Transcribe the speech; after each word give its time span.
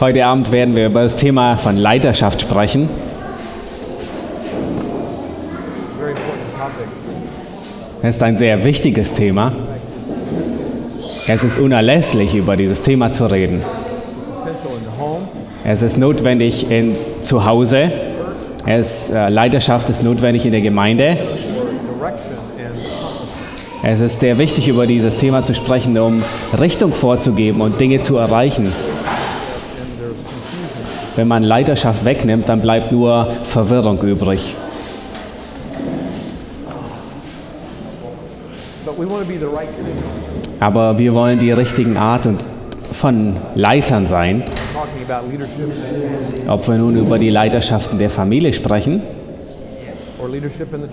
Heute 0.00 0.24
Abend 0.24 0.52
werden 0.52 0.74
wir 0.74 0.86
über 0.86 1.02
das 1.02 1.16
Thema 1.16 1.58
von 1.58 1.76
Leiterschaft 1.76 2.40
sprechen. 2.40 2.88
Es 8.02 8.16
ist 8.16 8.22
ein 8.22 8.36
sehr 8.38 8.64
wichtiges 8.64 9.12
Thema. 9.12 9.52
Es 11.26 11.44
ist 11.44 11.58
unerlässlich, 11.58 12.34
über 12.34 12.56
dieses 12.56 12.80
Thema 12.80 13.12
zu 13.12 13.26
reden. 13.26 13.62
Es 15.64 15.82
ist 15.82 15.98
notwendig 15.98 16.70
in, 16.70 16.96
zu 17.22 17.44
Hause. 17.44 17.90
Es, 18.66 19.10
äh, 19.10 19.28
Leiterschaft 19.28 19.90
ist 19.90 20.02
notwendig 20.02 20.46
in 20.46 20.52
der 20.52 20.62
Gemeinde. 20.62 21.18
for 21.18 21.72
direction 22.00 22.38
and 22.58 22.76
accomplishment. 22.76 23.73
Es 23.86 24.00
ist 24.00 24.20
sehr 24.20 24.38
wichtig, 24.38 24.66
über 24.66 24.86
dieses 24.86 25.18
Thema 25.18 25.44
zu 25.44 25.52
sprechen, 25.52 25.98
um 25.98 26.22
Richtung 26.58 26.90
vorzugeben 26.90 27.60
und 27.60 27.78
Dinge 27.78 28.00
zu 28.00 28.16
erreichen. 28.16 28.66
Wenn 31.16 31.28
man 31.28 31.42
Leiterschaft 31.42 32.02
wegnimmt, 32.06 32.48
dann 32.48 32.62
bleibt 32.62 32.92
nur 32.92 33.26
Verwirrung 33.44 34.00
übrig. 34.00 34.56
Aber 40.60 40.98
wir 40.98 41.12
wollen 41.12 41.38
die 41.38 41.52
richtigen 41.52 41.98
Art 41.98 42.26
und 42.26 42.42
von 42.90 43.36
Leitern 43.54 44.06
sein. 44.06 44.44
Ob 46.48 46.66
wir 46.66 46.78
nun 46.78 46.96
über 46.96 47.18
die 47.18 47.30
Leiterschaften 47.30 47.98
der 47.98 48.08
Familie 48.08 48.54
sprechen 48.54 49.02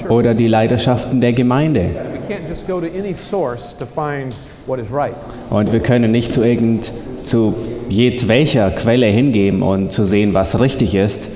oder 0.10 0.34
die 0.34 0.48
Leiterschaften 0.48 1.21
der 1.21 1.32
Gemeinde. 1.32 1.91
We 2.31 2.38
can't 2.38 2.48
just 2.48 2.66
go 2.66 2.80
to 2.80 2.88
any 2.88 3.13
source 3.13 3.73
to 3.73 3.85
find 3.85 4.34
what 4.66 4.80
is 4.80 4.90
right. 4.90 5.13
Und 5.49 5.73
wir 5.73 5.81
können 5.81 6.12
nicht 6.12 6.31
zu 6.31 6.41
irgend 6.44 6.94
zu 7.26 7.54
jedwelcher 7.90 8.71
Quelle 8.71 9.07
hingeben 9.07 9.62
und 9.62 9.91
zu 9.91 10.05
sehen, 10.05 10.34
was 10.34 10.62
richtig 10.62 10.96
ist, 10.96 11.29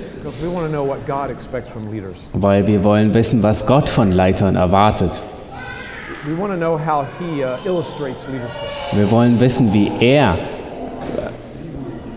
weil 2.34 2.68
wir 2.68 2.84
wollen 2.86 3.14
wissen, 3.14 3.44
was 3.44 3.68
Gott 3.68 3.90
von 3.90 4.14
Leitern 4.14 4.56
erwartet. 4.56 5.22
We 6.26 6.40
want 6.40 6.54
to 6.54 6.58
know 6.58 6.80
how 6.80 7.06
He 7.20 7.44
uh, 7.44 7.58
illustrates 7.66 8.26
leadership. 8.28 8.98
Wir 8.98 9.12
wollen 9.12 9.38
wissen, 9.42 9.74
wie 9.74 9.92
er 10.00 10.38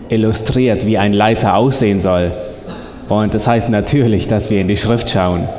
äh, 0.09 0.15
illustriert, 0.15 0.85
wie 0.85 0.97
ein 0.97 1.11
Leiter 1.11 1.57
aussehen 1.57 1.99
soll. 1.99 2.31
Und 3.09 3.33
das 3.33 3.45
heißt 3.45 3.69
natürlich, 3.69 4.29
dass 4.29 4.49
wir 4.49 4.61
in 4.61 4.69
die 4.69 4.77
Schrift 4.77 5.09
schauen. 5.09 5.49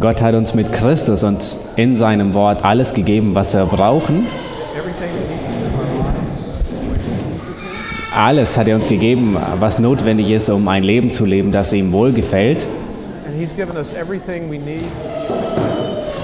Gott 0.00 0.22
hat 0.22 0.34
uns 0.34 0.54
mit 0.54 0.72
Christus 0.72 1.24
und 1.24 1.56
in 1.76 1.96
seinem 1.96 2.34
Wort 2.34 2.64
alles 2.64 2.94
gegeben, 2.94 3.34
was 3.34 3.54
wir 3.54 3.66
brauchen. 3.66 4.26
Alles 8.16 8.56
hat 8.56 8.66
er 8.68 8.74
uns 8.74 8.88
gegeben, 8.88 9.36
was 9.60 9.78
notwendig 9.78 10.30
ist, 10.30 10.48
um 10.50 10.66
ein 10.68 10.82
Leben 10.82 11.12
zu 11.12 11.24
leben, 11.24 11.52
das 11.52 11.72
ihm 11.72 11.92
wohlgefällt. 11.92 12.66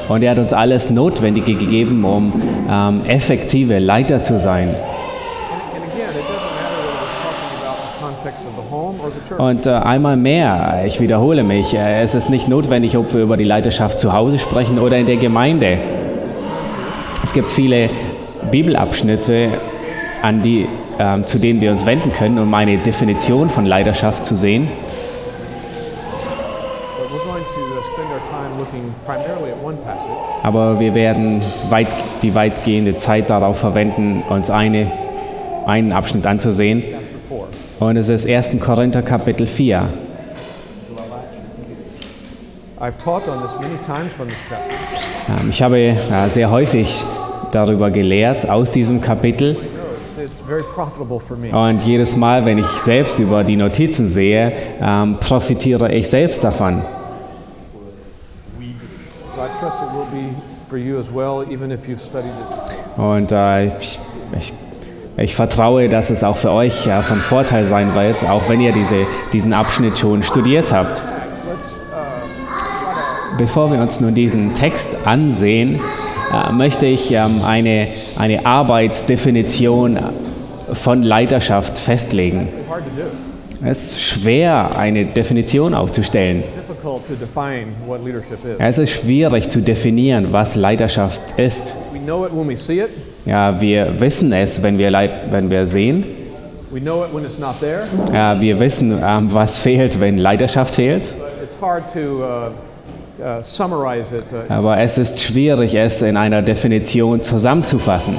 Und 0.08 0.22
er 0.22 0.30
hat 0.33 0.39
uns 0.39 0.52
alles 0.52 0.91
Notwendige 0.91 1.55
gegeben, 1.55 2.05
um 2.05 2.33
ähm, 2.69 3.00
effektive 3.06 3.78
Leiter 3.78 4.22
zu 4.22 4.39
sein. 4.39 4.69
And, 4.69 4.77
and 4.77 5.84
again, 5.92 6.11
it 6.11 6.27
doesn't 6.27 6.55
matter 6.56 6.77
whether 6.83 6.98
we're 7.00 7.22
talking 7.22 7.50
about 7.62 7.78
the 7.80 7.92
context 8.00 8.02
of 8.02 8.11
the 8.11 8.11
home 8.11 8.12
or 8.12 8.12
the 8.12 8.14
church. 8.14 8.14
Und 9.39 9.67
äh, 9.67 9.70
einmal 9.70 10.17
mehr, 10.17 10.83
ich 10.86 11.00
wiederhole 11.00 11.42
mich, 11.42 11.75
äh, 11.75 12.03
es 12.03 12.14
ist 12.14 12.30
nicht 12.30 12.48
notwendig, 12.48 12.97
ob 12.97 13.12
wir 13.12 13.22
über 13.22 13.36
die 13.36 13.44
Leiterschaft 13.44 14.00
zu 14.00 14.12
Hause 14.12 14.39
sprechen 14.39 14.78
oder 14.78 14.97
in 14.97 15.06
der 15.06 15.17
Gemeinde. 15.17 15.78
Es 17.22 17.33
gibt 17.33 17.50
viele 17.50 17.91
Bibelabschnitte, 18.50 19.50
an 20.25 20.41
die, 20.41 20.67
ähm, 20.98 21.24
zu 21.24 21.39
denen 21.39 21.61
wir 21.61 21.70
uns 21.70 21.84
wenden 21.84 22.11
können, 22.13 22.39
um 22.39 22.55
eine 22.55 22.79
Definition 22.79 23.51
von 23.51 23.67
Leiterschaft 23.67 24.24
zu 24.24 24.34
sehen. 24.34 24.68
Uh, 26.98 27.05
Aber 30.42 30.80
wir 30.80 30.95
werden 30.95 31.42
weit, 31.68 31.89
die 32.23 32.34
weitgehende 32.34 32.96
Zeit 32.96 33.29
darauf 33.29 33.58
verwenden, 33.58 34.24
uns 34.29 34.48
eine, 34.51 34.90
einen 35.67 35.92
Abschnitt 35.92 36.27
anzusehen. 36.27 36.83
Chapter 37.84 37.90
4. 37.90 37.90
Und 37.90 37.96
es 37.96 38.08
ist 38.08 38.28
1. 38.28 38.61
Korinther 38.61 39.02
Kapitel 39.02 39.46
4. 39.46 39.89
I've 42.80 42.98
taught 42.98 43.28
on 43.28 43.40
this 43.42 43.58
many 43.61 43.77
times 43.86 44.12
from 44.12 44.28
this 44.28 44.36
chapter. 44.48 44.74
Ähm, 45.40 45.50
Ich 45.50 45.62
habe 45.62 45.96
sehr 46.28 46.50
häufig 46.50 47.05
darüber 47.52 47.90
gelehrt 47.90 48.48
aus 48.48 48.70
diesem 48.70 49.00
Kapitel. 49.00 49.56
Und 51.52 51.86
jedes 51.86 52.17
Mal, 52.17 52.45
wenn 52.45 52.58
ich 52.58 52.67
selbst 52.67 53.18
über 53.20 53.45
die 53.45 53.56
Notizen 53.56 54.08
sehe, 54.08 54.52
ähm, 54.80 55.18
profitiere 55.18 55.92
ich 55.95 56.08
selbst 56.08 56.45
davon. 56.45 56.83
Und 62.96 63.33
äh, 63.33 63.66
ich, 63.78 63.98
ich, 64.39 64.52
ich 65.17 65.35
vertraue, 65.35 65.89
dass 65.89 66.11
es 66.11 66.25
auch 66.25 66.36
für 66.36 66.51
euch 66.51 66.89
von 67.02 67.20
Vorteil 67.20 67.64
sein 67.64 67.95
wird, 67.95 68.29
auch 68.29 68.48
wenn 68.48 68.61
ihr 68.61 68.73
diese, 68.73 69.07
diesen 69.33 69.52
Abschnitt 69.52 69.98
schon 69.98 70.23
studiert 70.23 70.73
habt. 70.73 71.02
Bevor 73.39 73.73
wir 73.73 73.80
uns 73.80 74.01
nun 74.01 74.14
diesen 74.14 74.55
Text 74.55 74.91
ansehen, 75.05 75.80
äh, 76.33 76.52
möchte 76.52 76.86
ich 76.86 77.13
ähm, 77.13 77.42
eine, 77.45 77.89
eine 78.17 78.47
Arbeitsdefinition 78.47 79.98
von 80.73 81.02
Leiterschaft 81.02 81.79
festlegen. 81.79 82.48
Es 83.64 83.92
ist 83.92 84.02
schwer, 84.02 84.77
eine 84.79 85.05
Definition 85.05 85.75
aufzustellen. 85.75 86.45
Es 88.58 88.79
ist 88.79 88.91
schwierig 88.91 89.48
zu 89.48 89.63
definieren, 89.63 90.29
was 90.33 90.55
Leiterschaft 90.55 91.39
ist. 91.39 91.75
Ja, 93.24 93.61
wir 93.61 94.01
wissen 94.01 94.33
es, 94.33 94.62
wenn 94.62 94.77
wir, 94.77 94.90
Leit 94.90 95.33
wenn 95.33 95.51
wir 95.51 95.67
sehen. 95.67 96.05
Ja, 98.12 98.40
wir 98.40 98.61
wissen, 98.61 99.01
ähm, 99.02 99.33
was 99.33 99.58
fehlt, 99.58 100.01
wenn 100.01 100.18
Leiterschaft 100.18 100.74
fehlt. 100.74 101.14
Uh, 101.61 102.05
uh. 102.05 102.51
Uh, 103.17 103.40
Aber 104.48 104.79
es 104.79 104.98
ist 104.98 105.20
schwierig, 105.20 105.74
es 105.74 106.02
in 106.02 106.17
einer 106.17 106.42
Definition 106.42 107.23
zusammenzufassen. 107.23 108.17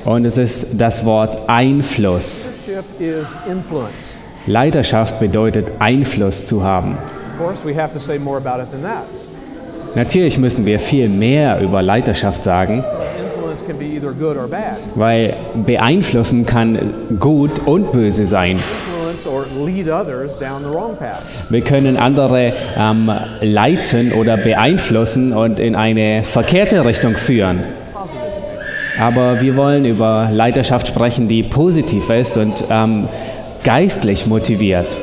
Und 0.04 0.24
es 0.24 0.38
ist 0.38 0.80
das 0.80 1.04
Wort 1.04 1.38
Einfluss. 1.48 2.50
Leadership 2.66 2.84
is 3.00 3.26
influence. 3.50 4.14
Leiterschaft 4.46 5.20
bedeutet 5.20 5.70
Einfluss 5.78 6.44
zu 6.46 6.64
haben. 6.64 6.98
Natürlich 9.94 10.38
müssen 10.38 10.66
wir 10.66 10.80
viel 10.80 11.08
mehr 11.08 11.60
über 11.60 11.82
Leiterschaft 11.82 12.42
sagen, 12.44 12.82
Because 12.82 13.24
influence 13.24 13.66
can 13.66 13.78
be 13.78 13.84
either 13.84 14.12
good 14.12 14.36
or 14.36 14.48
bad. 14.48 14.76
weil 14.94 15.36
beeinflussen 15.66 16.46
kann 16.46 16.94
gut 17.20 17.60
und 17.66 17.92
böse 17.92 18.24
sein. 18.26 18.52
Influence 18.56 19.26
or 19.26 19.44
lead 19.66 19.88
others 19.88 20.36
down 20.38 20.62
the 20.62 20.70
wrong 20.74 20.96
path. 20.96 21.22
Wir 21.50 21.60
können 21.60 21.96
andere 21.96 22.52
ähm, 22.76 23.10
leiten 23.42 24.12
oder 24.12 24.36
beeinflussen 24.38 25.32
und 25.34 25.60
in 25.60 25.74
eine 25.76 26.24
verkehrte 26.24 26.84
Richtung 26.84 27.16
führen. 27.16 27.60
Aber 29.00 29.40
wir 29.40 29.56
wollen 29.56 29.84
über 29.84 30.28
Leiterschaft 30.30 30.88
sprechen, 30.88 31.28
die 31.28 31.42
positiv 31.42 32.10
ist 32.10 32.36
und 32.36 32.64
ähm, 32.70 33.08
geistlich 33.64 34.26
motiviert. 34.26 34.96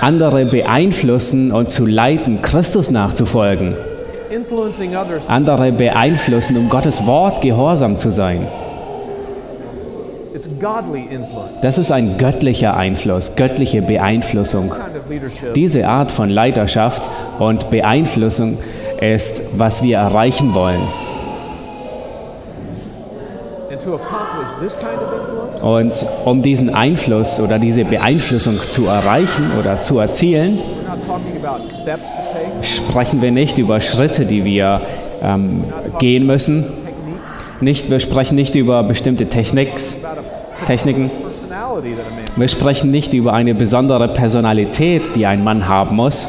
Andere 0.00 0.44
beeinflussen 0.44 1.52
und 1.52 1.70
zu 1.70 1.86
leiten, 1.86 2.42
Christus 2.42 2.90
nachzufolgen. 2.90 3.74
Andere 5.28 5.72
beeinflussen, 5.72 6.56
um 6.56 6.68
Gottes 6.68 7.06
Wort 7.06 7.40
gehorsam 7.40 7.98
zu 7.98 8.10
sein. 8.10 8.46
Das 11.62 11.78
ist 11.78 11.90
ein 11.90 12.18
göttlicher 12.18 12.76
Einfluss, 12.76 13.36
göttliche 13.36 13.80
Beeinflussung. 13.80 14.72
Diese 15.54 15.86
Art 15.86 16.10
von 16.10 16.28
Leiterschaft 16.28 17.08
und 17.38 17.70
Beeinflussung 17.70 18.58
ist, 19.00 19.58
was 19.58 19.82
wir 19.82 19.98
erreichen 19.98 20.54
wollen. 20.54 20.82
and 23.73 23.73
to 23.73 23.73
accomplish 23.73 23.73
this 23.73 23.73
kind 23.73 23.73
of 23.73 23.73
influence, 23.73 23.73
Und 25.62 26.06
um 26.24 26.42
diesen 26.42 26.74
Einfluss 26.74 27.40
oder 27.40 27.58
diese 27.58 27.84
Beeinflussung 27.84 28.58
zu 28.58 28.86
erreichen 28.86 29.50
oder 29.58 29.80
zu 29.80 29.98
erzielen, 29.98 30.58
sprechen 32.62 33.22
wir 33.22 33.30
nicht 33.30 33.58
über 33.58 33.80
Schritte, 33.80 34.24
die 34.24 34.44
wir 34.44 34.80
ähm, 35.22 35.64
gehen 35.98 36.26
müssen. 36.26 36.64
Nicht, 37.60 37.90
wir 37.90 38.00
sprechen 38.00 38.34
nicht 38.34 38.54
über 38.54 38.82
bestimmte 38.82 39.26
Techniks, 39.26 39.98
Techniken. 40.66 41.10
Wir 42.36 42.48
sprechen 42.48 42.90
nicht 42.90 43.14
über 43.14 43.32
eine 43.32 43.54
besondere 43.54 44.08
Personalität, 44.08 45.14
die 45.16 45.26
ein 45.26 45.44
Mann 45.44 45.68
haben 45.68 45.96
muss. 45.96 46.28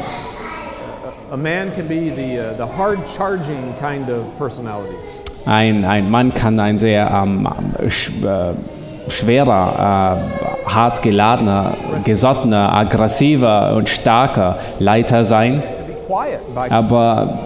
A 1.28 1.36
man 1.36 1.74
can 1.74 1.88
be 1.88 2.08
the 2.14 2.38
uh, 2.38 2.56
the 2.56 2.64
hard 2.64 3.04
charging 3.04 3.74
kind 3.80 4.08
of 4.08 4.24
personality. 4.38 4.94
Ein, 5.46 5.84
ein 5.84 6.10
Mann 6.10 6.34
kann 6.34 6.58
ein 6.58 6.78
sehr 6.78 7.08
ähm, 7.10 7.48
sch, 7.88 8.10
äh, 8.22 9.10
schwerer, 9.10 10.18
äh, 10.66 10.68
hart 10.68 11.02
geladener, 11.02 11.74
gesottener, 12.04 12.74
aggressiver 12.74 13.74
und 13.76 13.88
starker 13.88 14.58
Leiter 14.80 15.24
sein. 15.24 15.62
Aber 16.70 17.38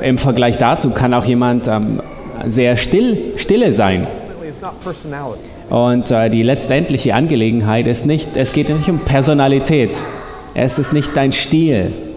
äh, 0.00 0.08
im 0.08 0.18
Vergleich 0.18 0.58
dazu 0.58 0.90
kann 0.90 1.14
auch 1.14 1.24
jemand 1.24 1.68
ähm, 1.68 2.00
sehr 2.44 2.76
still, 2.76 3.34
stille 3.36 3.72
sein. 3.72 4.08
Und 5.70 6.10
äh, 6.10 6.30
die 6.30 6.42
letztendliche 6.42 7.14
Angelegenheit 7.14 7.86
ist 7.86 8.06
nicht, 8.06 8.36
es 8.36 8.52
geht 8.52 8.68
nicht 8.68 8.88
um 8.88 8.98
Personalität. 9.00 10.02
Es 10.54 10.78
ist 10.78 10.92
nicht 10.92 11.16
dein 11.16 11.30
Stil. 11.30 12.07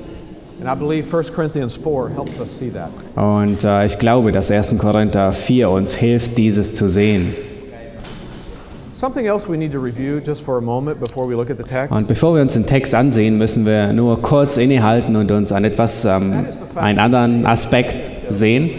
Und 3.16 3.64
äh, 3.64 3.86
ich 3.86 3.98
glaube, 3.98 4.32
dass 4.32 4.52
1. 4.52 4.78
Korinther 4.78 5.34
4 5.34 5.70
uns 5.70 5.96
hilft, 5.96 6.38
dieses 6.38 6.76
zu 6.76 6.88
sehen. 6.88 7.34
Something 9.02 9.26
else 9.26 9.48
we 9.50 9.58
need 9.58 9.72
to 9.72 9.80
review 9.80 10.20
just 10.24 10.44
for 10.44 10.58
a 10.58 10.62
moment 10.62 11.00
before 11.00 11.28
we 11.28 11.34
look 11.34 11.50
at 11.50 11.58
the 11.58 11.64
text. 11.64 11.92
Und 11.92 12.08
bevor 12.08 12.36
wir 12.36 12.44
uns 12.44 12.54
den 12.54 12.68
Text 12.68 12.94
ansehen, 12.94 13.40
müssen 13.40 13.66
wir 13.66 13.92
nur 13.94 14.22
kurz 14.22 14.58
innehalten 14.58 15.16
und 15.16 15.32
uns 15.32 15.52
an 15.52 15.64
etwas, 15.64 16.06
ähm, 16.06 16.46
einen 16.76 17.00
anderen 17.00 17.48
Aspekt 17.48 18.12
sehen, 18.30 18.70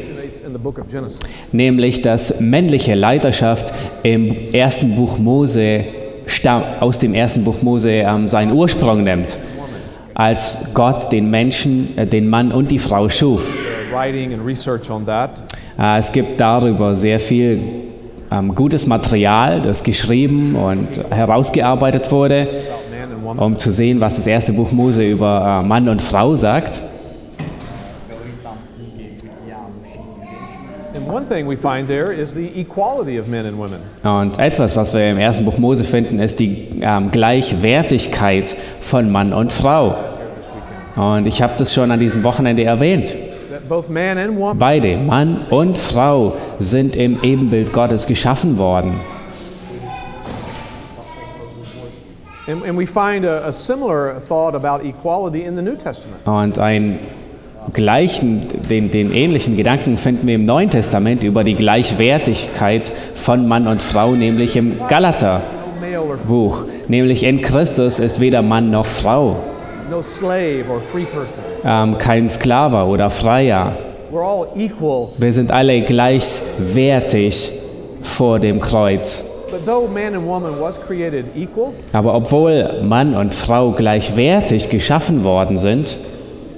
nämlich 1.51 2.03
dass 2.03 2.39
männliche 2.39 2.95
Leiterschaft 2.95 3.73
im 4.05 4.53
ersten 4.53 4.95
Buch 4.95 5.19
Mose 5.19 5.87
aus 6.79 7.01
dem 7.01 7.15
ersten 7.15 7.43
Buch 7.43 7.61
Mose 7.63 7.91
ähm, 7.91 8.29
seinen 8.29 8.53
Ursprung 8.53 9.03
nimmt, 9.03 9.37
als 10.23 10.73
Gott 10.73 11.11
den 11.11 11.31
Menschen, 11.31 11.99
äh, 11.99 12.07
den 12.07 12.29
Mann 12.31 12.53
und 12.53 12.71
die 12.71 12.79
Frau 12.79 13.09
schuf. 13.09 13.53
Äh, 15.79 15.99
es 15.99 16.13
gibt 16.13 16.41
darüber 16.41 16.95
sehr 16.95 17.19
viel 17.19 17.61
ähm, 18.31 18.55
gutes 18.55 18.87
Material, 18.87 19.61
das 19.61 19.83
geschrieben 19.83 20.55
und 20.55 21.05
herausgearbeitet 21.11 22.13
wurde, 22.13 22.47
um 23.37 23.59
zu 23.59 23.73
sehen, 23.73 24.01
was 24.01 24.15
das 24.15 24.29
erste 24.29 24.53
Buch 24.53 24.71
Mose 24.71 25.05
über 25.05 25.61
äh, 25.61 25.67
Mann 25.67 25.89
und 25.89 26.01
Frau 26.01 26.37
sagt. 26.37 26.81
Und 34.05 34.39
etwas, 34.39 34.77
was 34.77 34.95
wir 34.95 35.11
im 35.11 35.19
ersten 35.19 35.45
Buch 35.45 35.59
Mose 35.59 35.85
finden, 35.85 36.21
ist 36.21 36.39
die 36.39 36.81
ähm, 36.81 37.11
Gleichwertigkeit 37.11 38.57
von 38.81 39.11
Mann 39.11 39.33
und 39.33 39.53
Frau. 39.53 40.12
Und 40.97 41.27
ich 41.27 41.41
habe 41.43 41.55
das 41.57 41.73
schon 41.73 41.91
an 41.91 42.01
diesem 42.01 42.23
Wochenende 42.23 42.65
erwähnt. 42.65 43.15
Beide, 44.59 44.97
Mann 44.97 45.47
und 45.51 45.79
Frau, 45.79 46.37
sind 46.59 46.97
im 46.97 47.23
Ebenbild 47.23 47.73
Gottes 47.73 48.07
geschaffen 48.07 48.59
worden. 48.59 49.01
Und 56.25 56.59
einen 56.59 56.99
gleichen, 57.73 58.49
den, 58.69 58.91
den 58.91 59.13
ähnlichen 59.13 59.57
Gedanken 59.57 59.97
finden 59.97 60.27
wir 60.27 60.35
im 60.35 60.43
Neuen 60.43 60.69
Testament 60.69 61.23
über 61.23 61.45
die 61.45 61.55
Gleichwertigkeit 61.55 62.91
von 63.15 63.47
Mann 63.47 63.67
und 63.67 63.81
Frau, 63.81 64.13
nämlich 64.13 64.57
im 64.57 64.77
Galaterbuch. 64.89 66.65
Nämlich 66.89 67.23
in 67.23 67.41
Christus 67.41 68.01
ist 68.01 68.19
weder 68.19 68.43
Mann 68.43 68.71
noch 68.71 68.87
Frau, 68.87 69.37
no 69.93 70.03
slave 70.03 70.65
or 70.71 70.81
free 70.81 71.05
person. 71.05 71.43
ähm, 71.65 71.99
kein 71.99 72.29
Sklave 72.29 72.85
oder 72.87 73.11
Freier. 73.11 73.73
We're 74.11 74.23
all 74.23 74.47
equal. 74.57 75.09
Wir 75.19 75.33
sind 75.33 75.51
alle 75.51 75.83
gleichwertig 75.83 77.53
vor 78.03 78.39
dem 78.39 78.61
Kreuz. 78.61 79.29
Aber 81.93 82.15
obwohl 82.15 82.83
Mann 82.83 83.15
und 83.15 83.35
Frau 83.35 83.71
gleichwertig 83.73 84.69
geschaffen 84.71 85.25
worden 85.25 85.57
sind, 85.57 85.97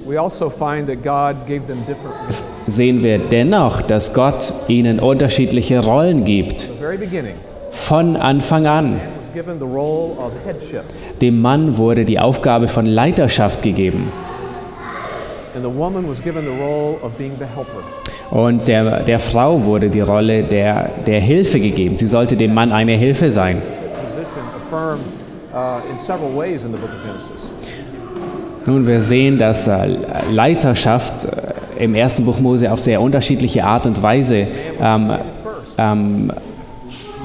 we 0.06 0.20
also 0.20 0.50
find 0.50 0.86
that 0.86 1.02
God 1.02 1.46
gave 1.46 1.66
them 1.66 1.78
different. 1.86 2.14
At 2.28 2.36
sehen 2.66 3.02
wir 3.02 3.18
dennoch, 3.18 3.82
dass 3.82 4.14
Gott 4.14 4.52
ihnen 4.68 5.00
unterschiedliche 5.00 5.84
Rollen 5.84 6.24
gibt. 6.24 6.68
Von 7.72 8.16
Anfang 8.16 8.66
an. 8.66 9.00
Man 9.34 9.58
was 9.58 9.58
given 9.58 9.58
the 9.58 9.66
role 9.66 10.16
of 10.18 10.32
headship, 10.44 10.84
Dem 11.20 11.40
Mann 11.40 11.76
wurde 11.76 12.04
die 12.04 12.18
Aufgabe 12.18 12.68
von 12.68 12.86
Leiterschaft 12.86 13.62
gegeben. 13.62 14.12
and 15.54 15.62
the 15.62 15.68
woman 15.70 16.08
was 16.08 16.20
given 16.20 16.44
the 16.44 16.50
role 16.50 16.98
of 17.02 17.16
being 17.16 17.32
the 17.38 17.46
helper. 17.46 17.82
Und 18.30 18.66
der, 18.66 19.04
der 19.04 19.18
Frau 19.20 19.64
wurde 19.64 19.88
die 19.88 20.00
Rolle 20.00 20.42
der, 20.42 20.90
der 21.06 21.20
Hilfe 21.20 21.60
gegeben. 21.60 21.94
Sie 21.94 22.06
sollte 22.08 22.36
dem 22.36 22.52
Mann 22.54 22.72
eine 22.72 22.92
Hilfe 22.92 23.30
sein. 23.30 23.62
Uh. 24.72 25.80
Nun, 28.66 28.86
wir 28.86 29.00
sehen, 29.00 29.38
dass 29.38 29.68
äh, 29.68 29.88
Leiterschaft 30.32 31.26
äh, 31.26 31.84
im 31.84 31.94
ersten 31.94 32.24
Buch 32.24 32.40
Mose 32.40 32.72
auf 32.72 32.80
sehr 32.80 33.00
unterschiedliche 33.00 33.64
Art 33.64 33.86
und 33.86 34.02
Weise 34.02 34.48
ähm, 34.80 35.12
ähm, 35.78 36.32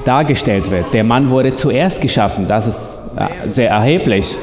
dargestellt 0.04 0.70
wird. 0.70 0.92
Der 0.92 1.04
Mann 1.04 1.30
wurde 1.30 1.54
zuerst 1.54 2.00
geschaffen, 2.00 2.46
das 2.46 2.66
ist 2.66 3.00
äh, 3.16 3.48
sehr 3.48 3.70
erheblich. 3.70 4.36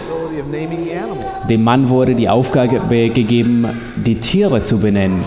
Dem 1.50 1.64
Mann 1.64 1.90
wurde 1.90 2.16
die 2.16 2.30
Aufgabe 2.30 3.10
gegeben, 3.10 3.68
die 3.96 4.16
Tiere 4.16 4.64
zu 4.64 4.80
benennen. 4.80 5.24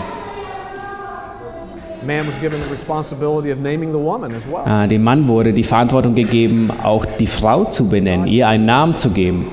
Äh, 4.65 4.87
dem 4.87 5.03
Mann 5.03 5.27
wurde 5.27 5.53
die 5.53 5.63
Verantwortung 5.63 6.15
gegeben, 6.15 6.71
auch 6.83 7.05
die 7.05 7.27
Frau 7.27 7.65
zu 7.65 7.89
benennen, 7.89 8.27
ihr 8.27 8.47
einen 8.47 8.65
Namen 8.65 8.97
zu 8.97 9.11
geben. 9.11 9.47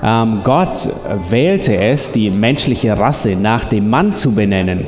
Ähm, 0.00 0.40
Gott 0.44 0.88
wählte 1.28 1.76
es, 1.76 2.12
die 2.12 2.30
menschliche 2.30 2.96
Rasse 2.96 3.34
nach 3.34 3.64
dem 3.64 3.90
Mann 3.90 4.16
zu 4.16 4.32
benennen. 4.34 4.86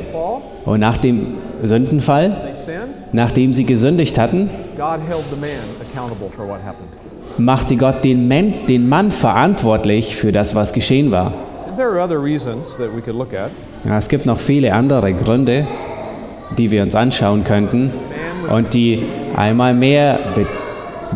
Und 0.65 0.81
nach 0.81 0.99
dem 0.99 1.35
Sündenfall. 1.62 2.53
Nachdem 3.12 3.52
sie 3.52 3.64
gesündigt 3.64 4.19
hatten, 4.19 4.50
man 7.37 7.45
machte 7.45 7.76
Gott 7.76 8.05
den, 8.05 8.29
Men 8.29 8.67
den 8.69 8.88
Mann 8.88 9.11
verantwortlich 9.11 10.17
für 10.17 10.33
das, 10.33 10.55
was 10.55 10.73
geschehen 10.73 11.11
war. 11.11 11.33
Ja, 13.85 13.99
es 13.99 14.09
gibt 14.09 14.26
noch 14.26 14.38
viele 14.38 14.75
andere 14.75 15.12
Gründe, 15.12 15.67
die 16.59 16.71
wir 16.71 16.83
uns 16.83 16.95
anschauen 16.95 17.45
könnten 17.45 17.93
und 18.50 18.75
die 18.75 19.05
einmal 19.37 19.75
mehr 19.75 20.19
be 20.35 20.47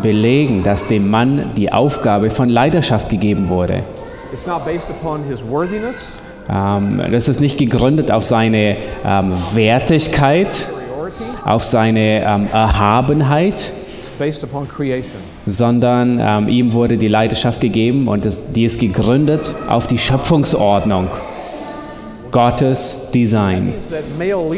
belegen, 0.02 0.64
dass 0.64 0.88
dem 0.88 1.08
Mann 1.08 1.52
die 1.56 1.72
Aufgabe 1.72 2.30
von 2.30 2.48
Leiterschaft 2.48 3.10
gegeben 3.10 3.48
wurde. 3.48 3.84
Ähm, 6.50 7.00
das 7.12 7.28
ist 7.28 7.40
nicht 7.40 7.58
gegründet 7.58 8.10
auf 8.10 8.24
seine 8.24 8.76
ähm, 9.06 9.32
Wertigkeit. 9.54 10.66
Auf 11.44 11.64
seine 11.64 12.24
ähm, 12.24 12.48
Erhabenheit, 12.52 13.72
sondern 15.46 16.20
ähm, 16.20 16.48
ihm 16.48 16.72
wurde 16.72 16.96
die 16.96 17.08
Leiterschaft 17.08 17.60
gegeben 17.60 18.08
und 18.08 18.24
es, 18.24 18.52
die 18.52 18.64
ist 18.64 18.80
gegründet 18.80 19.54
auf 19.68 19.86
die 19.86 19.98
Schöpfungsordnung. 19.98 21.08
Gottes 22.30 23.10
Design. 23.14 23.74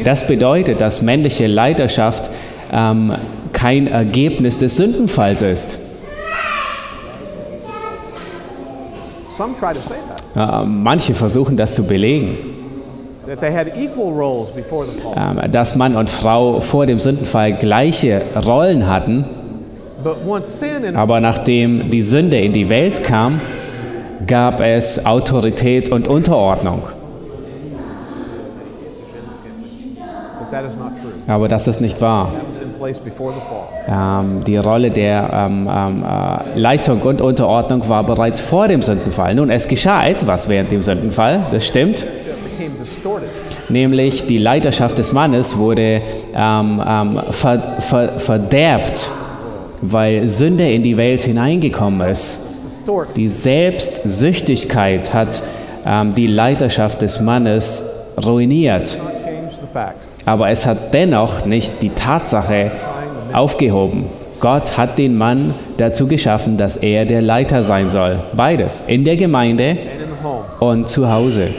Das 0.04 0.26
bedeutet, 0.26 0.80
dass 0.80 1.02
männliche 1.02 1.46
Leiterschaft 1.46 2.30
ähm, 2.72 3.12
kein 3.52 3.86
Ergebnis 3.86 4.56
des 4.56 4.76
Sündenfalls 4.76 5.42
ist. 5.42 5.78
Ähm, 10.34 10.82
manche 10.82 11.14
versuchen 11.14 11.56
das 11.56 11.74
zu 11.74 11.84
belegen, 11.84 12.38
dass 15.50 15.76
Mann 15.76 15.96
und 15.96 16.10
Frau 16.10 16.60
vor 16.60 16.86
dem 16.86 16.98
Sündenfall 16.98 17.52
gleiche 17.54 18.22
Rollen 18.44 18.86
hatten, 18.86 19.24
aber 20.94 21.20
nachdem 21.20 21.90
die 21.90 22.02
Sünde 22.02 22.38
in 22.38 22.52
die 22.52 22.68
Welt 22.68 23.02
kam, 23.02 23.40
gab 24.26 24.60
es 24.60 25.04
Autorität 25.04 25.90
und 25.90 26.08
Unterordnung. 26.08 26.82
but 30.46 30.56
that 30.56 30.64
is 30.64 30.76
not 30.76 30.94
true. 31.00 31.12
Aber 31.26 31.48
das 31.48 31.68
ist 31.68 31.80
nicht 31.80 32.00
wahr. 32.00 32.30
That 32.32 32.48
was 32.48 32.60
in 32.60 32.72
place 32.72 32.98
before 33.00 33.32
the 33.32 33.40
fall. 33.40 33.68
Ähm, 33.88 34.44
die 34.44 34.56
Rolle 34.56 34.90
der 34.90 35.28
ähm, 35.32 35.68
ähm, 35.70 36.04
äh, 36.04 36.58
Leitung 36.58 37.02
und 37.02 37.20
Unterordnung 37.20 37.88
war 37.88 38.04
bereits 38.04 38.40
vor 38.40 38.68
dem 38.68 38.82
Sündenfall. 38.82 39.34
Nun, 39.34 39.50
es 39.50 39.68
geschah 39.68 40.06
etwas 40.06 40.48
während 40.48 40.70
dem 40.70 40.82
Sündenfall, 40.82 41.46
das 41.50 41.66
stimmt. 41.66 42.06
Nämlich 43.68 44.26
die 44.26 44.38
Leiterschaft 44.38 44.98
des 44.98 45.12
Mannes 45.12 45.56
wurde 45.56 46.02
ähm, 46.34 46.82
ähm, 46.86 47.20
ver, 47.30 47.76
ver, 47.80 48.18
verderbt, 48.18 49.10
weil 49.82 50.26
Sünde 50.26 50.70
in 50.70 50.82
die 50.82 50.96
Welt 50.96 51.22
hineingekommen 51.22 52.08
ist. 52.08 52.44
Die 53.16 53.28
Selbstsüchtigkeit 53.28 55.12
hat 55.12 55.42
ähm, 55.84 56.14
die 56.14 56.26
Leiterschaft 56.26 57.02
des 57.02 57.20
Mannes 57.20 57.84
ruiniert. 58.24 58.98
Aber 60.24 60.50
es 60.50 60.66
hat 60.66 60.94
dennoch 60.94 61.44
nicht 61.46 61.82
die 61.82 61.90
Tatsache 61.90 62.70
aufgehoben. 63.32 64.06
Gott 64.40 64.76
hat 64.76 64.98
den 64.98 65.16
Mann 65.16 65.54
dazu 65.78 66.06
geschaffen, 66.06 66.56
dass 66.56 66.76
er 66.76 67.06
der 67.06 67.22
Leiter 67.22 67.62
sein 67.62 67.88
soll. 67.88 68.18
Beides, 68.34 68.84
in 68.86 69.04
der 69.04 69.16
Gemeinde 69.16 69.78
und 70.60 70.88
zu 70.88 71.10
Hause. 71.10 71.50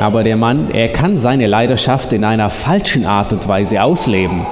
Aber 0.00 0.22
der 0.22 0.36
Mann, 0.36 0.70
er 0.72 0.88
kann 0.88 1.18
seine 1.18 1.46
Leidenschaft 1.46 2.12
in 2.12 2.24
einer 2.24 2.50
falschen 2.50 3.06
Art 3.06 3.32
und 3.32 3.46
Weise 3.48 3.82
ausleben. 3.82 4.46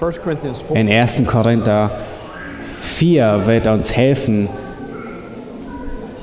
In 0.00 0.06
1 0.06 0.22
Corinthians 0.22 0.62
4, 0.62 0.76
In 0.76 0.88
1. 0.88 1.26
Korinther 1.26 1.90
4 2.80 3.46
wird 3.46 3.66
uns 3.66 3.96
helfen, 3.96 4.48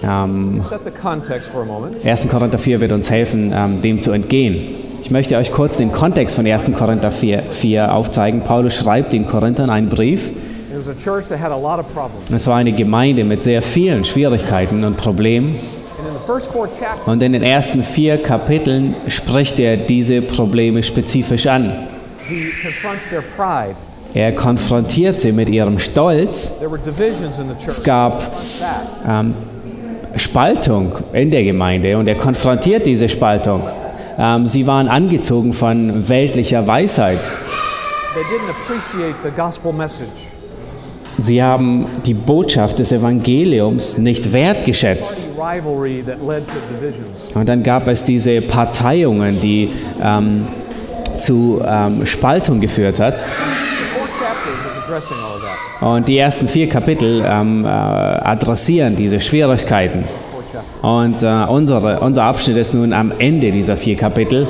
ähm, 0.03 0.61
set 0.61 0.81
the 0.85 0.91
context 0.91 1.49
for 1.49 1.61
a 1.61 1.65
moment. 1.65 2.05
1. 2.05 2.29
Korinther 2.29 2.57
4 2.57 2.81
wird 2.81 2.91
uns 2.91 3.09
helfen, 3.09 3.51
ähm, 3.53 3.81
dem 3.81 3.99
zu 3.99 4.11
entgehen. 4.11 4.61
Ich 5.01 5.11
möchte 5.11 5.37
euch 5.37 5.51
kurz 5.51 5.77
den 5.77 5.91
Kontext 5.91 6.35
von 6.35 6.45
1. 6.45 6.73
Korinther 6.77 7.11
4, 7.11 7.43
4 7.49 7.93
aufzeigen. 7.93 8.41
Paulus 8.41 8.75
schreibt 8.75 9.13
den 9.13 9.27
Korinthern 9.27 9.69
einen 9.69 9.89
Brief. 9.89 10.31
It 10.79 10.87
was 10.87 10.95
a 10.95 10.97
church 10.97 11.27
that 11.27 11.39
had 11.39 11.51
a 11.51 11.57
lot 11.57 11.77
of 11.77 11.93
problems. 11.93 12.31
Es 12.31 12.47
war 12.47 12.55
eine 12.55 12.71
Gemeinde 12.71 13.25
mit 13.25 13.43
sehr 13.43 13.61
vielen 13.61 14.05
Schwierigkeiten 14.05 14.85
und 14.85 14.95
Problemen. 14.95 15.49
And 15.49 16.07
in 16.07 16.13
the 16.13 16.25
first 16.25 16.53
four 16.53 16.67
chapters, 16.67 17.05
Und 17.05 17.21
in 17.21 17.33
den 17.33 17.43
ersten 17.43 17.83
vier 17.83 18.17
Kapiteln 18.17 18.95
spricht 19.09 19.59
er 19.59 19.75
diese 19.75 20.21
Probleme 20.21 20.81
spezifisch 20.81 21.47
an. 21.47 21.89
Er 24.13 24.31
konfrontiert 24.31 25.19
sie 25.19 25.33
mit 25.33 25.49
ihrem 25.49 25.79
Stolz. 25.79 26.61
Es 27.67 27.83
gab 27.83 28.31
ähm, 29.05 29.33
Spaltung 30.15 30.93
in 31.11 31.29
der 31.29 31.43
Gemeinde 31.43 31.97
und 31.97 32.07
er 32.07 32.15
konfrontiert 32.15 32.85
diese 32.85 33.09
Spaltung. 33.09 33.63
Ähm, 34.17 34.47
sie 34.47 34.65
waren 34.65 34.87
angezogen 34.87 35.51
von 35.51 36.07
weltlicher 36.07 36.65
Weisheit. 36.65 37.19
They 38.15 38.23
didn't 38.23 38.49
appreciate 38.49 39.15
the 39.23 39.31
gospel 39.31 39.73
message. 39.73 40.29
Sie 41.21 41.41
haben 41.41 41.85
die 42.05 42.13
Botschaft 42.13 42.79
des 42.79 42.91
Evangeliums 42.91 43.97
nicht 43.97 44.33
wertgeschätzt. 44.33 45.29
Und 47.33 47.49
dann 47.49 47.63
gab 47.63 47.87
es 47.87 48.03
diese 48.03 48.41
Parteiungen, 48.41 49.39
die 49.41 49.69
ähm, 50.01 50.47
zu 51.19 51.61
ähm, 51.65 52.05
Spaltung 52.05 52.59
geführt 52.59 52.99
hat. 52.99 53.25
Und 55.81 56.07
die 56.07 56.17
ersten 56.17 56.47
vier 56.47 56.67
Kapitel 56.67 57.23
ähm, 57.25 57.63
äh, 57.63 57.67
adressieren 57.67 58.95
diese 58.95 59.19
Schwierigkeiten. 59.19 60.03
Und 60.81 61.23
äh, 61.23 61.45
unsere, 61.47 61.99
unser 61.99 62.23
Abschnitt 62.23 62.57
ist 62.57 62.73
nun 62.73 62.93
am 62.93 63.13
Ende 63.17 63.51
dieser 63.51 63.77
vier 63.77 63.95
Kapitel. 63.95 64.47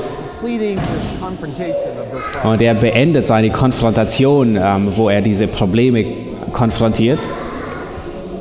Und 2.43 2.61
er 2.61 2.73
beendet 2.73 3.27
seine 3.27 3.49
Konfrontation, 3.49 4.55
ähm, 4.55 4.93
wo 4.95 5.09
er 5.09 5.21
diese 5.21 5.47
Probleme 5.47 6.28
konfrontiert. 6.49 7.25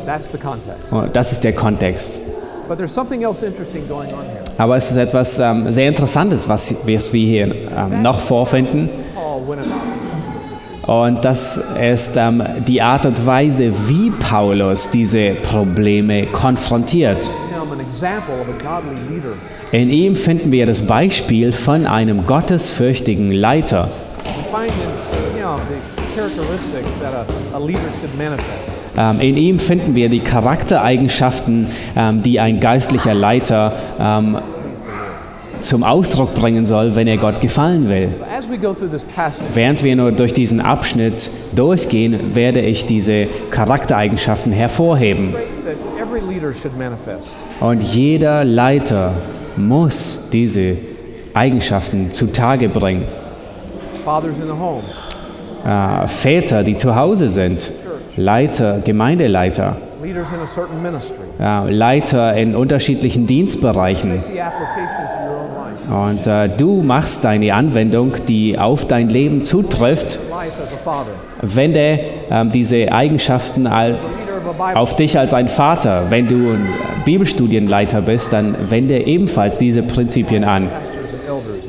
That's 0.07 0.31
the 0.31 0.38
context. 0.38 0.91
Und 0.91 1.15
das 1.15 1.33
ist 1.33 1.45
der 1.45 1.53
Kontext. 1.53 2.21
But 2.69 2.77
there's 2.79 2.93
something 2.93 3.23
else 3.23 3.45
interesting 3.45 3.87
going 3.88 4.12
on 4.12 4.25
here. 4.25 4.45
Aber 4.59 4.77
es 4.77 4.91
ist 4.91 4.97
etwas 4.97 5.38
ähm, 5.38 5.71
sehr 5.71 5.88
Interessantes, 5.88 6.49
was, 6.49 6.75
was 6.87 7.12
wir 7.12 7.27
hier 7.27 7.55
ähm, 7.77 8.03
noch 8.03 8.21
vorfinden. 8.21 8.91
Und 10.87 11.23
das 11.23 11.62
ist 11.81 12.17
ähm, 12.17 12.43
die 12.67 12.81
Art 12.81 13.05
und 13.05 13.27
Weise, 13.27 13.73
wie 13.88 14.11
Paulus 14.11 14.91
diese 14.91 15.33
Probleme 15.33 16.27
konfrontiert. 16.27 17.31
In 19.71 19.91
ihm 19.91 20.17
finden 20.17 20.50
wir 20.50 20.65
das 20.65 20.87
Beispiel 20.87 21.53
von 21.53 21.87
einem 21.87 22.27
gottesfürchtigen 22.27 23.33
Leiter. 23.33 23.91
In. 26.18 26.25
Ähm, 28.96 29.20
in 29.20 29.37
ihm 29.37 29.58
finden 29.60 29.94
wir 29.94 30.08
die 30.08 30.20
Charaktereigenschaften, 30.20 31.68
ähm, 31.96 32.22
die 32.22 32.40
ein 32.40 32.58
geistlicher 32.58 33.14
Leiter 33.14 33.72
ähm, 34.00 34.38
zum 35.60 35.84
Ausdruck 35.84 36.34
bringen 36.34 36.66
soll, 36.66 36.96
wenn 36.96 37.06
er 37.06 37.18
Gott 37.18 37.40
gefallen 37.40 37.88
will. 37.88 38.08
But 38.18 38.28
as 38.37 38.48
we 38.48 38.58
go 38.58 38.75
through 38.75 38.90
this 38.90 39.04
passage, 39.04 39.44
Während 39.54 39.82
wir 39.84 39.94
nur 39.94 40.12
durch 40.12 40.32
diesen 40.32 40.60
Abschnitt 40.60 41.30
durchgehen, 41.54 42.34
werde 42.34 42.60
ich 42.60 42.84
diese 42.87 43.26
Charaktereigenschaften 43.50 44.52
hervorheben. 44.52 45.34
Und 47.60 47.82
jeder 47.82 48.44
Leiter 48.44 49.12
muss 49.56 50.30
diese 50.32 50.76
Eigenschaften 51.34 52.10
zutage 52.10 52.68
bringen. 52.68 53.04
Fathers 54.04 54.38
in 54.38 54.46
the 54.46 54.52
home, 54.52 54.82
Äh, 55.65 56.07
Väter, 56.07 56.62
die 56.62 56.77
zu 56.77 56.95
Hause 56.95 57.29
sind, 57.29 57.73
Leiter, 58.17 58.81
Gemeindeleiter, 58.85 59.77
äh, 61.41 61.71
Leiter 61.71 62.35
in 62.35 62.55
unterschiedlichen 62.55 63.27
Dienstbereichen. 63.27 64.23
Und 65.91 66.27
äh, 66.27 66.49
du 66.49 66.83
machst 66.83 67.25
deine 67.25 67.55
Anwendung, 67.55 68.12
die 68.29 68.59
auf 68.59 68.87
dein 68.87 69.09
Leben 69.09 69.43
zutrifft, 69.45 70.19
wende 71.41 72.00
ähm, 72.31 72.53
diese 72.53 72.93
Eigenschaften 72.93 73.67
all, 73.67 73.97
auf 74.75 74.97
dich 74.97 75.19
als 75.19 75.33
ein 75.33 75.49
Vater. 75.49 76.07
Wenn 76.11 76.29
du 76.29 76.53
ein 76.53 76.69
Bibelstudienleiter 77.05 78.03
bist, 78.03 78.33
dann 78.33 78.55
wende 78.69 79.07
ebenfalls 79.07 79.59
diese 79.59 79.83
Prinzipien 79.83 80.45
an. 80.45 80.69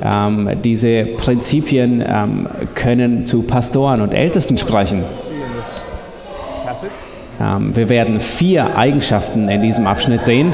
Ähm, 0.04 0.50
diese 0.64 1.06
Prinzipien 1.06 2.04
ähm, 2.06 2.48
können 2.76 3.26
zu 3.26 3.44
Pastoren 3.44 4.02
und 4.02 4.14
Ältesten 4.14 4.58
sprechen. 4.58 5.04
Ähm, 7.42 7.76
wir 7.76 7.90
werden 7.90 8.20
vier 8.20 8.78
Eigenschaften 8.78 9.50
in 9.50 9.62
diesem 9.62 9.88
Abschnitt 9.88 10.26
sehen. 10.26 10.54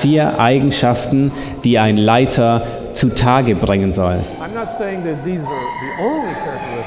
Vier 0.00 0.38
Eigenschaften, 0.38 1.32
die 1.64 1.78
ein 1.78 1.96
Leiter 1.96 2.62
zutage 2.92 3.54
bringen 3.54 3.92
soll. 3.92 4.20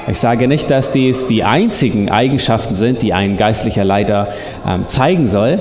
Ich 0.06 0.18
sage 0.18 0.48
nicht, 0.48 0.70
dass 0.70 0.92
dies 0.92 1.26
die 1.26 1.44
einzigen 1.44 2.10
Eigenschaften 2.10 2.74
sind, 2.74 3.02
die 3.02 3.12
ein 3.12 3.36
geistlicher 3.36 3.84
Leiter 3.84 4.28
ähm, 4.66 4.86
zeigen 4.86 5.26
soll. 5.26 5.58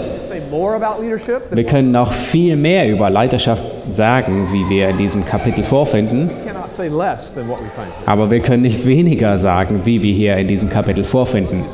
Wir 0.54 1.66
können 1.66 1.92
noch 1.92 2.14
viel 2.14 2.56
mehr 2.56 2.88
über 2.88 3.10
Leiterschaft 3.10 3.84
sagen, 3.84 4.50
wie 4.52 4.70
wir 4.70 4.90
in 4.90 4.98
diesem 4.98 5.26
Kapitel 5.26 5.64
vorfinden. 5.64 6.30
we 6.30 6.46
cannot 6.46 6.70
say 6.70 6.88
less 6.88 7.34
than 7.34 7.48
what 7.48 7.60
we 7.60 7.66
find 7.76 7.88
here. 7.88 8.08
Aber 8.08 8.30
wir 8.30 8.40
können 8.40 8.62
nicht 8.62 8.86
weniger 8.86 9.38
sagen, 9.38 9.82
wie 9.86 10.04
wir 10.04 10.14
hier 10.14 10.38
in 10.38 10.48
diesem 10.48 10.70
Kapitel 10.70 11.04
vorfinden. 11.04 11.66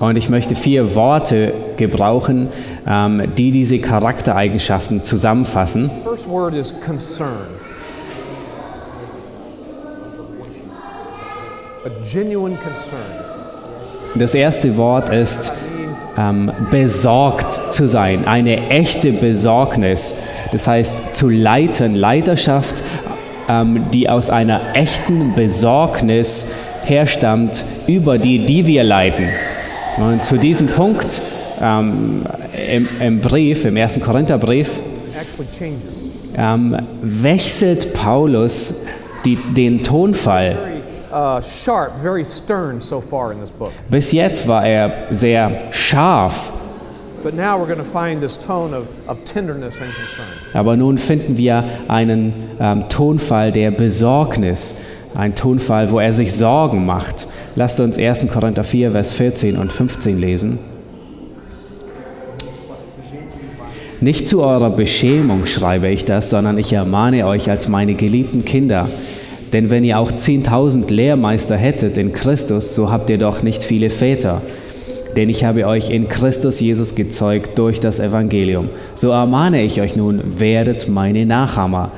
Und 0.00 0.16
ich 0.16 0.30
möchte 0.30 0.54
vier 0.54 0.94
Worte 0.94 1.52
gebrauchen, 1.76 2.48
ähm, 2.86 3.22
die 3.36 3.50
diese 3.50 3.78
Charaktereigenschaften 3.78 5.04
zusammenfassen. 5.04 5.90
Das 14.16 14.34
erste 14.34 14.76
Wort 14.76 15.10
ist 15.10 15.52
ähm, 16.20 16.50
besorgt 16.70 17.72
zu 17.72 17.86
sein, 17.86 18.26
eine 18.26 18.68
echte 18.68 19.12
Besorgnis. 19.12 20.14
Das 20.52 20.66
heißt 20.66 21.14
zu 21.14 21.28
leiten, 21.28 21.94
Leiterschaft, 21.94 22.82
ähm, 23.48 23.86
die 23.92 24.08
aus 24.08 24.28
einer 24.28 24.60
echten 24.74 25.34
Besorgnis 25.34 26.48
herstammt 26.84 27.64
über 27.86 28.18
die, 28.18 28.44
die 28.44 28.66
wir 28.66 28.84
leiten. 28.84 29.28
Und 29.96 30.24
zu 30.24 30.36
diesem 30.36 30.66
Punkt 30.66 31.20
ähm, 31.60 32.22
im, 32.70 32.88
im 33.00 33.20
Brief, 33.20 33.64
im 33.64 33.76
ersten 33.76 34.00
Korintherbrief, 34.00 34.80
ähm, 36.36 36.76
wechselt 37.02 37.92
Paulus 37.94 38.84
die, 39.24 39.36
den 39.36 39.82
Tonfall. 39.82 40.69
Uh, 41.10 41.40
sharp, 41.40 41.92
very 41.96 42.24
stern 42.24 42.80
so 42.80 43.00
far 43.00 43.32
in 43.32 43.40
this 43.40 43.50
book. 43.50 43.72
Bis 43.90 44.12
jetzt 44.12 44.46
war 44.46 44.64
er 44.64 45.08
sehr 45.10 45.72
scharf 45.72 46.52
But 47.22 47.34
now 47.34 47.58
we're 47.58 47.66
going 47.66 47.76
to 47.76 47.84
find 47.84 48.22
this 48.22 48.38
tone 48.38 48.72
of, 48.72 48.86
of 49.06 49.22
tenderness 49.26 49.78
and 49.82 49.92
concern. 49.94 50.26
Aber 50.54 50.76
nun 50.76 50.96
finden 50.96 51.36
wir 51.36 51.64
einen 51.88 52.32
ähm, 52.58 52.88
Tonfall 52.88 53.52
der 53.52 53.72
Besorgnis, 53.72 54.76
ein 55.14 55.34
Tonfall, 55.34 55.90
wo 55.90 55.98
er 55.98 56.12
sich 56.12 56.32
Sorgen 56.32 56.86
macht. 56.86 57.26
Lasst 57.56 57.78
uns 57.78 57.98
1. 57.98 58.28
Korinther 58.32 58.64
4, 58.64 58.92
Vers 58.92 59.12
14 59.12 59.58
und 59.58 59.70
15 59.70 60.18
lesen. 60.18 60.58
Nicht 64.00 64.26
zu 64.26 64.42
eurer 64.42 64.70
Beschämung 64.70 65.44
schreibe 65.44 65.88
ich 65.88 66.06
das, 66.06 66.30
sondern 66.30 66.56
ich 66.56 66.72
ermahne 66.72 67.26
euch 67.26 67.50
als 67.50 67.68
meine 67.68 67.92
geliebten 67.92 68.46
Kinder. 68.46 68.88
Denn 69.52 69.70
wenn 69.70 69.84
ihr 69.84 69.98
auch 69.98 70.12
10.000 70.12 70.92
Lehrmeister 70.92 71.56
hättet 71.56 71.96
in 71.96 72.12
Christus, 72.12 72.74
so 72.74 72.90
habt 72.90 73.10
ihr 73.10 73.18
doch 73.18 73.42
nicht 73.42 73.64
viele 73.64 73.90
Väter. 73.90 74.42
Denn 75.16 75.28
ich 75.28 75.44
habe 75.44 75.66
euch 75.66 75.90
in 75.90 76.08
Christus 76.08 76.60
Jesus 76.60 76.94
gezeugt 76.94 77.58
durch 77.58 77.80
das 77.80 77.98
Evangelium. 77.98 78.68
So 78.94 79.10
ermahne 79.10 79.62
ich 79.62 79.80
euch 79.80 79.96
nun, 79.96 80.38
werdet 80.38 80.88
meine 80.88 81.26
Nachahmer. 81.26 81.90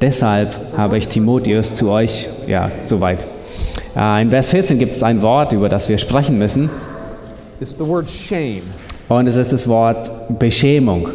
Deshalb 0.00 0.54
habe 0.76 0.96
ich 0.98 1.08
Timotheus 1.08 1.74
zu 1.74 1.90
euch, 1.90 2.28
ja, 2.46 2.70
soweit. 2.80 3.26
Äh, 3.96 4.22
In 4.22 4.30
Vers 4.30 4.50
14 4.50 4.78
gibt 4.78 4.92
es 4.92 5.02
ein 5.02 5.20
Wort, 5.20 5.52
über 5.52 5.68
das 5.68 5.88
wir 5.88 5.98
sprechen 5.98 6.38
müssen. 6.38 6.70
Und 9.08 9.26
es 9.26 9.36
ist 9.36 9.52
das 9.52 9.68
Wort 9.68 10.10
Beschämung. 10.38 11.08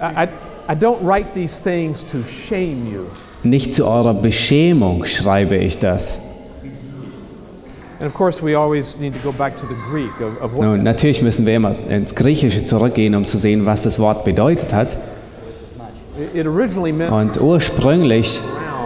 I, 0.00 0.24
I, 0.24 0.28
I 0.70 0.74
don't 0.74 1.02
write 1.02 1.28
these 1.34 1.62
things 1.62 2.04
to 2.04 2.24
shame 2.24 2.86
you. 2.92 3.04
Nicht 3.42 3.74
zu 3.74 3.86
eurer 3.86 4.14
Beschämung 4.14 5.04
schreibe 5.04 5.56
ich 5.56 5.78
das. 5.78 6.20
Nun, 10.56 10.82
natürlich 10.82 11.22
müssen 11.22 11.46
wir 11.46 11.56
immer 11.56 11.74
ins 11.88 12.14
Griechische 12.14 12.64
zurückgehen, 12.64 13.14
um 13.14 13.26
zu 13.26 13.38
sehen, 13.38 13.66
was 13.66 13.82
das 13.82 13.98
Wort 13.98 14.24
bedeutet 14.24 14.72
hat. 14.72 14.96
Und 17.10 17.40
ursprünglich 17.40 18.40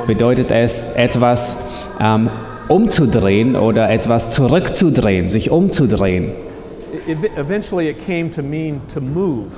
bedeutet 0.06 0.50
es 0.50 0.90
etwas 0.90 1.56
ähm, 2.00 2.30
umzudrehen 2.68 3.56
oder 3.56 3.90
etwas 3.90 4.30
zurückzudrehen, 4.30 5.28
sich 5.28 5.50
umzudrehen. 5.50 6.32
Eventually, 7.36 7.88
it 7.88 8.06
came 8.06 8.30
to 8.30 8.42
mean 8.42 8.80
to 8.92 9.00
move. 9.00 9.50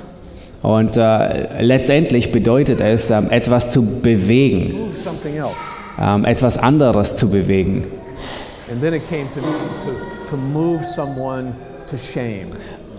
Und 0.65 0.97
äh, 0.97 1.61
letztendlich 1.61 2.31
bedeutet 2.31 2.81
es, 2.81 3.11
ähm, 3.11 3.29
etwas 3.29 3.69
zu 3.69 3.85
bewegen, 4.01 4.73
ähm, 6.01 6.25
etwas 6.25 6.57
anderes 6.57 7.15
zu 7.15 7.29
bewegen. 7.29 7.83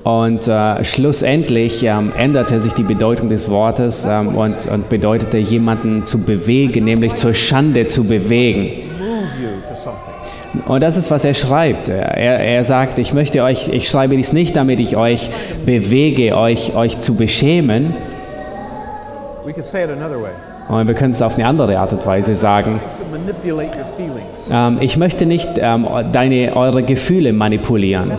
Und 0.04 0.46
äh, 0.46 0.84
schlussendlich 0.84 1.82
ähm, 1.82 2.12
änderte 2.16 2.60
sich 2.60 2.72
die 2.74 2.84
Bedeutung 2.84 3.28
des 3.28 3.50
Wortes 3.50 4.06
ähm, 4.08 4.36
und, 4.36 4.68
und 4.68 4.88
bedeutete 4.88 5.38
jemanden 5.38 6.04
zu 6.04 6.20
bewegen, 6.20 6.84
nämlich 6.84 7.16
zur 7.16 7.34
Schande 7.34 7.88
zu 7.88 8.04
bewegen. 8.04 8.84
Und 10.66 10.82
das 10.82 10.96
ist, 10.96 11.10
was 11.10 11.24
er 11.24 11.34
schreibt. 11.34 11.88
Er, 11.88 12.40
er 12.40 12.64
sagt, 12.64 12.98
ich 12.98 13.12
möchte 13.12 13.42
euch, 13.42 13.68
ich 13.68 13.88
schreibe 13.88 14.16
dies 14.16 14.32
nicht, 14.32 14.56
damit 14.56 14.80
ich 14.80 14.96
euch 14.96 15.30
bewege, 15.64 16.36
euch, 16.36 16.74
euch 16.74 17.00
zu 17.00 17.14
beschämen. 17.14 17.94
We 19.44 19.52
could 19.52 19.64
say 19.64 19.84
it 19.84 19.90
another 19.90 20.20
way 20.20 20.30
Und 20.68 20.88
wir 20.88 20.94
können 20.94 21.12
es 21.12 21.22
auf 21.22 21.36
eine 21.36 21.46
andere 21.46 21.78
Art 21.78 21.92
und 21.92 22.04
Weise 22.04 22.34
sagen. 22.34 22.80
Ähm, 24.50 24.78
ich 24.80 24.96
möchte 24.96 25.26
nicht 25.26 25.48
ähm, 25.58 25.86
deine, 26.12 26.56
eure 26.56 26.82
Gefühle 26.82 27.32
manipulieren. 27.32 28.10
Äh, 28.10 28.16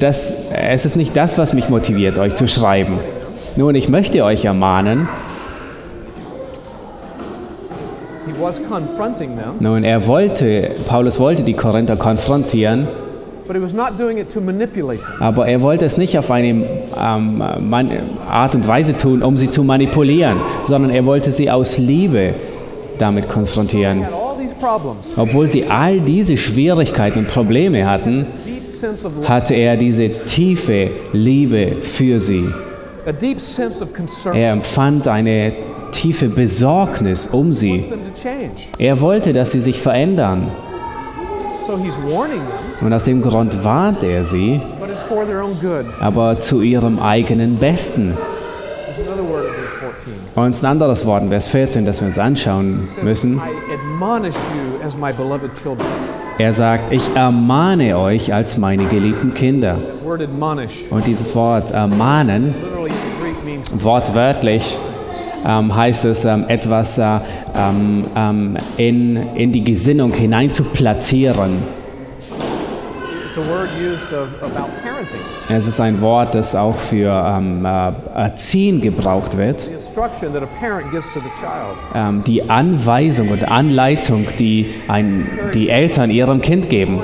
Das, 0.00 0.50
es 0.52 0.84
ist 0.84 0.96
nicht 0.96 1.16
das, 1.16 1.38
was 1.38 1.52
mich 1.54 1.68
motiviert, 1.68 2.18
euch 2.18 2.34
zu 2.34 2.48
schreiben. 2.48 2.98
Nun, 3.56 3.74
ich 3.74 3.88
möchte 3.88 4.24
euch 4.24 4.44
ermahnen, 4.44 5.08
He 8.26 8.27
was 8.27 8.27
confronting 8.27 8.27
them, 8.27 8.27
nun, 9.60 9.84
er 9.84 10.06
wollte, 10.06 10.70
Paulus 10.86 11.18
wollte 11.18 11.42
die 11.42 11.54
Korinther 11.54 11.96
konfrontieren, 11.96 12.86
but 13.46 13.56
he 13.56 13.62
was 13.62 13.72
not 13.72 13.98
doing 13.98 14.18
it 14.18 14.30
to 14.32 14.40
manipulate 14.40 15.00
them. 15.00 15.22
aber 15.22 15.48
er 15.48 15.62
wollte 15.62 15.84
es 15.84 15.96
nicht 15.96 16.18
auf 16.18 16.30
eine 16.30 16.66
ähm, 17.00 17.42
Art 18.30 18.54
und 18.54 18.68
Weise 18.68 18.96
tun, 18.96 19.22
um 19.22 19.36
sie 19.36 19.50
zu 19.50 19.64
manipulieren, 19.64 20.36
sondern 20.66 20.90
er 20.90 21.04
wollte 21.06 21.30
sie 21.30 21.50
aus 21.50 21.78
Liebe 21.78 22.34
damit 22.98 23.28
konfrontieren. 23.28 24.04
Obwohl 25.16 25.46
sie 25.46 25.64
all 25.68 26.00
diese 26.00 26.36
Schwierigkeiten 26.36 27.20
und 27.20 27.28
Probleme 27.28 27.88
hatten, 27.88 28.26
hatte 29.24 29.54
er 29.54 29.76
diese 29.76 30.08
tiefe 30.26 30.90
Liebe 31.12 31.76
für 31.80 32.18
sie. 32.20 32.44
Er 34.34 34.52
empfand 34.52 35.08
eine 35.08 35.52
tiefe 35.90 36.28
Besorgnis 36.28 37.26
um 37.26 37.52
sie. 37.52 37.84
Er 38.78 39.00
wollte, 39.00 39.32
dass 39.32 39.52
sie 39.52 39.60
sich 39.60 39.80
verändern. 39.80 40.50
Und 42.80 42.92
aus 42.92 43.04
dem 43.04 43.20
Grund 43.20 43.62
warnt 43.64 44.02
er 44.02 44.24
sie, 44.24 44.60
aber 46.00 46.40
zu 46.40 46.62
ihrem 46.62 46.98
eigenen 46.98 47.56
Besten. 47.56 48.16
There's 48.98 49.06
another 49.06 49.28
word 49.28 49.44
in 49.44 49.52
verse 49.52 49.76
14. 49.76 50.12
Und 50.34 50.62
ein 50.62 50.66
anderes 50.66 51.06
Wort 51.06 51.22
in 51.22 51.28
Vers 51.28 51.48
14, 51.48 51.84
das 51.84 52.00
wir 52.00 52.08
uns 52.08 52.18
anschauen 52.18 52.88
müssen. 53.02 53.40
Er 56.38 56.52
sagt, 56.52 56.92
ich 56.92 57.14
ermahne 57.14 57.98
euch 57.98 58.32
als 58.32 58.56
meine 58.56 58.86
geliebten 58.86 59.34
Kinder. 59.34 59.78
Und 60.90 61.06
dieses 61.06 61.34
Wort 61.34 61.70
ermahnen, 61.70 62.54
wortwörtlich, 63.72 64.78
ähm, 65.48 65.74
heißt 65.74 66.04
es, 66.04 66.24
ähm, 66.24 66.44
etwas 66.48 66.98
äh, 66.98 67.18
ähm, 67.56 68.06
ähm, 68.14 68.56
in, 68.76 69.16
in 69.34 69.50
die 69.50 69.64
Gesinnung 69.64 70.12
hinein 70.12 70.52
zu 70.52 70.62
platzieren. 70.62 71.62
Es 75.48 75.66
ist 75.66 75.80
ein 75.80 76.00
Wort, 76.00 76.34
das 76.34 76.54
auch 76.54 76.76
für 76.76 77.10
ähm, 77.10 77.64
äh, 77.64 77.92
Erziehen 78.14 78.80
gebraucht 78.80 79.38
wird. 79.38 79.66
Ähm, 81.94 82.24
die 82.24 82.50
Anweisung 82.50 83.28
und 83.28 83.50
Anleitung, 83.50 84.26
die 84.38 84.74
ein, 84.88 85.26
die 85.54 85.70
Eltern 85.70 86.10
ihrem 86.10 86.42
Kind 86.42 86.68
geben. 86.68 87.00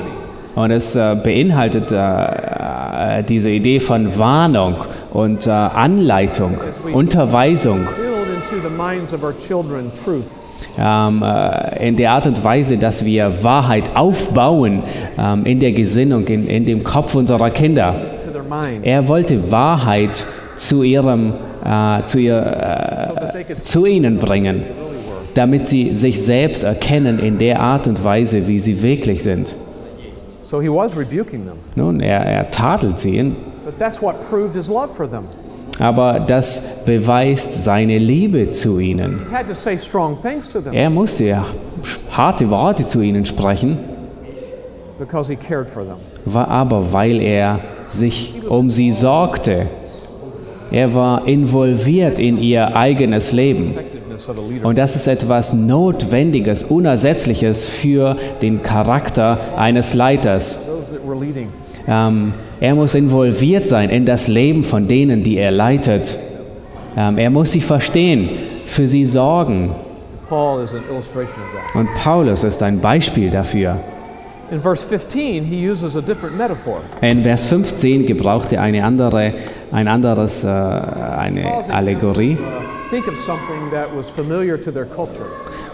Und 0.55 0.71
es 0.71 0.95
äh, 0.95 1.15
beinhaltet 1.21 1.91
äh, 1.91 3.19
äh, 3.19 3.23
diese 3.23 3.49
Idee 3.49 3.79
von 3.79 4.17
Warnung 4.17 4.75
und 5.11 5.47
äh, 5.47 5.49
Anleitung, 5.49 6.57
Unterweisung 6.93 7.87
Build 8.49 8.53
into 8.53 8.69
the 8.69 8.75
minds 8.75 9.13
of 9.13 9.23
our 9.23 9.33
children 9.33 9.91
truth. 10.03 10.39
ähm, 10.77 11.23
äh, 11.23 11.87
in 11.87 11.95
der 11.95 12.11
Art 12.11 12.27
und 12.27 12.43
Weise, 12.43 12.77
dass 12.77 13.05
wir 13.05 13.43
Wahrheit 13.43 13.95
aufbauen 13.95 14.83
ähm, 15.17 15.45
in 15.45 15.59
der 15.59 15.71
Gesinnung, 15.71 16.27
in, 16.27 16.47
in 16.47 16.65
dem 16.65 16.83
Kopf 16.83 17.15
unserer 17.15 17.49
Kinder. 17.49 17.95
Er 18.83 19.07
wollte 19.07 19.51
Wahrheit 19.51 20.23
zu, 20.57 20.83
ihrem, 20.83 21.33
äh, 21.63 22.03
zu, 22.05 22.19
ihr, 22.19 22.37
äh, 22.37 23.07
so 23.07 23.13
that 23.15 23.33
they 23.33 23.43
could 23.43 23.57
see 23.57 23.65
zu 23.65 23.85
ihnen 23.85 24.17
bringen. 24.19 24.63
damit 25.33 25.67
sie 25.67 25.93
sich 25.95 26.21
selbst 26.21 26.63
erkennen 26.63 27.19
in 27.19 27.37
der 27.37 27.59
Art 27.59 27.87
und 27.87 28.03
Weise, 28.03 28.47
wie 28.47 28.59
sie 28.59 28.81
wirklich 28.81 29.23
sind. 29.23 29.55
So 30.41 30.61
he 30.61 30.69
was 30.69 30.95
rebuking 30.95 31.45
them. 31.45 31.57
Nun, 31.75 31.99
er, 31.99 32.21
er 32.21 32.51
tadelt 32.51 32.99
sie, 32.99 33.33
But 33.65 33.79
that's 33.79 34.01
what 34.01 34.15
proved 34.29 34.55
his 34.55 34.67
love 34.67 34.93
for 34.93 35.09
them. 35.09 35.23
Aber 35.79 36.19
das 36.19 36.83
beweist 36.85 37.63
seine 37.63 37.97
Liebe 37.97 38.49
zu 38.51 38.79
ihnen. 38.79 39.21
Er 40.71 40.89
musste 40.89 41.43
harte 42.11 42.49
Worte 42.49 42.87
zu 42.87 43.01
ihnen 43.01 43.25
sprechen, 43.25 43.77
war 46.25 46.47
aber 46.47 46.93
weil 46.93 47.21
er 47.21 47.59
sich 47.87 48.41
um 48.47 48.69
sie 48.69 48.91
sorgte. 48.91 49.67
Er 50.71 50.95
war 50.95 51.27
involviert 51.27 52.19
in 52.19 52.37
ihr 52.39 52.75
eigenes 52.75 53.31
Leben. 53.31 53.75
Und 54.63 54.77
das 54.77 54.95
ist 54.95 55.07
etwas 55.07 55.53
Notwendiges, 55.53 56.63
Unersetzliches 56.63 57.65
für 57.65 58.15
den 58.41 58.63
Charakter 58.63 59.39
eines 59.57 59.93
Leiters. 59.93 60.67
Ähm, 61.87 62.33
er 62.59 62.75
muss 62.75 62.95
involviert 62.95 63.67
sein 63.67 63.89
in 63.89 64.05
das 64.05 64.27
Leben 64.27 64.63
von 64.63 64.87
denen, 64.87 65.23
die 65.23 65.37
er 65.37 65.51
leitet. 65.51 66.17
Ähm, 66.97 67.17
er 67.17 67.29
muss 67.29 67.51
sie 67.51 67.61
verstehen, 67.61 68.29
für 68.65 68.87
sie 68.87 69.05
sorgen. 69.05 69.71
Und 71.73 71.89
Paulus 71.95 72.43
ist 72.43 72.63
ein 72.63 72.79
Beispiel 72.79 73.29
dafür. 73.29 73.77
In 74.51 74.61
verse 74.61 74.87
15, 74.87 75.43
he 75.43 75.67
uses 75.67 75.95
a 75.95 76.01
different 76.01 76.37
metaphor. 76.37 76.77
In 77.01 77.23
Vers 77.23 77.45
15 77.45 78.05
gebraucht 78.05 78.53
er 78.53 78.61
eine 78.61 78.83
andere, 78.83 79.33
ein 79.71 79.87
anderes, 79.87 80.43
äh, 80.43 80.47
eine 80.47 81.51
Allegorie. 81.69 82.37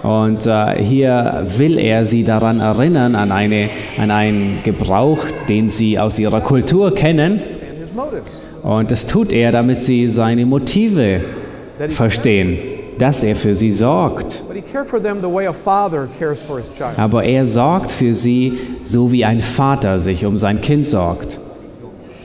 Und 0.04 0.48
äh, 0.48 0.84
hier 0.84 1.44
will 1.58 1.78
er 1.78 2.06
sie 2.06 2.24
daran 2.24 2.60
erinnern, 2.60 3.16
an, 3.16 3.32
eine, 3.32 3.70
an 4.00 4.10
einen 4.10 4.60
Gebrauch, 4.64 5.20
den 5.48 5.70
sie 5.70 6.00
aus 6.00 6.18
ihrer 6.18 6.42
Kultur 6.42 6.96
kennen. 6.96 7.42
Und 8.64 8.92
das 8.92 9.06
tut 9.06 9.32
er, 9.32 9.52
damit 9.52 9.82
sie 9.82 10.08
seine 10.08 10.46
Motive 10.46 11.22
verstehen, 11.90 12.58
dass 12.98 13.24
er 13.24 13.36
für 13.36 13.56
sie 13.56 13.72
sorgt. 13.72 14.44
Aber 16.98 17.24
er 17.24 17.46
sorgt 17.46 17.92
für 17.92 18.14
sie, 18.14 18.60
so 18.84 19.12
wie 19.12 19.26
ein 19.26 19.42
Vater 19.42 20.00
sich 20.00 20.26
um 20.26 20.38
sein 20.38 20.62
Kind 20.62 20.90
sorgt. 20.90 21.40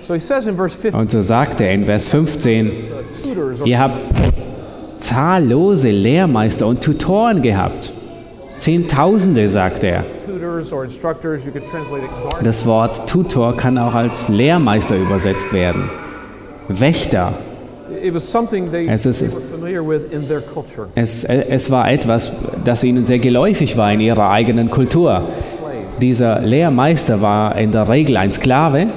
So 0.07 0.15
he 0.15 0.21
says 0.21 0.47
in 0.47 0.55
verse 0.55 0.79
15, 0.79 1.01
Und 1.01 1.11
so 1.11 1.21
sagt 1.21 1.61
er 1.61 1.73
in 1.73 1.85
Vers 1.85 2.07
15, 2.07 2.69
uh, 2.69 2.71
tutors 3.25 3.61
or 3.61 3.67
ihr 3.67 3.77
habt 3.77 4.07
zahllose 5.07 5.91
Lehrmeister 5.91 6.67
und 6.67 6.83
Tutoren 6.83 7.41
gehabt. 7.41 7.93
Zehntausende, 8.59 9.49
sagt 9.49 9.85
er. 9.85 10.05
Das 12.43 12.67
Wort 12.67 13.09
Tutor 13.09 13.57
kann 13.57 13.79
auch 13.79 13.95
als 13.95 14.29
Lehrmeister 14.29 14.97
übersetzt 14.97 15.53
werden. 15.53 15.89
Wächter. 16.69 17.35
Es 18.89 19.07
ist-. 19.07 19.37
Es, 20.97 21.25
es 21.25 21.71
war 21.71 21.91
etwas, 21.91 22.33
das 22.65 22.83
ihnen 22.83 23.05
sehr 23.05 23.21
geläufig 23.21 23.77
war 23.77 23.93
in 23.93 24.01
ihrer 24.01 24.31
eigenen 24.31 24.71
Kultur. 24.71 25.23
Dieser 26.01 26.41
Lehrmeister 26.41 27.23
war 27.23 27.57
in 27.57 27.71
der 27.71 27.89
Regel 27.89 28.17
ein 28.17 28.33
Sklave 28.33 28.89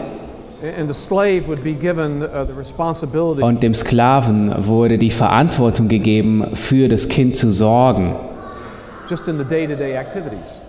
und 3.41 3.63
dem 3.63 3.73
Sklaven 3.73 4.53
wurde 4.57 4.97
die 4.97 5.09
Verantwortung 5.09 5.87
gegeben, 5.87 6.47
für 6.53 6.89
das 6.89 7.07
Kind 7.07 7.35
zu 7.35 7.51
sorgen. 7.51 8.15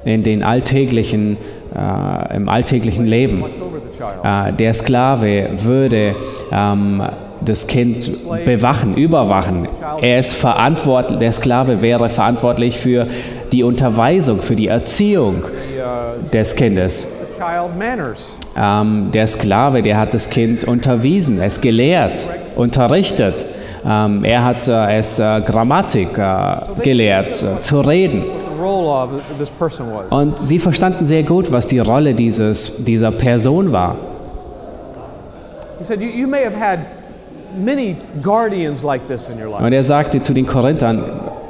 in 0.05 0.23
den 0.23 0.43
alltäglichen, 0.43 1.37
äh, 1.75 2.37
im 2.37 2.49
alltäglichen 2.49 3.07
Leben. 3.07 3.45
Äh, 4.25 4.53
der 4.53 4.75
Sklave 4.75 5.51
würde 5.57 6.15
ähm, 6.51 7.03
das 7.43 7.67
Kind 7.67 8.11
bewachen, 8.45 8.95
überwachen. 8.95 9.69
Er 10.01 10.19
ist 10.19 10.35
verantwortlich, 10.35 11.19
der 11.19 11.33
Sklave 11.33 11.83
wäre 11.83 12.09
verantwortlich 12.09 12.79
für 12.79 13.07
die 13.53 13.63
Unterweisung, 13.63 14.41
für 14.41 14.57
die 14.57 14.69
Erziehung 14.69 15.43
The, 15.45 15.81
uh, 15.81 16.31
des 16.31 16.55
Kindes. 16.57 17.20
The 17.41 17.45
child 17.45 17.77
manners. 17.77 18.35
Ähm, 18.57 19.11
der 19.13 19.27
Sklave, 19.27 19.83
der 19.83 19.99
hat 19.99 20.15
das 20.15 20.31
Kind 20.31 20.65
unterwiesen, 20.65 21.41
es 21.41 21.61
gelehrt, 21.61 22.29
unterrichtet. 22.57 23.45
Ähm, 23.87 24.25
er 24.25 24.45
hat 24.45 24.69
äh, 24.69 24.99
es 24.99 25.19
äh, 25.19 25.41
Grammatik 25.41 26.19
äh, 26.19 26.57
gelehrt, 26.83 27.43
äh, 27.43 27.61
zu 27.61 27.81
reden. 27.81 28.25
Und 30.11 30.39
sie 30.39 30.59
verstanden 30.59 31.05
sehr 31.05 31.23
gut, 31.23 31.51
was 31.51 31.67
die 31.67 31.79
Rolle 31.79 32.13
dieses, 32.13 32.85
dieser 32.85 33.11
Person 33.11 33.73
war. 33.73 33.97
Und 39.59 39.73
er 39.73 39.83
sagte 39.83 40.23
zu 40.23 40.35
den 40.35 40.47
Korinthern, 40.47 41.05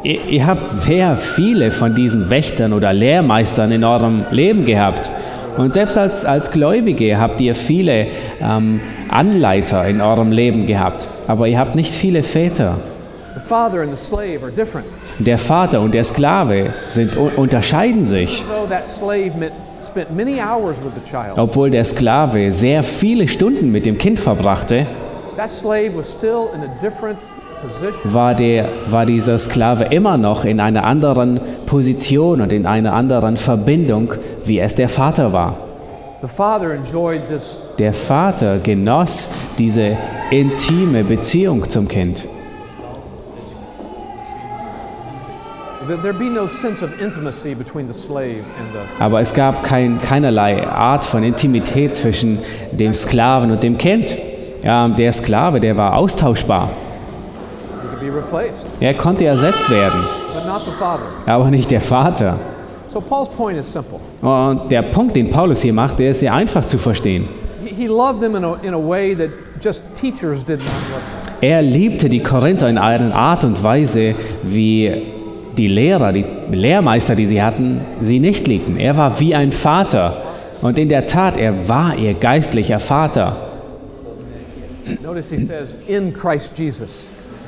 ihr, 0.05 0.25
ihr 0.29 0.47
habt 0.47 0.69
sehr 0.69 1.17
viele 1.17 1.73
von 1.73 1.97
diesen 1.97 2.31
Wächtern 2.31 2.73
oder 2.73 2.93
Lehrmeistern 2.93 3.73
in 3.73 3.83
eurem 3.83 4.25
Leben 4.31 4.65
gehabt. 4.65 5.11
Und 5.57 5.75
selbst 5.75 5.99
als, 5.99 6.25
als 6.25 6.51
Gläubige 6.51 7.19
habt 7.19 7.41
ihr 7.41 7.55
viele 7.55 8.07
ähm, 8.41 8.81
Anleiter 9.09 9.87
in 9.87 10.01
eurem 10.01 10.33
Leben 10.33 10.67
gehabt. 10.67 11.09
Aber 11.27 11.49
ihr 11.49 11.59
habt 11.59 11.75
nicht 11.75 11.93
viele 11.93 12.23
Väter. 12.23 12.77
The 13.35 13.41
father 13.41 13.83
and 13.83 13.97
the 13.97 14.05
slave 14.05 14.43
are 14.43 14.51
different. 14.51 14.87
Der 15.19 15.39
Vater 15.39 15.81
und 15.81 15.93
der 15.95 16.05
Sklave 16.05 16.73
sind, 16.89 17.17
unterscheiden 17.17 18.05
sich. 18.05 18.45
Obwohl 21.37 21.71
der 21.71 21.85
Sklave 21.85 22.53
sehr 22.53 22.83
viele 22.83 23.29
Stunden 23.29 23.71
mit 23.71 23.87
dem 23.87 23.99
Kind 23.99 24.19
verbrachte, 24.19 24.87
war, 28.05 28.35
der, 28.35 28.69
war 28.89 29.07
dieser 29.07 29.39
Sklave 29.39 29.85
immer 29.85 30.17
noch 30.17 30.45
in 30.45 30.61
einer 30.61 30.85
anderen 30.85 31.41
Position 31.67 32.41
und 32.41 32.53
in 32.53 32.67
einer 32.67 32.93
anderen 32.95 33.37
Verbindung, 33.37 34.15
wie 34.45 34.59
es 34.59 34.75
der 34.75 34.89
Vater 34.89 35.33
war. 35.33 35.57
Der 37.79 37.93
Vater 37.95 38.59
genoss 38.59 39.31
diese 39.59 39.97
intime 40.31 41.05
Beziehung 41.05 41.69
zum 41.69 41.89
Kind. 41.89 42.25
Aber 48.99 49.21
es 49.21 49.35
gab 49.35 49.63
kein, 49.65 50.01
keinerlei 50.03 50.67
Art 50.67 51.05
von 51.05 51.23
Intimität 51.25 51.97
zwischen 51.97 52.39
dem 52.71 52.95
Sklaven 52.95 53.51
und 53.51 53.63
dem 53.63 53.79
Kind. 53.79 54.17
Der 54.63 55.13
Sklave, 55.13 55.59
der 55.59 55.77
war 55.77 55.97
austauschbar. 55.97 56.69
he 56.71 56.77
could 56.77 57.89
be 57.89 57.89
replaced, 57.89 57.90
Er 58.81 58.95
konnte 58.95 59.25
ersetzt 59.25 59.71
werden, 59.71 60.01
aber 61.27 61.51
nicht 61.51 61.71
der 61.71 61.81
Vater. 61.81 62.39
So 62.93 63.01
Paul's 63.01 63.29
point 63.29 63.57
is 63.59 63.73
simple. 63.73 63.99
Und 64.21 64.71
der 64.73 64.83
Punkt, 64.83 65.15
den 65.15 65.31
Paulus 65.31 65.63
hier 65.63 65.73
macht, 65.73 65.99
der 65.99 66.11
ist 66.11 66.21
sehr 66.21 66.35
einfach 66.35 66.65
zu 66.65 66.77
verstehen. 66.77 67.29
Er 71.41 71.63
liebte 71.63 72.09
die 72.09 72.21
Korinther 72.21 72.69
in 72.69 72.79
einer 72.79 73.15
Art 73.15 73.45
und 73.45 73.63
Weise, 73.63 74.15
wie 74.43 75.03
die 75.57 75.69
Lehrer, 75.69 76.13
die 76.13 76.25
Lehrmeister, 76.51 77.15
die 77.15 77.27
sie 77.27 77.43
hatten, 77.43 77.81
sie 78.01 78.19
nicht 78.19 78.49
liebten. 78.49 78.77
Er 78.77 78.97
war 78.97 79.21
wie 79.21 79.35
ein 79.35 79.53
Vater. 79.53 80.23
Und 80.63 80.79
in 80.79 80.89
der 80.89 81.07
Tat, 81.07 81.37
er 81.37 81.69
war 81.69 81.97
ihr 81.97 82.15
geistlicher 82.15 82.81
Vater. 82.81 83.37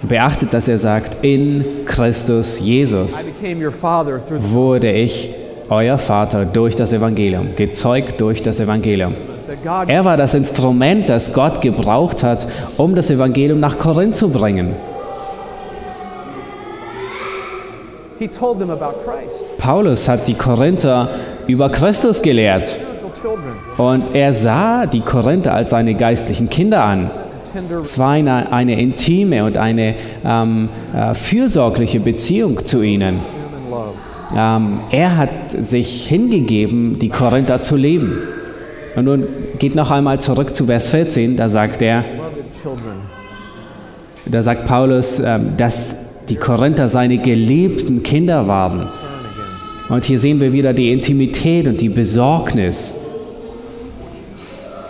Beachtet, 0.02 0.52
dass 0.52 0.68
er 0.68 0.78
sagt, 0.78 1.24
in 1.24 1.84
Christus 1.84 2.58
Jesus 2.58 3.28
wurde 4.28 4.90
ich 4.90 5.30
euer 5.68 5.96
Vater 5.98 6.44
durch 6.44 6.74
das 6.74 6.92
Evangelium, 6.92 7.54
gezeugt 7.54 8.20
durch 8.20 8.42
das 8.42 8.60
Evangelium. 8.60 9.14
Er 9.86 10.04
war 10.04 10.16
das 10.16 10.34
Instrument, 10.34 11.08
das 11.08 11.32
Gott 11.32 11.60
gebraucht 11.60 12.22
hat, 12.22 12.46
um 12.76 12.94
das 12.94 13.10
Evangelium 13.10 13.60
nach 13.60 13.78
Korinth 13.78 14.16
zu 14.16 14.30
bringen. 14.30 14.74
Paulus 19.58 20.08
hat 20.08 20.28
die 20.28 20.34
Korinther 20.34 21.08
über 21.46 21.68
Christus 21.70 22.22
gelehrt. 22.22 22.76
Und 23.76 24.14
er 24.14 24.32
sah 24.32 24.86
die 24.86 25.00
Korinther 25.00 25.54
als 25.54 25.70
seine 25.70 25.94
geistlichen 25.94 26.48
Kinder 26.48 26.82
an. 26.82 27.10
Es 27.82 27.98
war 27.98 28.12
eine, 28.12 28.50
eine 28.52 28.80
intime 28.80 29.44
und 29.44 29.58
eine 29.58 29.94
ähm, 30.24 30.68
äh, 30.94 31.14
fürsorgliche 31.14 32.00
Beziehung 32.00 32.64
zu 32.64 32.82
ihnen. 32.82 33.20
Ähm, 34.34 34.80
er 34.90 35.16
hat 35.16 35.50
sich 35.50 36.06
hingegeben, 36.06 36.98
die 36.98 37.10
Korinther 37.10 37.60
zu 37.60 37.76
lieben. 37.76 38.18
Und 38.96 39.04
nun 39.04 39.26
geht 39.58 39.74
noch 39.74 39.90
einmal 39.90 40.20
zurück 40.20 40.56
zu 40.56 40.66
Vers 40.66 40.88
14, 40.88 41.36
da 41.36 41.48
sagt 41.48 41.82
er, 41.82 42.04
da 44.24 44.42
sagt 44.42 44.66
Paulus, 44.66 45.20
ähm, 45.20 45.54
dass 45.56 45.96
die 46.28 46.36
Korinther 46.36 46.88
seine 46.88 47.18
geliebten 47.18 48.02
Kinder 48.02 48.46
waren. 48.46 48.86
Und 49.88 50.04
hier 50.04 50.18
sehen 50.18 50.40
wir 50.40 50.52
wieder 50.52 50.72
die 50.72 50.90
Intimität 50.90 51.66
und 51.66 51.80
die 51.80 51.90
Besorgnis. 51.90 52.94
This 52.94 53.00
is 53.00 53.00
a 53.00 53.00
mark 53.00 53.00
of 53.00 53.00
a 53.00 53.00
child. 54.62 54.81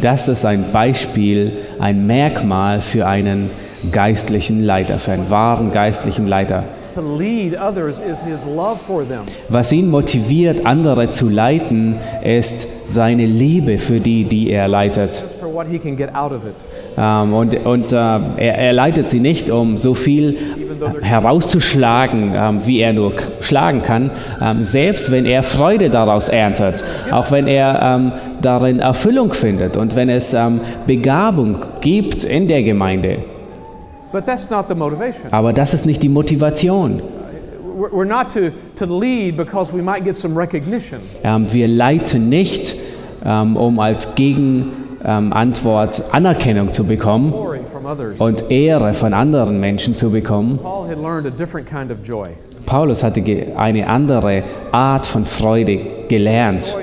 Das 0.00 0.28
ist 0.28 0.44
ein 0.44 0.64
Beispiel, 0.72 1.52
ein 1.78 2.06
Merkmal 2.06 2.80
für 2.80 3.06
einen 3.06 3.50
geistlichen 3.92 4.62
Leiter, 4.62 4.98
für 4.98 5.12
einen 5.12 5.30
wahren 5.30 5.72
geistlichen 5.72 6.26
Leiter. 6.26 6.64
To 6.94 7.02
lead 7.02 7.54
others 7.60 7.98
is 7.98 8.22
his 8.22 8.42
love 8.46 8.78
for 8.86 9.06
them. 9.06 9.20
Was 9.50 9.70
ihn 9.70 9.90
motiviert, 9.90 10.64
andere 10.64 11.10
zu 11.10 11.28
leiten, 11.28 11.96
ist 12.24 12.66
seine 12.86 13.26
Liebe 13.26 13.76
für 13.76 14.00
die, 14.00 14.24
die 14.24 14.50
er 14.50 14.66
leitet. 14.66 15.20
Just 15.20 15.38
for 15.38 15.52
what 15.52 15.66
he 15.68 15.78
can 15.78 15.94
get 15.94 16.14
out 16.14 16.32
of 16.32 16.44
it. 16.46 16.54
Ähm, 16.96 17.34
und 17.34 17.66
und 17.66 17.92
äh, 17.92 17.96
er, 17.96 18.58
er 18.58 18.72
leitet 18.72 19.10
sie 19.10 19.20
nicht, 19.20 19.50
um 19.50 19.76
so 19.76 19.92
viel 19.92 20.38
herauszuschlagen, 21.00 22.32
ähm, 22.36 22.66
wie 22.66 22.80
er 22.80 22.92
nur 22.92 23.12
schlagen 23.40 23.82
kann, 23.82 24.10
ähm, 24.42 24.62
selbst 24.62 25.10
wenn 25.10 25.26
er 25.26 25.42
Freude 25.42 25.90
daraus 25.90 26.28
erntet, 26.28 26.84
auch 27.10 27.30
wenn 27.30 27.46
er 27.46 27.80
ähm, 27.82 28.12
darin 28.42 28.78
Erfüllung 28.80 29.32
findet 29.32 29.76
und 29.76 29.96
wenn 29.96 30.08
es 30.08 30.36
Begabung 30.86 31.56
gibt 31.80 32.24
in 32.24 32.48
der 32.48 32.62
Gemeinde. 32.62 33.18
Aber 35.30 35.52
das 35.52 35.74
ist 35.74 35.86
nicht 35.86 36.02
die 36.02 36.08
Motivation. 36.08 37.02
Wir 41.50 41.68
leiten 41.68 42.28
nicht, 42.28 42.76
um 43.24 43.78
als 43.78 44.14
Gegenantwort 44.14 46.02
Anerkennung 46.12 46.72
zu 46.72 46.84
bekommen. 46.84 47.34
Und 48.18 48.50
Ehre 48.50 48.94
von 48.94 49.14
anderen 49.14 49.60
Menschen 49.60 49.96
zu 49.96 50.10
bekommen. 50.10 50.58
Paulus 52.66 53.02
hatte 53.04 53.22
eine 53.56 53.86
andere 53.86 54.42
Art 54.72 55.06
von 55.06 55.24
Freude 55.24 55.80
gelernt, 56.08 56.74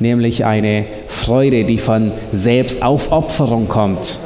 nämlich 0.00 0.44
eine 0.44 0.84
Freude, 1.06 1.64
die 1.64 1.78
von 1.78 2.12
Selbstaufopferung 2.32 3.68
kommt, 3.68 4.18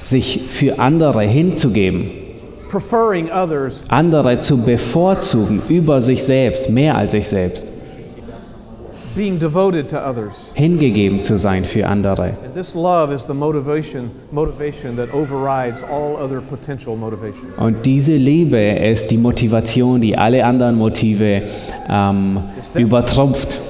sich 0.00 0.40
für 0.48 0.78
andere 0.78 1.22
hinzugeben, 1.22 2.10
andere 3.88 4.40
zu 4.40 4.58
bevorzugen 4.62 5.60
über 5.68 6.00
sich 6.00 6.24
selbst, 6.24 6.70
mehr 6.70 6.96
als 6.96 7.12
sich 7.12 7.28
selbst, 7.28 7.74
being 9.14 9.38
devoted 9.38 9.88
to 9.90 9.98
others. 9.98 10.52
hingegeben 10.54 11.22
zu 11.22 11.36
sein 11.36 11.64
für 11.64 11.86
andere. 11.86 12.34
And 12.44 12.54
this 12.54 12.74
love 12.74 13.12
is 13.14 13.24
the 13.26 13.34
motivation, 13.34 14.10
motivation 14.30 14.96
that 14.96 15.12
overrides 15.12 15.82
all 15.82 16.16
other 16.16 16.40
potential 16.40 16.96
motivation. 16.96 17.52
Und 17.56 17.84
diese 17.84 18.14
Liebe 18.14 18.58
ist 18.58 19.10
die 19.10 19.18
Motivation, 19.18 20.00
die 20.00 20.16
alle 20.16 20.44
anderen 20.44 20.76
Motive 20.76 21.42
ähm, 21.88 22.40
übertrumpft. 22.74 23.60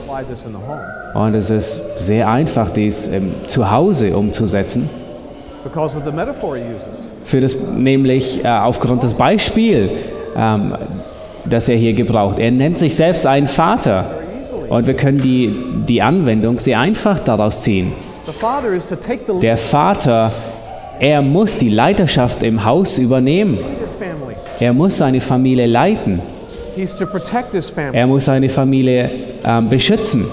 Und 1.14 1.35
es 1.35 1.50
ist 1.50 1.98
sehr 1.98 2.29
einfach, 2.29 2.70
dies 2.70 3.09
ähm, 3.09 3.33
zu 3.46 3.70
Hause 3.70 4.16
umzusetzen. 4.16 4.88
because 5.62 5.94
of 5.96 6.05
the 6.05 6.12
metaphor 6.12 6.57
he 6.57 6.62
uses. 6.62 7.03
Für 7.24 7.40
das, 7.40 7.55
nämlich 7.55 8.44
äh, 8.44 8.48
aufgrund 8.48 9.03
des 9.03 9.14
Beispiels, 9.14 9.92
ähm, 10.35 10.74
das 11.44 11.68
er 11.68 11.76
hier 11.76 11.92
gebraucht. 11.92 12.38
Er 12.38 12.50
nennt 12.50 12.79
sich 12.79 12.94
selbst 12.94 13.26
einen 13.26 13.46
Vater. 13.46 14.07
Und 14.70 14.87
wir 14.87 14.94
können 14.94 15.20
die, 15.20 15.52
die 15.88 16.00
Anwendung 16.00 16.61
sehr 16.61 16.78
einfach 16.78 17.18
daraus 17.18 17.61
ziehen. 17.61 17.92
Der 19.42 19.56
Vater, 19.56 20.33
er 21.00 21.20
muss 21.22 21.59
die 21.59 21.70
Leiterschaft 21.70 22.44
im 22.44 22.64
Haus 22.64 22.96
übernehmen. 22.98 23.59
Er 24.61 24.72
muss 24.72 24.96
seine 24.98 25.20
Familie 25.20 25.66
leiten. 25.66 26.22
Er 27.92 28.06
muss 28.06 28.24
seine 28.24 28.48
Familie 28.48 29.11
ähm, 29.44 29.68
beschützen. 29.68 30.24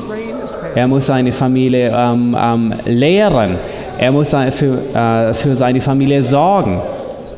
Er 0.76 0.88
muss 0.88 1.08
seine 1.08 1.32
Familie 1.32 1.92
ähm, 1.92 2.38
ähm, 2.40 2.74
lehren. 2.86 3.58
Er 3.98 4.12
muss 4.12 4.36
für, 4.52 4.78
äh, 4.94 5.34
für 5.34 5.56
seine 5.56 5.82
Familie 5.82 6.22
sorgen. 6.22 6.80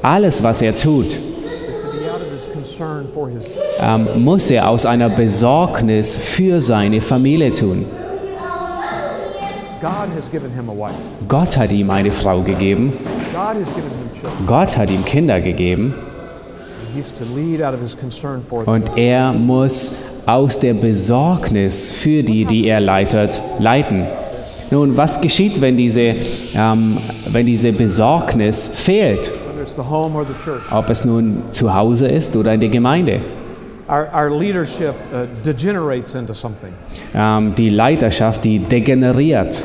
Alles, 0.01 0.43
was 0.43 0.61
er 0.61 0.75
tut, 0.75 1.05
is 1.05 1.17
to 1.81 1.91
be 1.91 2.11
out 2.11 2.21
of 2.21 2.29
his 2.35 2.45
concern 2.51 3.07
for 3.13 3.29
his 3.29 3.68
ähm, 3.81 4.07
muss 4.17 4.49
er 4.51 4.69
aus 4.69 4.85
einer 4.85 5.09
Besorgnis 5.09 6.15
für 6.15 6.59
seine 6.61 7.01
Familie 7.01 7.53
tun. 7.53 7.85
Gott 11.27 11.57
hat 11.57 11.71
ihm 11.71 11.89
eine 11.89 12.11
Frau 12.11 12.41
gegeben. 12.41 12.93
Gott 14.45 14.77
hat 14.77 14.91
ihm 14.91 15.05
Kinder 15.05 15.39
gegeben. 15.39 15.93
Und 18.65 18.97
er 18.97 19.31
muss 19.31 19.95
aus 20.25 20.59
der 20.59 20.73
Besorgnis 20.73 21.91
für 21.91 22.23
die, 22.23 22.45
die 22.45 22.67
er 22.67 22.79
leitet, 22.79 23.41
leiten. 23.59 24.05
Nun, 24.71 24.97
was 24.97 25.19
geschieht, 25.21 25.61
wenn 25.61 25.77
diese, 25.77 26.15
ähm, 26.53 26.97
wenn 27.27 27.45
diese 27.45 27.71
Besorgnis 27.71 28.69
fehlt? 28.69 29.31
Ob 30.71 30.89
es 30.89 31.05
nun 31.05 31.41
zu 31.51 31.73
Hause 31.73 32.07
ist 32.07 32.35
oder 32.35 32.53
in 32.53 32.59
der 32.59 32.69
Gemeinde. 32.69 33.21
Leadership 34.29 34.93
uh, 35.11 35.25
degenerates 35.43 36.15
into 36.15 36.33
something. 36.33 36.73
Ähm, 37.15 37.55
die 37.55 37.69
Leiterschaft, 37.69 38.43
die 38.43 38.59
degeneriert. 38.59 39.63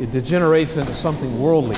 It, 0.00 0.10
degenerates 0.10 0.76
into 0.76 0.92
something 0.92 1.38
worldly, 1.38 1.76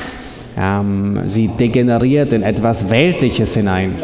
Ähm, 0.57 1.23
sie 1.27 1.49
degeneriert 1.49 2.33
in 2.33 2.43
etwas 2.43 2.91
Weltliches 2.91 3.55
hinein. 3.55 3.95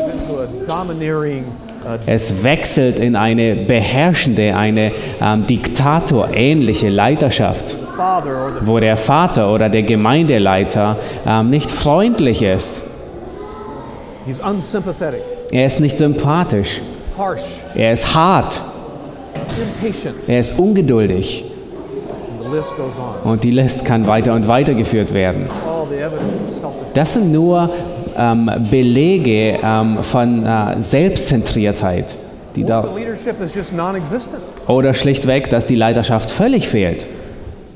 uh, 1.85 1.99
Es 2.07 2.43
wechselt 2.43 2.99
in 2.99 3.17
eine 3.17 3.55
beherrschende, 3.55 4.57
eine 4.57 4.93
ähm, 5.21 5.47
diktatorähnliche 5.47 6.89
Leiterschaft, 6.89 7.77
wo 8.63 8.79
der 8.81 8.97
Vater 8.97 9.53
oder 9.53 9.69
der 9.69 9.83
Gemeindeleiter 9.83 10.97
ähm, 11.27 11.51
nicht 11.51 11.71
freundlich 11.71 12.43
ist. 12.43 12.83
Er 15.51 15.67
ist 15.67 15.81
nicht 15.81 15.99
sympathisch. 15.99 16.81
harsh, 17.19 17.43
Er 17.75 17.93
ist 17.93 18.15
hart. 18.15 18.61
impatient, 19.83 20.15
Er 20.27 20.41
ist 20.41 20.59
ungeduldig. 20.59 21.45
and 21.45 22.51
the 22.51 22.57
list 22.57 22.71
goes 22.77 22.93
on. 23.25 23.31
Und 23.33 23.45
die 23.45 23.51
List 23.51 23.85
kann 23.85 24.07
weiter 24.07 24.35
und 24.35 24.49
weiter 24.49 24.75
geführt 24.75 25.13
werden. 25.15 25.47
Das 26.95 27.13
sind 27.15 27.33
nur 27.33 27.71
ähm, 28.17 28.51
Belege 28.71 29.59
ähm, 29.63 29.99
von 30.03 30.45
äh, 30.47 30.81
Selbstzentriertheit, 30.81 32.17
die 32.57 32.65
da, 32.65 32.85
oder 34.69 34.95
schlichtweg, 34.95 35.51
dass 35.51 35.67
die 35.67 35.75
Leiterschaft 35.75 36.31
völlig 36.31 36.69
fehlt. 36.69 37.07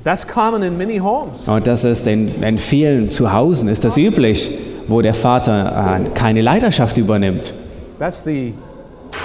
That's 0.05 0.27
common 0.27 0.63
in 0.63 0.79
many 0.79 0.99
homes. 0.99 1.47
Und 1.47 1.67
das 1.67 1.85
ist 1.85 2.07
in, 2.07 2.43
in 2.43 2.59
vielen 2.59 3.11
Zuhausen 3.11 3.69
ist 3.69 3.85
das 3.85 3.97
üblich, 3.97 4.51
wo 4.89 5.01
der 5.03 5.15
Vater 5.15 6.01
äh, 6.05 6.09
keine 6.11 6.41
Leiterschaft 6.41 6.99
übernimmt. 6.99 7.55
That's 7.99 8.25
the 8.25 8.55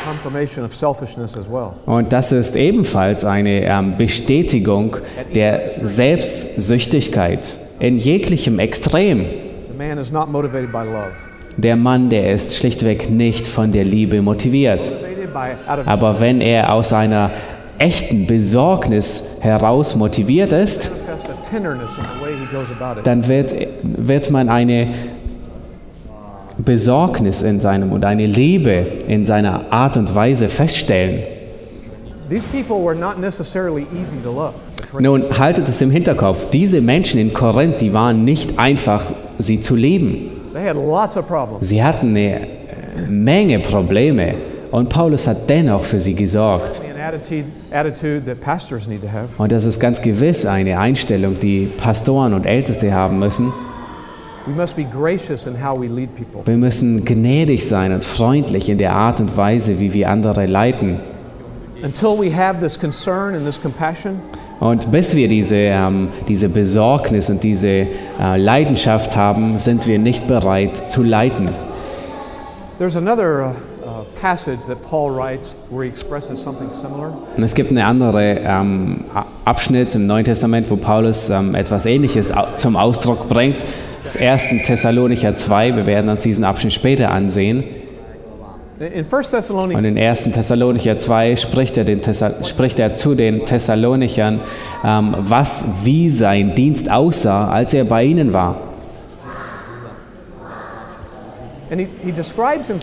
confirmation 0.06 0.66
of 0.66 0.76
selfishness 0.76 1.38
as 1.38 1.46
well. 1.50 1.72
Und 1.86 2.14
das 2.14 2.32
ist 2.32 2.56
ebenfalls 2.56 3.26
eine 3.26 3.66
ähm, 3.66 3.98
Bestätigung 3.98 4.98
der 5.34 5.64
Selbstsüchtigkeit 5.82 7.58
in 7.80 7.98
jeglichem 7.98 8.60
Extrem. 8.60 9.26
The 9.72 9.78
man 9.78 9.98
is 9.98 10.12
not 10.12 10.30
motivated 10.32 10.72
by 10.72 10.84
love. 10.84 11.12
Der 11.58 11.76
Mann, 11.76 12.10
der 12.10 12.34
ist 12.34 12.56
schlichtweg 12.56 13.10
nicht 13.10 13.48
von 13.48 13.72
der 13.72 13.84
Liebe 13.84 14.22
motiviert. 14.22 14.92
Aber 15.86 16.20
wenn 16.20 16.42
er 16.42 16.74
aus 16.74 16.94
einer 16.94 17.32
echten 17.78 18.28
Besorgnis 18.28 19.38
heraus 19.42 19.96
motiviert 19.96 20.52
ist, 20.52 20.92
dann 23.04 23.28
wird, 23.28 23.56
wird 23.84 24.32
man 24.32 24.50
eine 24.50 24.88
Besorgnis 26.66 27.42
in 27.42 27.60
seinem 27.60 27.92
und 27.92 28.06
eine 28.06 28.26
Liebe 28.26 28.86
in 29.08 29.26
seiner 29.26 29.72
Art 29.72 29.98
und 29.98 30.14
Weise 30.14 30.48
feststellen. 30.48 31.24
These 32.30 32.48
people 32.48 32.84
were 32.84 32.96
not 32.96 33.20
necessarily 33.20 33.86
easy 34.02 34.16
to 34.24 34.32
love. 34.32 34.54
Nun 35.00 35.38
haltet 35.38 35.68
es 35.68 35.82
im 35.82 35.92
Hinterkopf, 35.92 36.50
diese 36.50 36.80
Menschen 36.80 37.20
in 37.20 37.34
Korinth, 37.34 37.82
die 37.82 37.94
waren 37.94 38.24
nicht 38.24 38.60
einfach, 38.60 39.04
sie 39.40 39.60
zu 39.60 39.76
lieben. 39.76 40.32
They 40.54 40.68
had 40.68 40.76
lots 40.76 41.18
of 41.18 41.28
problems. 41.28 41.68
Sie 41.68 41.84
hatten 41.84 42.10
eine 42.10 42.42
äh, 42.42 42.48
Menge 43.10 43.60
Probleme 43.60 44.36
und 44.72 44.90
Paulus 44.90 45.28
hat 45.28 45.50
dennoch 45.50 45.84
für 45.84 46.00
sie 46.00 46.14
gesorgt. 46.14 46.82
Und 49.38 49.52
das 49.52 49.66
ist 49.66 49.80
ganz 49.80 50.02
gewiss 50.02 50.46
eine 50.46 50.80
Einstellung, 50.80 51.40
die 51.40 51.68
Pastoren 51.78 52.34
und 52.34 52.46
Älteste 52.46 52.94
haben 52.94 53.20
müssen. 53.20 53.52
Wir 56.46 56.58
müssen 56.58 57.06
gnädig 57.06 57.68
sein 57.68 57.94
und 57.94 58.04
freundlich 58.04 58.70
in 58.70 58.78
der 58.78 58.94
Art 58.94 59.22
und 59.22 59.38
Weise, 59.38 59.80
wie 59.80 59.94
wir 59.94 60.10
andere 60.10 60.46
leiten. 60.46 61.00
Until 61.82 62.18
we 62.18 62.34
have 62.34 62.60
this 62.60 62.80
concern 62.80 63.36
and 63.36 63.46
this 63.46 63.62
compassion, 63.62 64.20
Und 64.60 64.92
bis 64.92 65.16
wir 65.16 65.28
diese, 65.28 65.56
ähm, 65.58 66.10
diese 66.30 66.48
Besorgnis 66.48 67.30
und 67.30 67.44
diese 67.44 67.68
äh, 67.68 67.88
Leidenschaft 68.38 69.16
haben, 69.16 69.58
sind 69.58 69.88
wir 69.88 70.00
nicht 70.00 70.28
bereit 70.28 70.78
zu 70.78 71.04
leiten. 71.04 71.50
there's 72.80 72.96
another 72.96 73.44
uh, 73.44 73.54
uh, 73.86 74.04
passage 74.20 74.66
that 74.68 74.82
Paul 74.84 75.12
writes 75.12 75.58
where 75.70 75.84
he 75.84 75.90
expresses 75.90 76.42
something 76.42 76.72
similar. 76.72 77.14
Und 77.38 77.44
es 77.44 77.54
gibt 77.56 77.70
einen 77.70 77.86
anderen 77.86 78.38
ähm, 78.42 79.06
Abschnitt 79.46 79.96
im 79.96 80.08
Neuen 80.08 80.26
Testament, 80.26 80.70
wo 80.70 80.76
Paulus 80.76 81.30
ähm, 81.30 81.56
etwas 81.56 81.86
Ähnliches 81.86 82.32
zum 82.56 82.76
Ausdruck 82.76 83.30
bringt. 83.30 83.64
Das 84.04 84.18
1. 84.18 84.66
Thessalonicher 84.66 85.38
2, 85.38 85.78
wir 85.78 85.86
werden 85.86 86.10
uns 86.10 86.24
diesen 86.24 86.44
Abschnitt 86.44 86.74
später 86.74 87.10
ansehen. 87.10 87.64
In 88.80 89.06
1 89.10 89.32
Thessalonians, 89.32 89.80
Und 89.80 89.86
in 89.86 89.98
1. 89.98 90.24
Thessalonicher 90.24 90.98
2 90.98 91.38
spricht 91.38 91.78
er, 91.78 91.86
den 91.86 92.02
spricht 92.44 92.80
er 92.80 92.96
zu 92.96 93.16
den 93.16 93.46
Thessalonichern, 93.46 94.42
ähm, 94.84 95.16
was 95.20 95.64
wie 95.84 96.10
sein 96.10 96.54
Dienst 96.54 96.92
aussah, 96.92 97.50
als 97.50 97.74
er 97.74 97.86
bei 97.86 98.04
ihnen 98.04 98.34
war. 98.34 98.58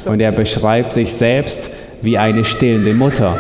Und 0.07 0.21
er 0.21 0.33
beschreibt 0.33 0.95
sich 0.95 1.13
selbst 1.13 1.71
wie 2.01 2.17
eine 2.17 2.47
stillende 2.47 2.95
Mutter. 2.95 3.37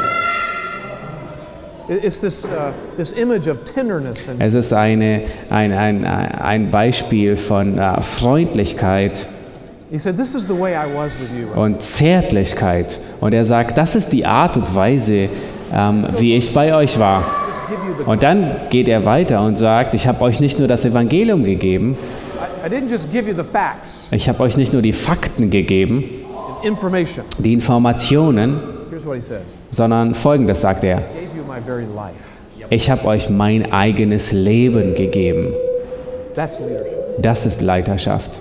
Es 4.39 4.55
ist 4.55 4.73
eine, 4.73 5.23
ein, 5.51 5.73
ein, 5.73 6.05
ein 6.07 6.71
Beispiel 6.71 7.37
von 7.37 7.79
äh, 7.79 8.01
Freundlichkeit 8.01 9.27
he 9.91 9.99
said, 9.99 10.17
This 10.17 10.35
is 10.35 10.47
the 10.47 10.55
way 10.55 10.75
I 10.75 10.87
was 10.87 11.13
with 11.19 11.31
you. 11.37 11.61
und 11.61 11.83
Zärtlichkeit. 11.83 12.99
Und 13.21 13.35
er 13.35 13.45
sagt, 13.45 13.77
das 13.77 13.95
ist 13.95 14.11
die 14.11 14.25
Art 14.25 14.57
und 14.57 14.75
Weise, 14.75 15.29
ähm, 15.75 16.07
wie 16.19 16.37
ich 16.37 16.55
bei 16.55 16.75
euch 16.75 16.99
war. 16.99 17.25
Und 18.07 18.23
dann 18.23 18.57
geht 18.71 18.89
er 18.89 19.05
weiter 19.05 19.43
und 19.43 19.57
sagt, 19.57 19.95
ich 19.95 20.07
habe 20.07 20.23
euch 20.23 20.41
nicht 20.41 20.59
nur 20.59 20.69
das 20.69 20.85
Evangelium 20.85 21.45
gegeben, 21.45 21.97
I, 22.65 22.67
I 22.67 22.71
didn't 22.71 22.91
just 22.91 23.11
give 23.13 23.29
you 23.29 23.37
the 23.37 23.49
facts 23.49 24.07
ich 24.11 24.29
habe 24.29 24.43
euch 24.43 24.57
nicht 24.57 24.73
nur 24.73 24.83
die 24.83 24.93
Fakten 24.93 25.51
gegeben, 25.51 26.05
die 27.39 27.53
Informationen, 27.53 28.61
sondern 29.71 30.15
folgendes 30.15 30.61
sagt 30.61 30.85
er. 30.85 31.03
Ich 32.71 32.91
habe 32.91 33.05
euch 33.07 33.31
mein 33.31 33.73
eigenes 33.73 34.33
Leben 34.33 34.95
gegeben. 34.95 35.55
Das 37.19 37.47
ist 37.47 37.61
Leiterschaft. 37.63 38.41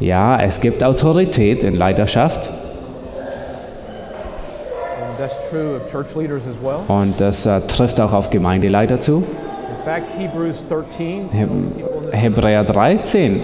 Ja, 0.00 0.40
es 0.40 0.60
gibt 0.60 0.82
Autorität 0.84 1.62
in 1.64 1.74
Leiterschaft 1.74 2.50
und 6.88 7.20
das 7.20 7.46
äh, 7.46 7.60
trifft 7.62 8.00
auch 8.00 8.12
auf 8.12 8.30
Gemeindeleiter 8.30 8.98
zu. 9.00 9.18
In 9.18 9.84
fact, 9.84 10.06
Hebrews 10.18 10.64
13 10.68 11.28
He- 11.30 11.38
tells 11.38 11.50
people 11.50 12.04
in 12.04 12.10
the 12.10 12.16
Hebräer 12.16 12.64
13 12.64 13.40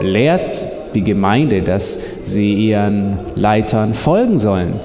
lehrt 0.00 0.66
die 0.94 1.02
Gemeinde, 1.04 1.62
dass 1.62 1.98
sie 2.24 2.54
ihren 2.68 3.18
Leitern 3.34 3.94
folgen 3.94 4.38
sollen. 4.38 4.78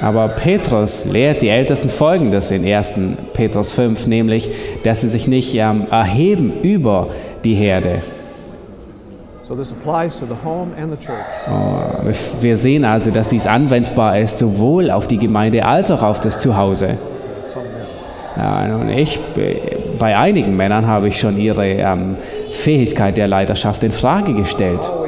Aber 0.00 0.28
Petrus 0.28 1.04
lehrt 1.04 1.42
die 1.42 1.48
Ältesten 1.48 1.88
folgendes 1.88 2.50
in 2.50 2.64
1. 2.64 2.94
Petrus 3.32 3.72
5, 3.72 4.06
nämlich, 4.06 4.50
dass 4.82 5.02
sie 5.02 5.08
sich 5.08 5.28
nicht 5.28 5.54
ähm, 5.54 5.86
erheben 5.90 6.60
über 6.62 7.08
die 7.44 7.54
Herde. 7.54 8.00
so 9.46 9.54
this 9.54 9.72
applies 9.72 10.16
to 10.16 10.26
the 10.26 10.34
home 10.34 10.72
and 10.78 10.90
the 10.90 10.96
church. 10.96 11.24
Oh, 11.48 12.10
Wir 12.40 12.56
sehen 12.56 12.84
also, 12.84 13.10
dass 13.10 13.28
dies 13.28 13.46
anwendbar 13.46 14.18
ist, 14.18 14.38
sowohl 14.38 14.90
auf 14.90 15.06
die 15.06 15.18
Gemeinde 15.18 15.64
als 15.64 15.90
auch 15.90 16.02
auf 16.02 16.20
das 16.20 16.38
Zuhause. 16.38 16.96
Ja, 18.36 18.74
und 18.74 18.88
ich, 18.88 19.20
bei 19.98 20.16
einigen 20.16 20.56
Männern 20.56 20.88
habe 20.88 21.06
ich 21.06 21.20
schon 21.20 21.38
ihre 21.38 21.66
ähm, 21.66 22.16
Fähigkeit 22.50 23.16
der 23.16 23.28
Leiterschaft 23.28 23.84
in 23.84 23.92
Frage 23.92 24.34
gestellt. 24.34 24.80
Domineering. 24.82 25.03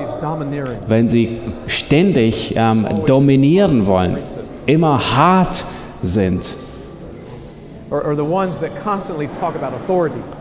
Wenn 0.86 1.08
sie 1.08 1.38
ständig 1.66 2.54
ähm, 2.56 2.86
dominieren 3.06 3.86
wollen, 3.86 4.18
immer 4.66 5.16
hart 5.16 5.64
sind 6.02 6.56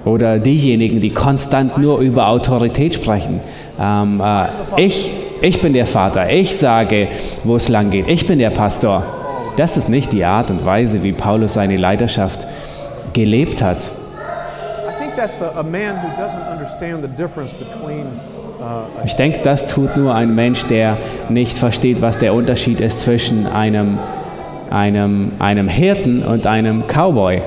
oder 0.06 0.40
diejenigen, 0.40 1.00
die 1.00 1.12
konstant 1.12 1.78
nur 1.78 2.00
über 2.00 2.28
Autorität 2.28 2.96
sprechen. 2.96 3.40
Ähm, 3.80 4.22
äh, 4.24 4.48
ich, 4.78 5.12
ich 5.42 5.62
bin 5.62 5.74
der 5.74 5.86
Vater, 5.86 6.30
ich 6.32 6.56
sage, 6.58 7.08
wo 7.44 7.56
es 7.56 7.70
lang 7.70 7.92
geht, 7.92 8.08
ich 8.08 8.26
bin 8.26 8.40
der 8.40 8.50
Pastor. 8.50 9.04
Das 9.58 9.78
ist 9.78 9.90
nicht 9.90 10.12
die 10.12 10.26
Art 10.26 10.50
und 10.50 10.66
Weise, 10.66 11.04
wie 11.04 11.14
Paulus 11.14 11.54
seine 11.54 11.78
Leiterschaft 11.78 12.48
gelebt 13.14 13.62
hat. 13.62 13.92
I 14.88 15.00
think 15.00 15.16
that's 15.16 15.42
a, 15.42 15.60
a 15.60 15.64
man 15.64 15.96
who 15.98 16.08
doesn't 16.20 16.52
understand 16.52 17.04
the 17.04 17.08
difference 17.08 17.54
between 17.54 18.08
Ich 19.04 19.16
denke, 19.16 19.40
das 19.44 19.68
tut 19.68 19.96
nur 19.98 20.16
ein 20.16 20.34
Mensch, 20.34 20.66
der 20.66 20.98
nicht 21.30 21.58
versteht, 21.58 22.02
was 22.02 22.18
der 22.18 22.34
Unterschied 22.34 22.82
ist 22.82 23.02
zwischen 23.02 23.48
einem, 23.48 24.00
einem, 24.70 25.34
einem 25.40 25.68
Hirten 25.68 26.24
und 26.24 26.48
einem 26.48 26.84
Cowboy. 26.88 27.42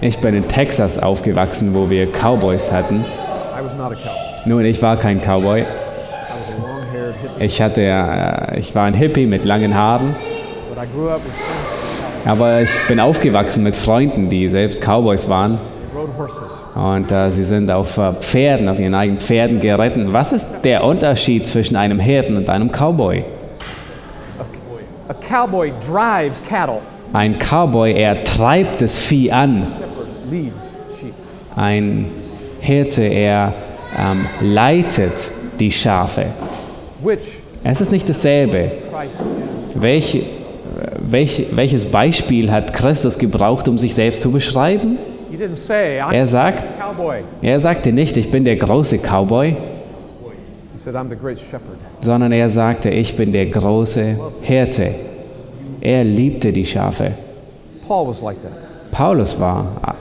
Ich 0.00 0.18
bin 0.18 0.34
in 0.34 0.48
Texas 0.48 0.98
aufgewachsen, 0.98 1.74
wo 1.74 1.88
wir 1.88 2.08
Cowboys 2.10 2.72
hatten. 2.72 3.04
Nun, 4.44 4.64
ich 4.64 4.82
war 4.82 4.96
kein 4.96 5.20
Cowboy. 5.20 5.64
Ich, 7.38 7.62
hatte, 7.62 7.82
äh, 7.82 8.58
ich 8.58 8.74
war 8.74 8.86
ein 8.86 8.94
Hippie 8.94 9.26
mit 9.26 9.44
langen 9.44 9.74
Haaren. 9.74 10.16
Aber 12.28 12.60
ich 12.60 12.70
bin 12.86 13.00
aufgewachsen 13.00 13.62
mit 13.62 13.74
Freunden, 13.74 14.28
die 14.28 14.50
selbst 14.50 14.82
Cowboys 14.82 15.30
waren. 15.30 15.58
Und 16.74 17.10
äh, 17.10 17.30
sie 17.30 17.42
sind 17.42 17.70
auf 17.70 17.96
äh, 17.96 18.12
Pferden, 18.20 18.68
auf 18.68 18.78
ihren 18.78 18.94
eigenen 18.94 19.18
Pferden 19.18 19.60
geritten. 19.60 20.12
Was 20.12 20.32
ist 20.32 20.60
der 20.60 20.84
Unterschied 20.84 21.46
zwischen 21.46 21.74
einem 21.74 21.98
Hirten 21.98 22.36
und 22.36 22.50
einem 22.50 22.70
Cowboy? 22.70 23.24
A 25.08 25.14
cowboy 25.14 25.72
drives 25.80 26.42
cattle. 26.46 26.80
Ein 27.14 27.38
Cowboy, 27.38 27.94
er 27.94 28.22
treibt 28.24 28.82
das 28.82 28.98
Vieh 28.98 29.32
an. 29.32 29.66
Ein 31.56 32.10
Hirte, 32.60 33.04
er 33.04 33.54
ähm, 33.96 34.26
leitet 34.42 35.30
die 35.58 35.70
Schafe. 35.70 36.26
Es 37.64 37.80
ist 37.80 37.90
nicht 37.90 38.06
dasselbe. 38.06 38.72
Christ 39.80 40.37
Welch, 40.78 41.38
welch, 41.38 41.56
welches 41.56 41.84
Beispiel 41.84 42.52
hat 42.52 42.72
Christus 42.72 43.18
gebraucht, 43.18 43.66
um 43.68 43.78
sich 43.78 43.94
selbst 43.94 44.20
zu 44.20 44.30
beschreiben? 44.30 44.98
Er 46.12 46.26
sagt, 46.26 46.64
er 47.42 47.60
sagte 47.60 47.92
nicht, 47.92 48.16
ich 48.16 48.30
bin 48.30 48.44
der 48.44 48.56
große 48.56 48.98
Cowboy, 48.98 49.56
sondern 52.00 52.32
er 52.32 52.48
sagte, 52.48 52.90
ich 52.90 53.16
bin 53.16 53.32
der 53.32 53.46
große 53.46 54.16
Hirte. 54.42 54.94
Er 55.80 56.04
liebte 56.04 56.52
die 56.52 56.64
Schafe. 56.64 57.12
Paulus 58.90 59.38
war 59.38 59.66
ah, 59.82 59.94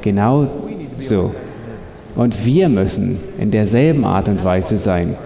genau 0.00 0.46
so. 0.98 1.34
Und 2.14 2.44
wir 2.44 2.68
müssen 2.68 3.18
in 3.38 3.50
derselben 3.50 4.04
Art 4.04 4.28
und 4.28 4.44
Weise 4.44 4.76
sein. 4.76 5.16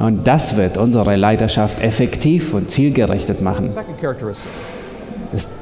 Und 0.00 0.26
das 0.26 0.56
wird 0.56 0.78
unsere 0.78 1.14
Leiterschaft 1.16 1.82
effektiv 1.82 2.54
und 2.54 2.70
zielgerichtet 2.70 3.42
machen. 3.42 3.70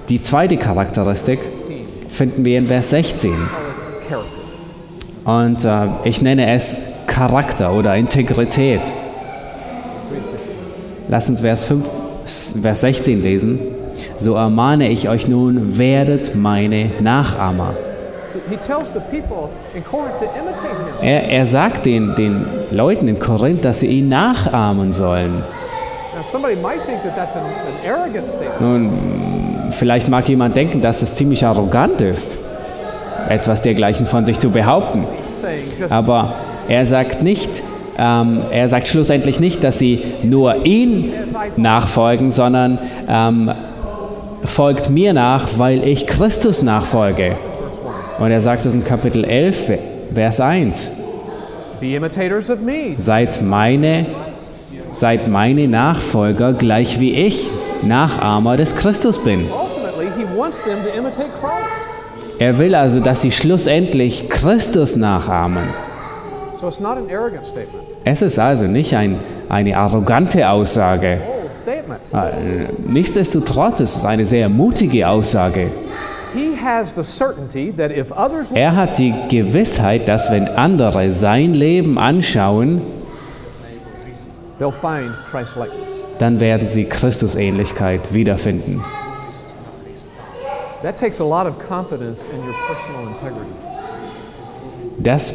Die 0.09 0.23
zweite 0.23 0.57
Charakteristik 0.57 1.41
16, 1.41 1.77
finden 2.09 2.45
wir 2.45 2.59
in 2.59 2.69
Vers 2.69 2.91
16. 2.91 3.33
character. 4.09 4.39
Und 5.25 5.65
äh, 5.65 6.09
ich 6.09 6.23
nenne 6.23 6.55
es 6.55 6.79
Charakter 7.07 7.75
oder 7.75 7.97
Integrität. 7.97 8.81
Lass 11.09 11.29
uns 11.29 11.41
Vers, 11.41 11.65
5, 11.65 11.85
Vers 12.63 12.81
16 12.83 13.23
lesen. 13.23 13.59
So 14.17 14.35
ermahne 14.35 14.89
ich 14.89 15.09
euch 15.09 15.27
nun, 15.27 15.79
werdet 15.79 16.37
meine 16.37 16.91
Nachahmer. 17.01 17.75
Er, 21.03 21.29
er 21.29 21.47
sagt 21.47 21.87
den, 21.87 22.15
den 22.15 22.47
Leuten 22.71 23.09
in 23.09 23.19
Korinth, 23.19 23.65
dass 23.65 23.81
sie 23.81 23.87
ihn 23.87 24.09
nachahmen 24.09 24.93
sollen. 24.93 25.43
Nun, 28.61 28.91
vielleicht 29.71 30.09
mag 30.09 30.29
jemand 30.29 30.57
denken, 30.57 30.81
dass 30.81 31.03
es 31.03 31.15
ziemlich 31.15 31.45
arrogant 31.45 32.01
ist, 32.01 32.39
etwas 33.29 33.63
dergleichen 33.63 34.07
von 34.07 34.25
sich 34.25 34.39
zu 34.39 34.51
behaupten. 34.51 35.07
Aber 35.91 36.35
er 36.69 36.85
sagt 36.87 37.23
nicht, 37.23 37.63
ähm, 37.99 38.41
er 38.51 38.69
sagt 38.69 38.89
schlussendlich 38.89 39.41
nicht, 39.41 39.65
dass 39.65 39.79
sie 39.79 40.03
nur 40.23 40.65
ihn 40.67 41.13
nachfolgen, 41.57 42.31
sondern 42.31 42.79
ähm, 43.09 43.51
folgt 44.45 44.91
mir 44.91 45.13
nach, 45.13 45.49
weil 45.57 45.83
ich 45.83 46.07
Christus 46.07 46.63
nachfolge. 46.63 47.37
Verse 48.19 48.21
1. 48.21 48.21
Und 48.21 48.31
er 48.31 48.41
sagt 48.41 48.67
es 48.67 48.75
in 48.75 48.85
Kapitel 48.85 49.25
11, 49.25 49.79
Vers 50.15 50.41
1. 50.41 50.91
Be 51.81 51.95
imitators 51.95 52.51
of 52.51 52.61
me. 52.61 52.95
Seid 52.97 53.41
meine, 53.43 54.07
seid 54.91 55.29
meine 55.29 55.69
Nachfolger, 55.69 56.53
gleich 56.53 56.99
wie 56.99 57.13
ich 57.13 57.51
Nachahmer 57.83 58.57
des 58.57 58.75
Christus 58.75 59.23
bin. 59.23 59.47
Ultimately, 59.49 60.07
he 60.17 60.37
wants 60.37 60.63
them 60.65 60.79
to 60.83 60.99
imitate 60.99 61.29
Christ. 61.41 61.89
Er 62.41 62.59
will 62.59 62.75
also, 62.75 63.01
dass 63.01 63.23
sie 63.23 63.31
schlussendlich 63.31 64.29
Christus 64.29 64.97
nachahmen. 64.97 65.69
So 66.61 66.67
it's 66.67 66.81
not 66.81 66.97
an 66.97 67.09
arrogant 67.09 67.47
statement. 67.47 67.85
Es 68.05 68.23
ist 68.23 68.39
also 68.39 68.67
nicht 68.67 68.97
ein, 68.97 69.19
eine 69.49 69.77
arrogante 69.77 70.49
Aussage. 70.49 71.21
Äh, 72.13 72.67
Nichtsdestotrotz 72.87 73.81
ist 73.81 73.97
es 73.97 74.05
eine 74.05 74.25
sehr 74.25 74.49
mutige 74.49 75.09
Aussage. 75.09 75.69
Er 78.55 78.77
hat 78.77 78.99
die 78.99 79.15
Gewissheit, 79.29 80.07
dass 80.07 80.31
wenn 80.31 80.49
andere 80.49 81.13
sein 81.13 81.55
Leben 81.55 81.99
anschauen, 81.99 82.83
dann 86.19 86.41
werden 86.41 86.67
sie 86.67 86.85
Christusähnlichkeit 86.85 88.13
wiederfinden. 88.13 88.85
Das 94.99 95.35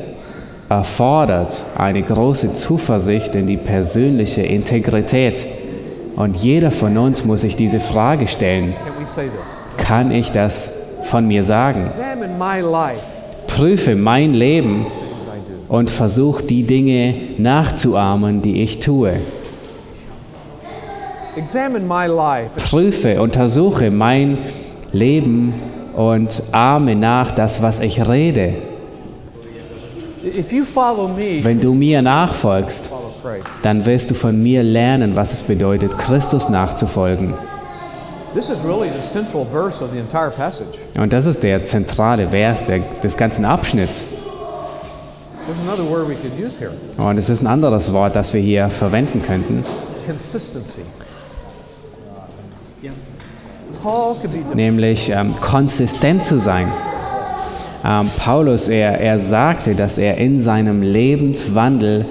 erfordert 0.70 1.64
eine 1.78 2.04
große 2.04 2.54
Zuversicht 2.54 3.36
in 3.36 3.48
die 3.48 3.58
persönliche 3.58 4.42
Integrität. 4.42 5.48
Und 6.16 6.38
jeder 6.38 6.72
von 6.72 6.98
uns 6.98 7.26
muss 7.26 7.42
sich 7.42 7.56
diese 7.56 7.80
Frage 7.80 8.28
stellen, 8.28 8.76
kann 9.78 10.12
ich 10.12 10.32
das 10.32 10.83
von 11.04 11.28
mir 11.28 11.44
sagen? 11.44 11.86
Prüfe 13.48 13.96
mein 13.96 14.34
Leben 14.34 14.86
und 15.70 15.90
versuch 15.90 16.42
die 16.42 16.64
Dinge 16.64 17.14
nachzuahmen, 17.38 18.42
die 18.42 18.62
ich 18.62 18.80
tue. 18.80 19.14
Prüfe, 22.70 23.22
untersuche 23.22 23.92
mein 23.92 24.38
leben 24.92 25.54
und 25.96 26.44
ahme 26.52 26.96
nach 26.96 27.32
das, 27.32 27.62
was 27.62 27.80
ich 27.80 28.08
rede. 28.08 28.54
If 30.24 30.54
you 30.54 30.64
follow 30.64 31.10
me, 31.10 31.44
Wenn 31.44 31.60
du 31.60 31.74
mir 31.74 32.02
nachfolgst, 32.02 32.92
dann 33.62 33.86
wirst 33.86 34.10
du 34.10 34.16
von 34.16 34.42
mir 34.42 34.64
lernen, 34.64 35.16
was 35.16 35.34
es 35.34 35.44
bedeutet, 35.44 35.98
Christus 35.98 36.50
nachzufolgen. 36.50 37.34
Und 40.98 41.14
das 41.14 41.26
ist 41.26 41.44
der 41.44 41.64
zentrale 41.64 42.28
Vers 42.28 42.66
der, 42.66 42.80
des 42.80 43.16
ganzen 43.18 43.46
Abschnitts. 43.46 44.06
There's 45.46 45.60
another 45.68 45.84
word 45.84 46.08
we 46.08 46.16
could 46.16 46.32
use 46.40 46.58
here. 46.58 46.72
Und 46.98 47.18
es 47.18 47.30
ist 47.30 47.42
ein 47.42 47.48
anderes 47.48 47.92
Wort, 47.92 48.16
das 48.16 48.34
wir 48.34 48.40
hier 48.40 48.70
verwenden 48.70 49.22
könnten, 49.22 49.66
nämlich 54.54 55.10
ähm, 55.10 55.36
konsistent 55.42 56.24
zu 56.24 56.40
sein. 56.40 56.72
Ähm, 57.84 58.10
Paulus, 58.18 58.70
er, 58.70 59.02
er 59.02 59.20
sagte, 59.20 59.76
dass 59.76 59.98
er 59.98 60.18
in 60.18 60.40
seinem 60.40 60.82
Lebenswandel 60.82 62.06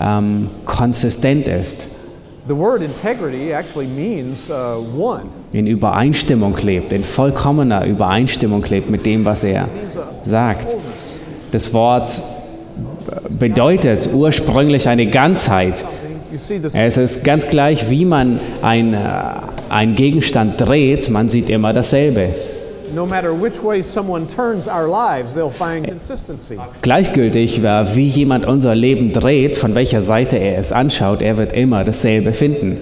ähm, 0.00 0.48
konsistent 0.64 1.48
ist, 1.48 1.88
the 2.46 2.54
word 2.54 2.82
integrity 2.82 3.52
actually 3.52 3.86
means 3.86 4.50
uh, 4.50 4.76
one. 4.96 5.28
in 5.52 5.66
Übereinstimmung 5.66 6.56
lebt, 6.62 6.92
in 6.92 7.04
vollkommener 7.04 7.84
Übereinstimmung 7.84 8.64
lebt 8.64 8.90
mit 8.90 9.04
dem, 9.04 9.24
was 9.24 9.44
er 9.44 9.64
a 9.64 9.68
sagt. 10.22 10.76
Das 11.52 11.72
Wort 11.74 12.22
bedeutet 13.38 14.08
ursprünglich 14.12 14.88
eine 14.88 15.06
Ganzheit. 15.06 15.84
Es 16.32 16.96
ist 16.96 17.24
ganz 17.24 17.48
gleich, 17.48 17.90
wie 17.90 18.04
man 18.04 18.38
ein, 18.62 18.94
äh, 18.94 18.98
einen 19.68 19.96
Gegenstand 19.96 20.60
dreht, 20.60 21.10
man 21.10 21.28
sieht 21.28 21.50
immer 21.50 21.72
dasselbe. 21.72 22.28
No 22.94 23.06
matter 23.06 23.32
which 23.32 23.62
way 23.62 23.82
someone 23.82 24.26
turns 24.26 24.66
our 24.68 24.88
lives, 24.88 25.34
they'll 25.34 25.50
find 25.50 25.86
consistency. 25.86 26.58
Gleichgültig, 26.82 27.62
äh, 27.62 27.94
wie 27.94 28.06
jemand 28.06 28.46
unser 28.46 28.74
Leben 28.74 29.12
dreht, 29.12 29.56
von 29.56 29.74
welcher 29.74 30.00
Seite 30.00 30.36
er 30.36 30.58
es 30.58 30.72
anschaut, 30.72 31.22
er 31.22 31.38
wird 31.38 31.52
immer 31.52 31.84
dasselbe 31.84 32.32
finden. 32.32 32.80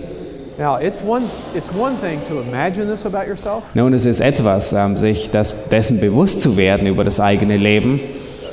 Now, 0.58 0.76
it's 0.80 1.02
one, 1.06 1.24
it's 1.54 1.70
one 1.72 1.96
thing 2.00 2.20
to 2.28 2.40
imagine 2.40 2.88
this 2.88 3.06
about 3.06 3.28
yourself, 3.28 3.62
Nun, 3.74 3.94
es 3.94 4.04
ist 4.04 4.20
etwas, 4.20 4.72
ähm, 4.72 4.96
sich 4.96 5.30
das, 5.30 5.68
dessen 5.68 6.00
bewusst 6.00 6.40
zu 6.40 6.56
werden 6.56 6.86
über 6.88 7.04
das 7.04 7.20
eigene 7.20 7.56
Leben 7.56 8.00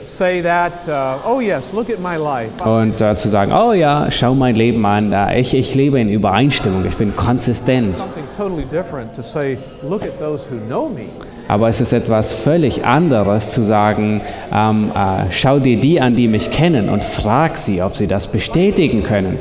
say 0.05 0.41
that, 0.41 0.87
uh, 0.87 1.19
oh 1.25 1.39
yes, 1.39 1.73
look 1.73 1.89
at 1.89 1.99
my 1.99 2.15
life. 2.15 2.51
und 2.63 3.01
äh, 3.01 3.15
zu 3.15 3.27
sagen, 3.27 3.51
oh 3.51 3.73
ja, 3.73 4.09
schau 4.11 4.35
mein 4.35 4.55
Leben 4.55 4.85
an, 4.85 5.11
äh, 5.11 5.39
ich, 5.39 5.53
ich 5.53 5.75
lebe 5.75 5.99
in 5.99 6.09
Übereinstimmung, 6.09 6.85
ich 6.85 6.95
bin 6.95 7.15
konsistent. 7.15 7.97
Something 7.97 8.25
totally 8.35 8.65
different 8.65 9.13
to 9.15 9.21
say, 9.21 9.57
look 9.83 10.03
at 10.03 10.19
those 10.19 10.45
who 10.47 10.57
know 10.67 10.87
me. 10.87 11.09
Aber 11.47 11.69
es 11.69 11.79
ist 11.81 11.93
etwas 11.93 12.31
völlig 12.31 12.85
anderes 12.85 13.51
zu 13.51 13.63
sagen, 13.63 14.21
ähm, 14.51 14.91
äh, 14.95 15.31
schau 15.31 15.59
dir 15.59 15.77
die 15.77 16.01
an, 16.01 16.15
die 16.15 16.27
mich 16.27 16.49
kennen 16.51 16.89
und 16.89 17.03
frag 17.03 17.57
sie, 17.57 17.81
ob 17.81 17.95
sie 17.95 18.07
das 18.07 18.27
bestätigen 18.27 19.03
können. 19.03 19.37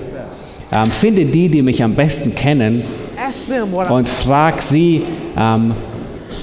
Ähm, 0.72 0.90
finde 0.90 1.24
die, 1.24 1.48
die 1.48 1.62
mich 1.62 1.82
am 1.82 1.94
besten 1.94 2.34
kennen 2.34 2.82
und 3.88 4.08
frag 4.08 4.60
sie, 4.60 5.02
ähm, 5.38 5.72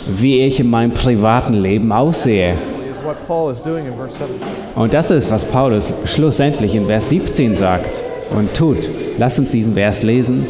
wie 0.07 0.41
ich 0.41 0.59
in 0.59 0.69
meinem 0.69 0.93
privaten 0.93 1.53
Leben 1.53 1.91
aussehe. 1.91 2.55
is 3.01 3.07
what 3.07 3.27
Paul 3.27 3.49
is 3.49 3.59
doing 3.59 3.85
in 3.85 3.93
verse 3.93 4.17
17. 4.17 4.37
Und 4.75 4.93
das 4.93 5.11
ist, 5.11 5.31
was 5.31 5.45
Paulus 5.45 5.91
schlussendlich 6.05 6.75
in 6.75 6.85
Vers 6.87 7.09
17 7.09 7.55
sagt 7.55 8.03
und 8.31 8.53
tut. 8.53 8.89
Lasst 9.17 9.39
uns 9.39 9.51
diesen 9.51 9.73
Vers 9.73 10.03
lesen. 10.03 10.45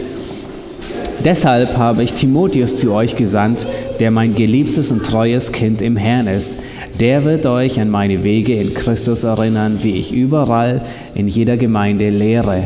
Deshalb 1.23 1.77
habe 1.77 2.03
ich 2.03 2.13
Timotheus 2.13 2.77
zu 2.77 2.93
euch 2.93 3.15
gesandt, 3.15 3.67
der 4.01 4.09
mein 4.09 4.33
geliebtes 4.33 4.89
und 4.89 5.05
treues 5.05 5.51
Kind 5.51 5.79
im 5.79 5.95
Herrn 5.95 6.25
ist. 6.25 6.57
Der 6.99 7.23
wird 7.23 7.45
euch 7.45 7.79
an 7.79 7.89
meine 7.89 8.23
Wege 8.23 8.55
in 8.55 8.73
Christus 8.73 9.23
erinnern, 9.23 9.77
wie 9.83 9.97
ich 9.97 10.11
überall 10.11 10.81
in 11.13 11.27
jeder 11.27 11.55
Gemeinde 11.55 12.09
lehre. 12.09 12.63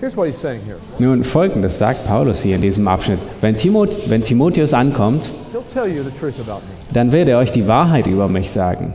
Here's 0.00 0.16
what 0.16 0.26
he's 0.26 0.40
saying 0.40 0.60
here. 0.64 0.78
Nun, 0.98 1.22
folgendes 1.22 1.78
sagt 1.78 2.08
Paulus 2.08 2.42
hier 2.42 2.56
in 2.56 2.62
diesem 2.62 2.88
Abschnitt. 2.88 3.20
Wenn, 3.42 3.56
Timot 3.56 4.10
wenn 4.10 4.24
Timotheus 4.24 4.72
ankommt, 4.74 5.30
He'll 5.52 5.60
tell 5.72 5.86
you 5.86 6.02
the 6.02 6.10
truth 6.18 6.40
about 6.40 6.62
me. 6.62 6.72
dann 6.94 7.12
wird 7.12 7.28
er 7.28 7.38
euch 7.38 7.52
die 7.52 7.68
Wahrheit 7.68 8.06
über 8.06 8.28
mich 8.28 8.50
sagen. 8.50 8.94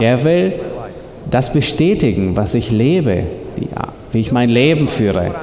Er 0.00 0.24
will 0.24 0.54
das 1.30 1.52
bestätigen, 1.52 2.36
was 2.36 2.54
ich 2.54 2.70
lebe, 2.70 3.24
die, 3.56 3.68
wie 4.12 4.20
ich 4.20 4.32
mein 4.32 4.48
Leben 4.48 4.88
führe. 4.88 5.34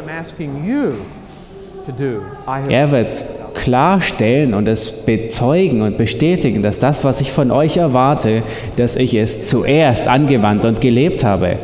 Er 2.69 2.91
wird 2.91 3.25
klarstellen 3.53 4.53
und 4.53 4.67
es 4.67 5.05
bezeugen 5.05 5.81
und 5.81 5.97
bestätigen, 5.97 6.61
dass 6.61 6.79
das, 6.79 7.03
was 7.03 7.21
ich 7.21 7.31
von 7.31 7.51
euch 7.51 7.77
erwarte, 7.77 8.43
dass 8.75 8.95
ich 8.95 9.13
es 9.13 9.43
zuerst 9.43 10.07
angewandt 10.07 10.65
und 10.65 10.81
gelebt 10.81 11.23
habe. 11.23 11.57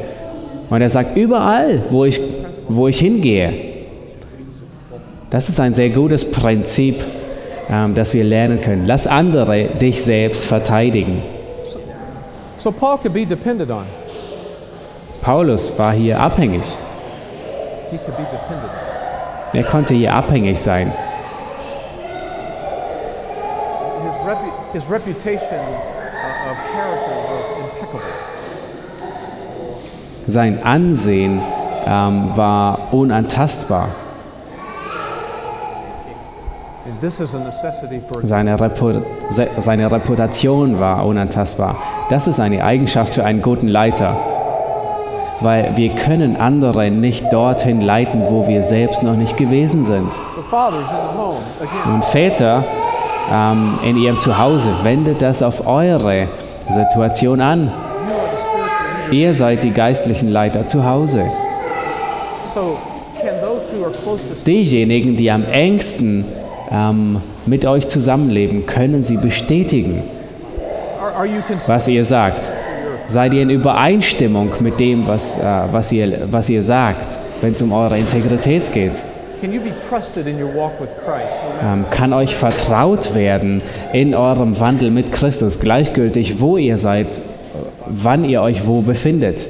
Und 0.70 0.82
er 0.82 0.90
sagt, 0.90 1.18
überall, 1.18 1.84
wo 1.90 2.06
ich, 2.06 2.20
wo 2.68 2.88
ich 2.88 3.00
hingehe. 3.00 3.54
Das 5.30 5.50
ist 5.50 5.60
ein 5.60 5.74
sehr 5.74 5.90
gutes 5.90 6.30
Prinzip, 6.30 6.96
ähm, 7.70 7.96
das 7.96 8.14
wir 8.14 8.24
lernen 8.24 8.62
können. 8.62 8.86
Lass 8.86 9.08
andere 9.08 9.66
dich 9.80 10.02
selbst 10.02 10.46
verteidigen. 10.46 11.22
So 12.60 12.72
Paul 12.72 12.98
could 12.98 13.14
be 13.14 13.26
depended 13.26 13.70
on. 13.70 13.84
Paulus 15.22 15.78
war 15.78 15.94
hier 15.94 16.20
abhängig. 16.20 16.64
He 16.64 16.64
could 16.64 16.72
be 16.72 16.72
depended 16.72 16.72
on. 16.72 17.83
Er 19.54 19.64
konnte 19.64 19.94
hier 19.94 20.14
abhängig 20.14 20.62
sein. 20.62 20.92
Uh. 27.94 28.00
Sein 30.26 30.64
Ansehen 30.64 31.42
ähm, 31.86 32.32
war 32.36 32.80
unantastbar. 32.92 33.90
And 36.86 37.00
this 37.00 37.20
is 37.20 37.34
a 37.34 37.40
necessity 37.40 38.02
for 38.02 38.26
Seine, 38.26 38.60
Repu 38.60 39.02
se 39.30 39.48
seine 39.60 39.90
Reputation 39.90 40.80
war 40.80 41.06
unantastbar. 41.06 41.76
Das 42.10 42.28
ist 42.28 42.40
eine 42.40 42.64
Eigenschaft 42.64 43.14
für 43.14 43.24
einen 43.24 43.42
guten 43.42 43.68
Leiter. 43.68 44.33
Weil 45.42 45.76
wir 45.76 45.90
können 45.90 46.36
andere 46.36 46.90
nicht 46.92 47.32
dorthin 47.34 47.82
leiten, 47.82 48.22
wo 48.30 48.48
wir 48.48 48.62
selbst 48.62 49.04
noch 49.04 49.16
nicht 49.16 49.38
gewesen 49.38 49.84
sind. 49.84 50.10
Und 51.86 52.06
Väter 52.06 52.64
ähm, 53.32 53.80
in 53.84 53.98
ihrem 53.98 54.20
Zuhause, 54.20 54.70
wendet 54.84 55.22
das 55.22 55.42
auf 55.42 55.68
eure 55.68 56.28
Situation 56.70 57.42
an. 57.42 57.72
Ihr 59.12 59.34
seid 59.34 59.64
die 59.64 59.72
geistlichen 59.72 60.32
Leiter 60.32 60.68
zu 60.68 60.86
Hause. 60.86 61.26
Diejenigen, 64.46 65.16
die 65.16 65.32
am 65.32 65.46
engsten 65.46 66.26
ähm, 66.72 67.22
mit 67.46 67.66
euch 67.66 67.88
zusammenleben, 67.88 68.66
können 68.66 69.04
sie 69.04 69.18
bestätigen, 69.18 70.04
was 71.68 71.88
ihr 71.88 72.06
sagt. 72.06 72.52
Seid 73.08 73.34
ihr 73.34 73.42
in 73.42 73.50
Übereinstimmung 73.50 74.52
mit 74.60 74.80
dem, 74.80 75.08
was, 75.08 75.38
äh, 75.38 75.44
was, 75.72 75.92
ihr, 75.92 76.28
was 76.32 76.50
ihr 76.50 76.64
sagt, 76.64 77.18
wenn 77.42 77.54
es 77.54 77.62
um 77.62 77.72
eure 77.74 77.98
Integrität 77.98 78.72
geht? 78.72 79.04
Ähm, 81.62 81.86
kann 81.90 82.14
euch 82.14 82.36
vertraut 82.36 83.14
werden 83.14 83.62
in 83.92 84.16
eurem 84.16 84.60
Wandel 84.60 84.90
mit 84.90 85.12
Christus, 85.12 85.60
gleichgültig 85.60 86.40
wo 86.40 86.56
ihr 86.56 86.78
seid, 86.78 87.22
wann 87.88 88.24
ihr 88.24 88.42
euch 88.42 88.66
wo 88.66 88.82
befindet? 88.82 89.48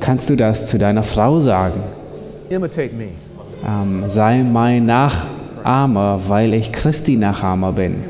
Kannst 0.00 0.30
du 0.30 0.36
das 0.36 0.66
zu 0.68 0.78
deiner 0.78 1.02
Frau 1.02 1.40
sagen? 1.40 1.82
Ähm, 3.66 4.04
sei 4.06 4.42
mein 4.42 4.86
Nachahmer, 5.64 6.20
weil 6.28 6.52
ich 6.52 6.72
Christi 6.72 7.16
Nachahmer 7.16 7.72
bin. 7.72 8.04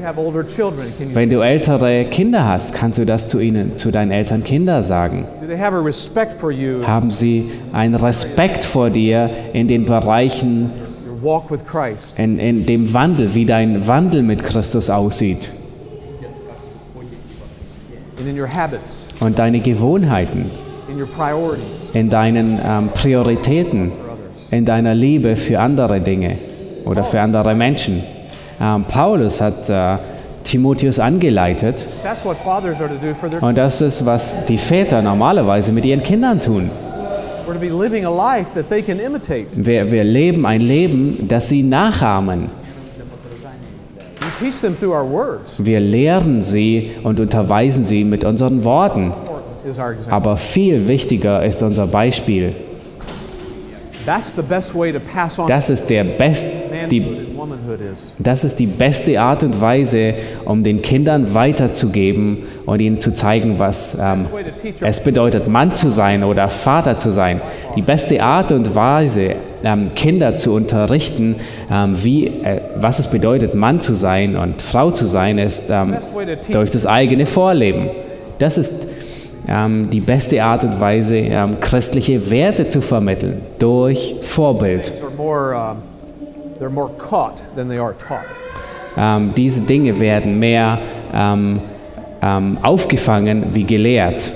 Wenn 1.13 1.31
du 1.31 1.41
ältere 1.41 2.05
Kinder 2.07 2.45
hast, 2.45 2.75
kannst 2.75 2.99
du 2.99 3.07
das 3.07 3.29
zu 3.29 3.39
ihnen, 3.39 3.77
zu 3.77 3.93
deinen 3.93 4.11
Eltern 4.11 4.43
Kinder 4.43 4.83
sagen. 4.83 5.25
Haben 6.85 7.11
sie 7.13 7.51
einen 7.73 7.95
Respekt 7.95 8.65
vor 8.65 8.91
dir 8.91 9.31
in 9.53 9.69
den 9.69 9.85
Bereichen, 9.85 10.71
in, 12.17 12.39
in 12.41 12.67
dem 12.67 12.93
Wandel, 12.93 13.35
wie 13.35 13.47
dein 13.47 13.87
Wandel 13.87 14.23
mit 14.23 14.43
Christus 14.43 14.91
aussieht. 14.91 15.51
Und 19.21 19.39
deine 19.39 19.61
Gewohnheiten, 19.61 20.51
in 21.93 22.11
deinen 22.11 22.59
ähm, 22.65 22.89
Prioritäten, 22.93 23.93
in 24.51 24.65
deiner 24.65 24.95
Liebe 24.95 25.37
für 25.37 25.61
andere 25.61 26.01
Dinge 26.01 26.37
oder 26.85 27.05
für 27.05 27.21
andere 27.21 27.55
Menschen. 27.55 28.03
Ähm, 28.61 28.85
Paulus 28.85 29.41
hat 29.41 29.69
äh, 29.69 29.97
Timotheus 30.45 30.99
angeleitet 30.99 31.87
und 33.41 33.59
das 33.59 33.81
ist, 33.81 34.05
was 34.07 34.45
die 34.47 34.59
Väter 34.59 35.03
normalerweise 35.03 35.73
mit 35.73 35.85
ihren 35.85 36.03
Kindern 36.03 36.41
tun. 36.41 36.71
Wir, 39.57 39.91
wir 39.91 40.05
leben 40.05 40.47
ein 40.47 40.61
Leben, 40.61 41.29
das 41.29 41.49
sie 41.49 41.63
nachahmen. 41.63 42.51
Wir 45.59 45.81
lehren 45.81 46.43
sie 46.43 46.91
und 47.03 47.21
unterweisen 47.21 47.85
sie 47.85 48.05
mit 48.05 48.25
unseren 48.25 48.65
Worten. 48.65 49.13
Aber 50.11 50.37
viel 50.37 50.89
wichtiger 50.89 51.45
ist 51.45 51.63
unser 51.63 51.87
Beispiel. 51.87 52.55
That's 52.55 52.63
the 52.63 52.63
best 52.63 52.63
way 52.63 52.63
to 52.63 52.73
pass 53.35 53.93
on 53.93 53.94
Das 55.47 55.71
ist, 55.71 55.89
der 55.89 56.05
best, 56.05 56.49
die, 56.91 57.03
das 58.19 58.45
ist 58.45 58.59
die 58.59 58.67
beste 58.67 59.19
Art 59.19 59.43
und 59.43 59.59
Weise, 59.61 60.15
um 60.45 60.63
den 60.63 60.83
Kindern 60.83 61.33
weiterzugeben 61.35 62.45
und 62.67 62.81
ihnen 62.81 63.01
zu 63.01 63.15
zeigen, 63.15 63.59
was 63.59 63.99
ähm, 64.01 64.27
es 64.83 65.01
bedeutet, 65.01 65.49
Mann 65.49 65.75
zu 65.75 65.89
sein 65.89 66.23
oder 66.23 66.49
Vater 66.49 66.99
zu 66.99 67.11
sein. 67.11 67.41
Die 67.77 67.83
beste 67.83 68.23
Art 68.23 68.53
und 68.53 68.75
Weise, 68.75 69.37
ähm, 69.65 69.89
Kinder 69.95 70.37
zu 70.37 70.53
unterrichten, 70.53 71.37
ähm, 71.71 71.97
wie, 72.03 72.27
äh, 72.27 72.61
was 72.77 72.99
es 72.99 73.07
bedeutet, 73.07 73.55
Mann 73.55 73.81
zu 73.81 73.95
sein 73.95 74.37
und 74.37 74.61
Frau 74.61 74.91
zu 74.91 75.07
sein, 75.07 75.39
ist 75.39 75.71
ähm, 75.71 75.93
best 75.93 76.15
way 76.15 76.27
to 76.27 76.35
teach 76.37 76.53
durch 76.53 76.71
das 76.71 76.87
eigene 76.87 77.25
Vorleben. 77.25 77.89
Das 78.39 78.59
ist 78.59 78.87
ähm, 79.47 79.91
die 79.91 80.01
beste 80.01 80.43
Art 80.43 80.65
und 80.65 80.81
Weise, 80.81 81.17
ähm, 81.17 81.61
christliche 81.61 82.31
Werte 82.31 82.67
zu 82.67 82.81
vermitteln 82.81 83.43
durch 83.59 84.17
Vorbild. 84.23 84.93
Ähm, 88.97 89.35
diese 89.37 89.61
Dinge 89.63 90.01
werden 90.01 90.39
mehr 90.39 90.79
aufgefangen 92.63 93.45
wie 93.53 93.65
gelehrt. 93.65 94.33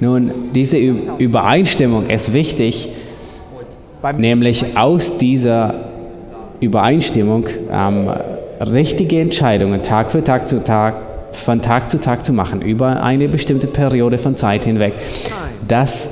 Nun, 0.00 0.52
diese 0.52 0.78
Übereinstimmung 0.78 2.08
ist 2.08 2.32
wichtig, 2.32 2.90
nämlich 4.16 4.76
aus 4.76 5.18
dieser 5.18 5.95
Übereinstimmung 6.60 7.46
ähm, 7.70 8.10
richtige 8.60 9.20
Entscheidungen 9.20 9.82
Tag 9.82 10.10
für 10.10 10.24
Tag 10.24 10.48
zu 10.48 10.62
Tag, 10.64 10.94
von 11.32 11.60
Tag 11.60 11.90
zu 11.90 12.00
Tag 12.00 12.24
zu 12.24 12.32
machen, 12.32 12.62
über 12.62 13.02
eine 13.02 13.28
bestimmte 13.28 13.66
Periode 13.66 14.18
von 14.18 14.36
Zeit 14.36 14.64
hinweg. 14.64 14.94
Das, 15.68 16.10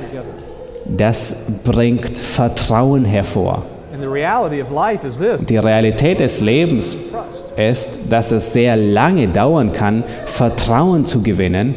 das 0.85 1.61
bringt 1.65 2.19
Vertrauen 2.19 3.05
hervor. 3.05 3.63
and 3.95 4.03
the 4.03 4.09
reality 4.09 4.61
of 4.61 4.73
life 4.73 5.05
is 5.07 5.19
this 5.19 5.47
Die 5.47 5.57
Realität 5.57 6.19
des 6.19 6.41
Lebens 6.41 6.97
ist, 7.57 8.01
dass 8.11 8.33
es 8.33 8.53
sehr 8.53 8.77
lange 8.77 9.29
dauern 9.29 9.73
kann, 9.73 10.03
Vertrauen 10.27 11.07
zu 11.07 11.23
gewinnen. 11.23 11.75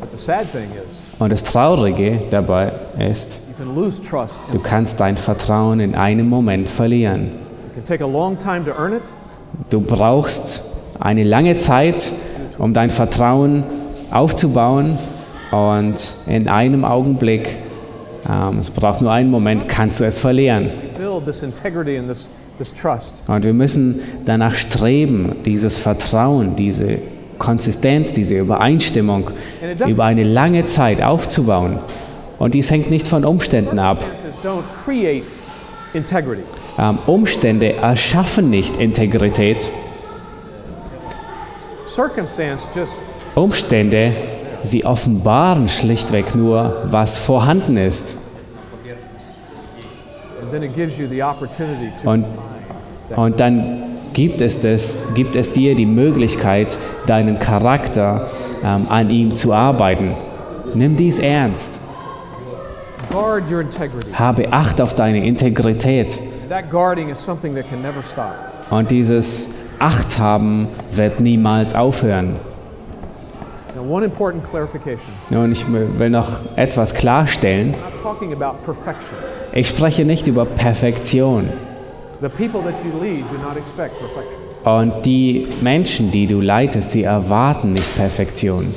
But 0.00 0.10
the 0.12 0.16
sad 0.16 0.50
thing 0.52 0.68
is, 0.76 0.96
Und 1.18 1.32
das 1.32 1.42
Traurige 1.42 2.20
dabei 2.30 2.72
ist, 2.98 3.40
du 4.52 4.58
kannst 4.58 5.00
dein 5.00 5.16
Vertrauen 5.16 5.80
in 5.80 5.94
einem 5.94 6.28
Moment 6.28 6.68
verlieren. 6.68 7.28
Du 9.70 9.80
brauchst 9.80 10.62
eine 10.98 11.24
lange 11.24 11.56
Zeit, 11.56 12.10
um 12.58 12.72
dein 12.72 12.90
Vertrauen 12.90 13.64
aufzubauen 14.10 14.98
und 15.50 16.14
in 16.26 16.48
einem 16.48 16.84
Augenblick, 16.84 17.58
ähm, 18.28 18.58
es 18.58 18.70
braucht 18.70 19.00
nur 19.00 19.12
einen 19.12 19.30
Moment, 19.30 19.68
kannst 19.68 20.00
du 20.00 20.04
es 20.04 20.18
verlieren. 20.18 20.70
Und 23.26 23.44
wir 23.44 23.54
müssen 23.54 24.00
danach 24.24 24.54
streben, 24.54 25.36
dieses 25.44 25.78
Vertrauen, 25.78 26.56
diese 26.56 26.98
Konsistenz, 27.38 28.12
diese 28.12 28.38
Übereinstimmung 28.38 29.30
über 29.86 30.04
eine 30.04 30.24
lange 30.24 30.66
Zeit 30.66 31.02
aufzubauen. 31.02 31.78
Und 32.40 32.54
dies 32.54 32.70
hängt 32.70 32.90
nicht 32.90 33.06
von 33.06 33.26
Umständen 33.26 33.78
ab. 33.78 34.02
Ähm, 36.78 36.98
Umstände 37.06 37.74
erschaffen 37.74 38.48
nicht 38.48 38.78
Integrität. 38.78 39.70
Umstände, 43.34 44.12
sie 44.62 44.86
offenbaren 44.86 45.68
schlichtweg 45.68 46.34
nur, 46.34 46.84
was 46.86 47.18
vorhanden 47.18 47.76
ist. 47.76 48.16
Und, 52.04 52.24
und 53.16 53.38
dann 53.38 53.82
gibt 54.14 54.40
es, 54.40 54.62
das, 54.62 55.12
gibt 55.14 55.36
es 55.36 55.52
dir 55.52 55.74
die 55.74 55.84
Möglichkeit, 55.84 56.78
deinen 57.06 57.38
Charakter 57.38 58.30
ähm, 58.64 58.86
an 58.88 59.10
ihm 59.10 59.36
zu 59.36 59.52
arbeiten. 59.52 60.12
Nimm 60.72 60.96
dies 60.96 61.18
ernst. 61.18 61.80
Habe 64.12 64.52
Acht 64.52 64.80
auf 64.80 64.94
deine 64.94 65.26
Integrität. 65.26 66.18
Und 68.70 68.90
dieses 68.90 69.54
Acht 69.78 70.18
haben 70.18 70.68
wird 70.92 71.20
niemals 71.20 71.74
aufhören. 71.74 72.36
Now, 73.76 73.82
one 73.82 74.04
important 74.04 74.42
clarification. 74.50 75.12
Nun, 75.30 75.52
ich 75.52 75.64
will 75.70 76.10
noch 76.10 76.56
etwas 76.56 76.94
klarstellen. 76.94 77.74
I'm 77.74 77.94
not 77.94 78.02
talking 78.02 78.32
about 78.32 78.64
perfection. 78.64 79.16
Ich 79.52 79.68
spreche 79.68 80.04
nicht 80.04 80.26
über 80.26 80.44
Perfektion. 80.44 81.48
The 82.20 82.28
people 82.28 82.60
that 82.62 82.74
you 82.84 83.00
lead 83.00 83.24
do 83.30 83.38
not 83.38 83.56
expect 83.56 83.98
perfection. 83.98 84.38
Und 84.64 85.06
die 85.06 85.46
Menschen, 85.62 86.10
die 86.10 86.26
du 86.26 86.40
leitest, 86.40 86.92
sie 86.92 87.04
erwarten 87.04 87.72
nicht 87.72 87.96
Perfektion. 87.96 88.74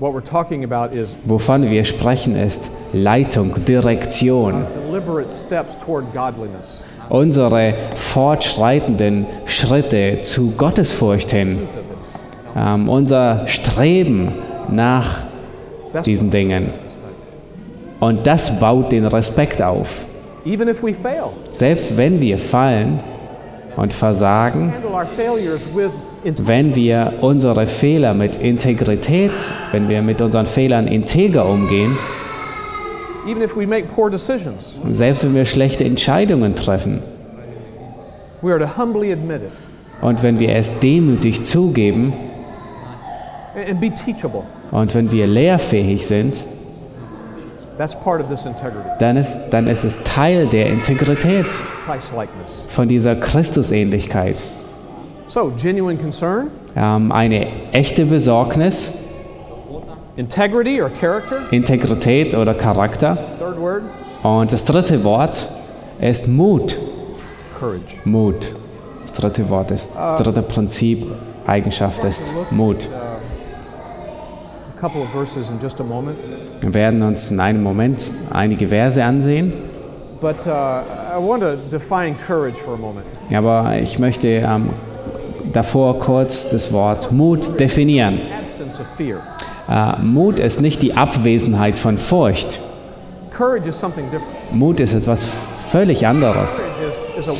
Wovon 0.00 1.70
wir 1.70 1.84
sprechen, 1.84 2.36
ist 2.36 2.70
Leitung, 2.92 3.64
Direktion. 3.64 4.64
Unsere 7.08 7.74
fortschreitenden 7.94 9.26
Schritte 9.44 10.20
zu 10.22 10.52
Gottesfurcht 10.52 11.30
hin. 11.30 11.58
Ähm, 12.56 12.88
unser 12.88 13.46
Streben 13.46 14.32
nach 14.70 15.24
diesen 16.04 16.30
Dingen. 16.30 16.70
Und 18.00 18.26
das 18.26 18.60
baut 18.60 18.92
den 18.92 19.06
Respekt 19.06 19.60
auf. 19.62 20.06
even 20.48 20.68
if 20.68 20.82
we 20.82 20.94
fail. 20.94 21.32
Selbst 21.50 21.96
wenn 21.96 22.20
wir 22.20 22.38
fallen 22.38 23.00
und 23.78 23.92
versagen, 23.92 24.72
wenn 26.24 26.74
wir 26.74 27.12
unsere 27.20 27.66
Fehler 27.68 28.12
mit 28.12 28.36
Integrität, 28.36 29.52
wenn 29.70 29.88
wir 29.88 30.02
mit 30.02 30.20
unseren 30.20 30.46
Fehlern 30.46 30.88
integer 30.88 31.48
umgehen, 31.48 31.96
selbst 34.90 35.24
wenn 35.24 35.34
wir 35.36 35.44
schlechte 35.44 35.84
Entscheidungen 35.84 36.56
treffen 36.56 37.02
und 38.42 40.22
wenn 40.24 40.38
wir 40.40 40.56
es 40.56 40.80
demütig 40.80 41.44
zugeben 41.44 42.12
und 44.72 44.94
wenn 44.94 45.12
wir 45.12 45.26
lehrfähig 45.28 46.04
sind, 46.04 46.44
That's 46.80 46.96
part 47.20 47.26
of 47.30 47.36
this 47.38 47.66
integrity, 47.66 47.67
dann 48.98 49.16
ist, 49.16 49.50
dann 49.50 49.66
ist 49.68 49.84
es 49.84 50.02
Teil 50.02 50.46
der 50.48 50.66
Integrität, 50.66 51.46
von 52.68 52.88
dieser 52.88 53.14
Christusähnlichkeit. 53.16 54.44
So, 55.26 55.52
genuine 55.56 55.98
concern, 55.98 56.48
Ähm, 56.74 57.12
eine 57.12 57.46
echte 57.72 58.04
Besorgnis, 58.04 59.08
integrity 60.16 60.82
or 60.82 60.90
character. 60.90 61.52
Integrität 61.52 62.34
oder 62.34 62.54
Charakter. 62.54 63.16
Third 63.38 63.60
word, 63.60 63.82
Und 64.22 64.52
das 64.52 64.64
dritte 64.64 65.04
Wort 65.04 65.48
ist 66.00 66.26
Mut. 66.28 66.78
courage. 67.58 67.96
Mut. 68.04 68.50
Das 69.02 69.12
dritte 69.12 69.48
Wort 69.50 69.70
ist, 69.70 69.94
das 69.94 70.22
dritte 70.22 70.42
Prinzip, 70.42 71.06
Eigenschaft 71.46 72.04
ist 72.04 72.32
Mut. 72.50 72.88
A 72.90 72.90
couple 72.90 72.96
of 72.96 72.96
verses 72.96 72.96
in 72.96 72.96
just 72.96 72.96
a 72.98 73.96
moment. 73.96 74.67
Wir 74.80 76.74
werden 76.74 77.02
uns 77.02 77.30
in 77.30 77.40
einem 77.40 77.62
Moment 77.62 78.12
einige 78.30 78.68
Verse 78.68 79.02
ansehen, 79.02 79.52
But 80.20 80.46
uh, 80.48 80.50
I 80.50 81.18
want 81.20 81.42
to 81.42 81.54
define 81.70 82.16
courage 82.26 82.56
for 82.56 82.74
a 82.74 82.76
moment. 82.76 83.06
aber 83.32 83.78
ich 83.78 84.00
möchte 84.00 84.26
ähm, 84.26 84.70
davor 85.52 85.98
kurz 86.00 86.50
das 86.50 86.72
Wort 86.72 87.12
Mut 87.12 87.60
definieren. 87.60 88.20
Äh, 89.68 90.02
Mut 90.02 90.40
ist 90.40 90.60
nicht 90.60 90.82
die 90.82 90.94
Abwesenheit 90.94 91.78
von 91.78 91.98
Furcht. 91.98 92.58
Courage 93.30 93.68
is 93.68 93.78
something 93.78 94.06
different. 94.06 94.52
Mut 94.52 94.80
ist 94.80 94.94
etwas 94.94 95.28
völlig 95.70 96.06
anderes. 96.06 96.62
Is, 97.16 97.26
is 97.26 97.34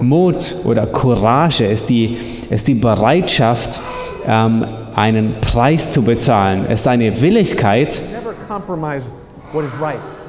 Mut 0.00 0.56
oder 0.64 0.86
Courage 0.86 1.64
ist 1.64 1.88
die, 1.88 2.18
ist 2.50 2.66
die 2.68 2.74
Bereitschaft, 2.74 3.80
ähm, 4.26 4.64
einen 4.94 5.40
Preis 5.40 5.90
zu 5.90 6.02
bezahlen. 6.02 6.66
Es 6.68 6.80
ist 6.80 6.88
eine 6.88 7.20
Willigkeit, 7.20 8.02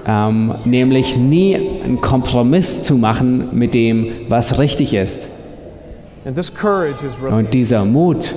ähm, 0.08 0.56
nämlich 0.66 1.18
nie 1.18 1.56
einen 1.56 2.02
Kompromiss 2.02 2.84
zu 2.84 2.96
machen 2.96 3.50
mit 3.54 3.74
dem, 3.74 4.12
was 4.28 4.60
richtig 4.60 4.94
ist. 4.94 5.30
Und 7.30 7.54
dieser 7.54 7.86
Mut 7.86 8.36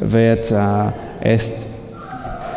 wird 0.00 0.50
äh, 0.50 1.34
ist, 1.34 1.68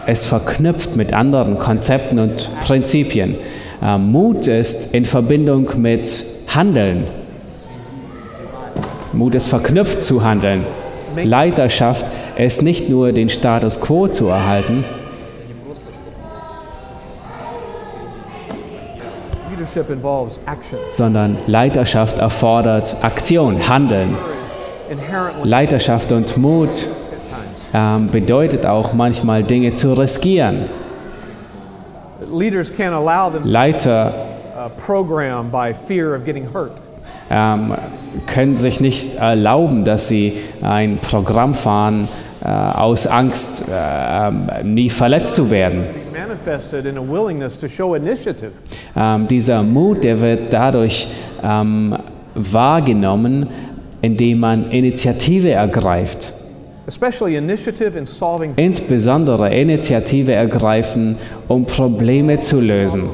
ist 0.08 0.26
verknüpft 0.26 0.96
mit 0.96 1.14
anderen 1.14 1.60
Konzepten 1.60 2.20
und 2.20 2.50
Prinzipien. 2.62 3.36
Äh, 3.82 3.98
Mut 3.98 4.48
ist 4.48 4.94
in 4.94 5.06
Verbindung 5.06 5.70
mit 5.78 6.26
Handeln. 6.48 7.06
Mut 9.14 9.36
ist 9.36 9.48
verknüpft 9.48 10.04
zu 10.04 10.24
Handeln. 10.24 10.66
Leiterschaft 11.16 12.06
ist 12.38 12.62
nicht 12.62 12.90
nur 12.90 13.12
den 13.12 13.30
Status 13.30 13.80
quo 13.80 14.08
zu 14.08 14.28
erhalten, 14.28 14.84
sondern 20.90 21.38
Leiterschaft 21.48 22.20
erfordert 22.20 22.96
Aktion, 23.02 23.68
Handeln. 23.68 24.16
Leiterschaft 25.44 26.12
und 26.12 26.38
Mut 26.38 26.88
ähm, 27.74 28.10
bedeutet 28.10 28.66
auch 28.66 28.94
manchmal 28.94 29.44
Dinge 29.44 29.74
zu 29.74 29.94
riskieren. 29.94 30.70
Leaders 32.32 32.72
can't 32.72 32.94
allow 32.94 33.32
them 33.32 33.44
Leiter 33.44 34.14
uh, 34.56 34.70
ähm, 37.30 37.74
können 38.28 38.56
sich 38.56 38.80
nicht 38.80 39.16
erlauben, 39.16 39.84
dass 39.84 40.08
sie 40.08 40.38
ein 40.62 40.98
Programm 41.00 41.54
fahren 41.54 42.08
äh, 42.46 42.48
aus 42.48 43.08
Angst, 43.08 43.66
äh, 43.68 44.28
ähm, 44.28 44.50
nie 44.64 44.90
verletzt 44.90 45.34
zu 45.34 45.50
werden. 45.50 45.86
Ähm, 48.96 49.28
dieser 49.28 49.64
Mut, 49.64 50.04
der 50.04 50.22
wird 50.22 50.54
dadurch 50.54 51.08
ähm, 51.44 51.98
wahrgenommen, 52.36 53.48
indem 54.02 54.40
man 54.42 54.70
Initiative 54.70 55.50
ergreift. 55.50 56.34
Especially 56.86 57.36
initiative 57.36 57.98
in 57.98 58.06
solving 58.06 58.54
Insbesondere 58.58 59.52
Initiative 59.52 60.32
ergreifen, 60.32 61.18
um 61.48 61.66
Probleme 61.66 62.40
zu 62.40 62.62
lösen. 62.62 63.10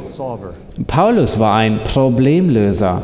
Paulus 0.88 1.40
war 1.40 1.56
ein 1.56 1.80
Problemlöser 1.86 3.02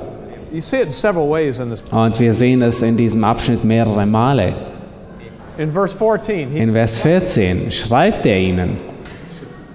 und 1.92 2.20
wir 2.20 2.34
sehen 2.34 2.62
es 2.64 2.82
in 2.82 2.98
diesem 2.98 3.24
Abschnitt 3.24 3.64
mehrere 3.64 4.06
Male. 4.06 4.67
In 5.58 5.72
verse 5.74 5.96
14, 5.98 6.52
he, 6.52 6.60
In 6.60 6.72
Vers 6.74 6.98
14 7.00 7.72
schreibt 7.72 8.26
er 8.26 8.38
ihnen, 8.38 8.78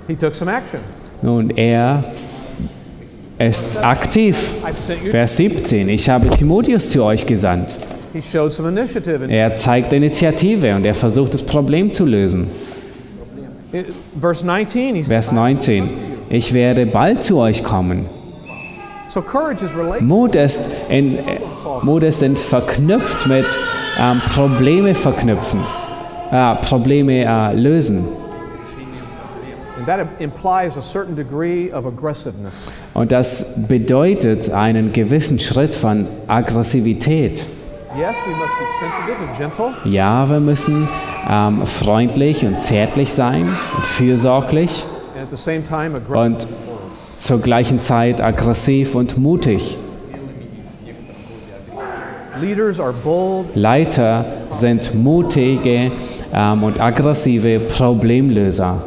he 0.06 0.14
took 0.14 0.34
some 0.34 0.50
action. 0.50 0.80
nun 1.22 1.50
er 1.56 2.04
ist 3.38 3.76
aktiv. 3.82 4.36
Vers 5.10 5.36
17, 5.36 5.88
ich 5.88 6.08
habe 6.08 6.28
Timotheus 6.30 6.90
zu 6.90 7.02
euch 7.02 7.26
gesandt. 7.26 7.78
He 8.12 8.20
showed 8.22 8.52
some 8.52 8.68
initiative. 8.68 9.24
In, 9.24 9.30
Er 9.30 9.54
zeigt 9.56 9.92
Initiative 9.92 10.74
und 10.76 10.84
er 10.84 10.94
versucht 10.94 11.34
das 11.34 11.42
Problem 11.42 11.90
zu 11.90 12.04
lösen. 12.04 12.48
in 13.72 13.86
verse 14.20 14.44
19, 14.46 14.94
he's 14.94 15.08
Vers 15.08 15.32
19, 15.32 15.88
ich 16.30 16.52
werde 16.52 16.86
bald 16.86 17.24
zu 17.24 17.38
euch 17.38 17.64
kommen. 17.64 18.06
so 18.06 18.08
courage 18.08 18.08
is 18.08 19.01
related. 19.01 19.01
Mut 20.00 20.34
ist, 20.34 20.70
in, 20.88 21.18
Mut 21.82 22.02
ist 22.02 22.22
in 22.22 22.34
verknüpft 22.34 23.26
mit 23.26 23.44
ähm, 24.00 24.20
Probleme 24.34 24.94
verknüpfen, 24.94 25.60
äh, 26.30 26.54
Probleme 26.54 27.24
äh, 27.24 27.54
lösen. 27.54 28.08
And 29.76 29.86
that 29.86 30.06
implies 30.20 30.76
a 30.76 30.80
certain 30.80 31.14
degree 31.14 31.70
of 31.72 31.86
aggressiveness. 31.86 32.66
Und 32.94 33.10
das 33.12 33.66
bedeutet 33.68 34.48
einen 34.50 34.92
gewissen 34.92 35.38
Schritt 35.38 35.74
von 35.74 36.06
Aggressivität. 36.28 37.46
Yes, 37.98 38.16
we 38.24 38.34
must 38.36 38.54
be 38.58 38.66
sensitive 38.80 39.18
and 39.28 39.36
gentle, 39.36 39.90
Ja, 39.92 40.30
wir 40.30 40.40
müssen 40.40 40.88
ähm, 41.28 41.66
freundlich 41.66 42.46
und 42.46 42.62
zärtlich 42.62 43.12
sein 43.12 43.50
und 43.76 43.86
fürsorglich 43.86 44.86
and 45.14 45.24
at 45.24 45.30
the 45.30 45.36
same 45.36 45.62
time 45.62 45.94
aggressive. 45.96 46.18
und 46.18 46.46
zur 47.22 47.40
gleichen 47.40 47.80
Zeit 47.80 48.20
aggressiv 48.20 48.96
und 48.96 49.16
mutig. 49.16 49.78
Leiter 53.54 54.24
sind 54.50 54.94
mutige 54.94 55.92
ähm, 56.34 56.64
und 56.64 56.80
aggressive 56.80 57.60
Problemlöser. 57.60 58.82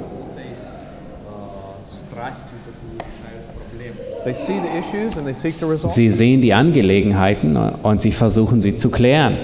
Sie 5.88 6.10
sehen 6.10 6.42
die 6.42 6.54
Angelegenheiten 6.54 7.56
und 7.56 8.02
sie 8.02 8.12
versuchen 8.12 8.62
sie 8.62 8.76
zu 8.76 8.90
klären, 8.90 9.38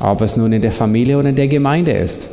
ob 0.00 0.20
es 0.22 0.36
nun 0.38 0.52
in 0.52 0.62
der 0.62 0.72
Familie 0.72 1.18
oder 1.18 1.28
in 1.28 1.36
der 1.36 1.48
Gemeinde 1.48 1.92
ist. 1.92 2.30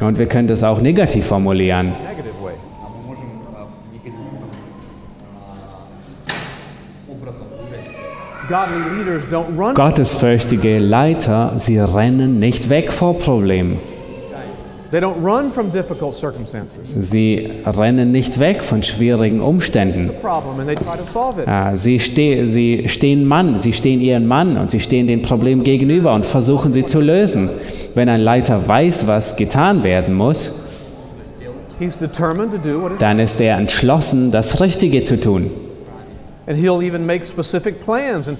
Und 0.00 0.18
wir 0.18 0.26
können 0.26 0.48
das 0.48 0.64
auch 0.64 0.80
negativ 0.80 1.26
formulieren. 1.26 1.92
Gottesfürchtige 9.74 10.78
Leiter, 10.78 11.52
sie 11.56 11.78
rennen 11.78 12.38
nicht 12.38 12.68
weg 12.68 12.92
vor 12.92 13.18
Problemen. 13.18 13.78
They 14.94 15.00
don't 15.00 15.24
run 15.24 15.50
from 15.50 15.72
difficult 15.72 16.14
circumstances. 16.14 16.86
Sie 17.10 17.50
rennen 17.66 18.12
nicht 18.12 18.38
weg 18.38 18.62
von 18.62 18.80
schwierigen 18.84 19.40
Umständen. 19.40 20.10
Problem. 20.22 20.68
Äh, 21.48 21.76
Sie, 21.76 21.98
ste 21.98 22.46
sie 22.46 22.88
stehen 22.88 23.26
Mann, 23.26 23.58
sie 23.58 23.72
stehen 23.72 24.00
ihren 24.00 24.28
Mann 24.28 24.56
und 24.56 24.70
sie 24.70 24.78
stehen 24.78 25.08
den 25.08 25.22
Problemen 25.22 25.64
gegenüber 25.64 26.14
und 26.14 26.24
versuchen 26.24 26.72
sie 26.72 26.86
zu 26.86 27.00
lösen. 27.00 27.50
Wenn 27.96 28.08
ein 28.08 28.20
Leiter 28.20 28.68
weiß, 28.68 29.08
was 29.08 29.34
getan 29.34 29.82
werden 29.82 30.14
muss, 30.14 30.52
dann 33.00 33.18
ist 33.18 33.40
er 33.40 33.58
entschlossen, 33.58 34.30
das 34.30 34.60
Richtige 34.60 35.02
zu 35.02 35.20
tun. 35.20 35.50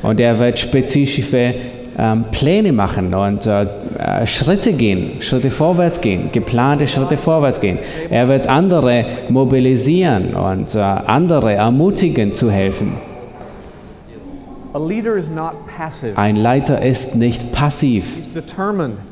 Und 0.02 0.20
er 0.20 0.38
wird 0.38 0.58
spezifische 0.58 1.54
ähm, 1.96 2.24
Pläne 2.32 2.72
machen 2.72 3.14
und 3.14 3.46
äh, 3.46 3.62
äh, 3.98 4.26
Schritte 4.26 4.72
gehen, 4.72 5.20
Schritte 5.20 5.50
vorwärts 5.50 6.00
gehen, 6.00 6.30
geplante 6.32 6.86
Schritte 6.86 7.16
vorwärts 7.16 7.60
gehen. 7.60 7.78
Er 8.10 8.28
wird 8.28 8.46
andere 8.48 9.06
mobilisieren 9.28 10.34
und 10.34 10.74
äh, 10.74 10.80
andere 10.80 11.54
ermutigen 11.54 12.34
zu 12.34 12.50
helfen. 12.50 12.94
a 14.74 14.78
leader 14.78 15.16
is 15.16 15.28
not 15.28 15.54
passive. 15.68 16.18
Ein 16.18 16.34
Leiter 16.34 16.82
ist 16.82 17.14
nicht 17.14 17.52
passiv, 17.52 18.18